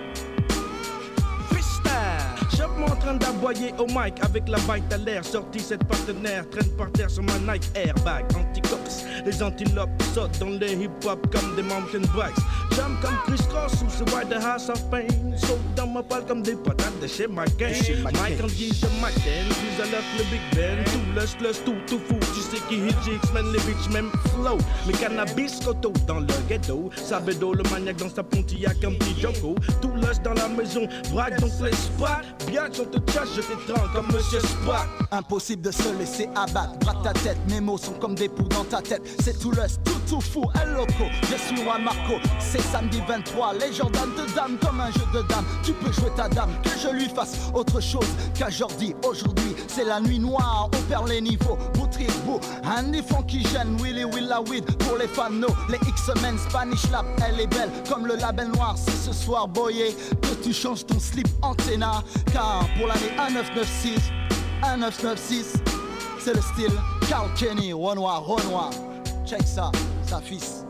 [2.55, 6.69] Chope-moi en train d'aboyer au mic avec la bite à l'air Sorti cette partenaire, traîne
[6.77, 8.84] par terre sur ma Nike Airbag Anticox,
[9.25, 12.35] les antilopes sautent dans les hip-hop comme des mountain bikes.
[12.75, 15.07] Jump comme Chris Cross sous ce White House of Pain.
[15.37, 17.71] Saute dans ma palle comme des patates de chez McCain.
[18.03, 20.83] Mike en dit je McCain, plus à l'heure le Big Ben.
[20.85, 22.15] Tout lust, lust, tout, tout fou.
[22.33, 24.57] Tu sais qui hit X-Men, les bitches même flow.
[24.87, 26.89] Mais cannabis, coteau dans le ghetto.
[26.95, 31.39] Sabedo, le maniaque dans sa pontillac, un petit Joko Tout lust dans la maison, braque
[31.39, 32.05] donc les spots.
[32.47, 33.41] Biatch, on te chasse, je
[33.93, 38.15] comme Monsieur Spock Impossible de se laisser abattre, braque ta tête, mes mots sont comme
[38.15, 39.01] des poux dans ta tête.
[39.19, 41.05] C'est tout lust, tout tout fou, un loco.
[41.29, 45.21] Je suis roi Marco, c'est samedi 23, les Jordan de dames comme un jeu de
[45.27, 45.45] dames.
[45.63, 48.07] Tu peux jouer ta dame, que je lui fasse autre chose
[48.37, 48.95] qu'à Jordi.
[49.07, 51.57] Aujourd'hui, c'est la nuit noire, on perd les niveaux.
[51.73, 55.29] Boutrir beau, un ifon qui gêne, Willy Willa Weed pour les fans.
[55.69, 58.75] Les X-Men Spanish Lab, elle est belle comme le label noir.
[58.77, 62.03] C'est ce soir, boyer, que tu changes ton slip antenna.
[62.31, 64.11] Car pour l'année 1996,
[64.63, 65.53] 1996,
[66.19, 66.73] c'est le style
[67.07, 68.71] Carl Kenny, Renoir, Renoir.
[69.25, 69.71] Check ça,
[70.03, 70.64] sa fils.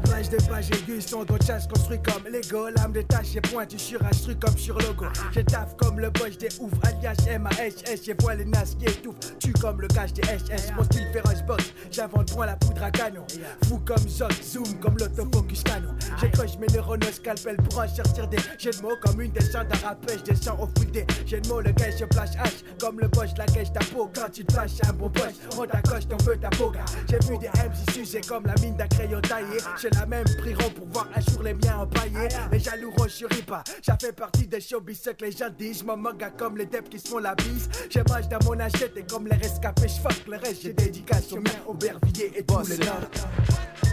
[0.00, 2.70] À page de page aiguë, son chasse construit comme Lego.
[2.74, 5.04] Lame de tâche et pointu sur instru comme sur logo.
[5.30, 8.06] Je taffe comme le boss des ouf, alias M-A-H-S.
[8.38, 10.72] Les nasses qui étouffent, tu comme le cache des SS.
[10.74, 13.26] Mon style féroce box, j'invente point la poudre à canon.
[13.68, 15.94] Fou comme Zoc, zoom comme l'autofocus canon.
[16.18, 19.66] J'écoche mes neurones au scalpel pour en sortir des jeux de mots comme une descente
[19.70, 20.18] à rappel.
[20.20, 22.64] Je descends au fil des jeux de mots, le gars je flash H.
[22.80, 24.10] Comme le boss, la cache ta peau.
[24.14, 26.72] Quand tu te fâches, un bon boss, on t'accoche, t'en veux ta peau.
[27.06, 29.58] J'ai vu des MC sujets comme la mine d'un crayon taillé.
[29.94, 32.28] La même priront pour voir un jour les miens empaillés.
[32.52, 33.64] Les jaloux renchéris pas.
[33.82, 35.80] Ça fait partie des showbiz que les gens disent.
[35.80, 37.68] Je m'en moque à comme les deps qui se font la bise.
[37.88, 40.62] J'ai mange dans mon assiette et comme les rescapés, je fuck le reste.
[40.62, 43.89] J'ai dédicace aux mains, Aubervilliers et tous les noms.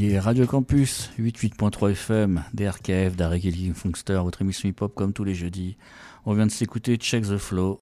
[0.00, 3.44] Radio Campus, 88.3 FM, DRKF, Darek
[3.74, 5.76] Funkster, votre émission hip-hop comme tous les jeudis.
[6.24, 7.76] On vient de s'écouter Check the Flow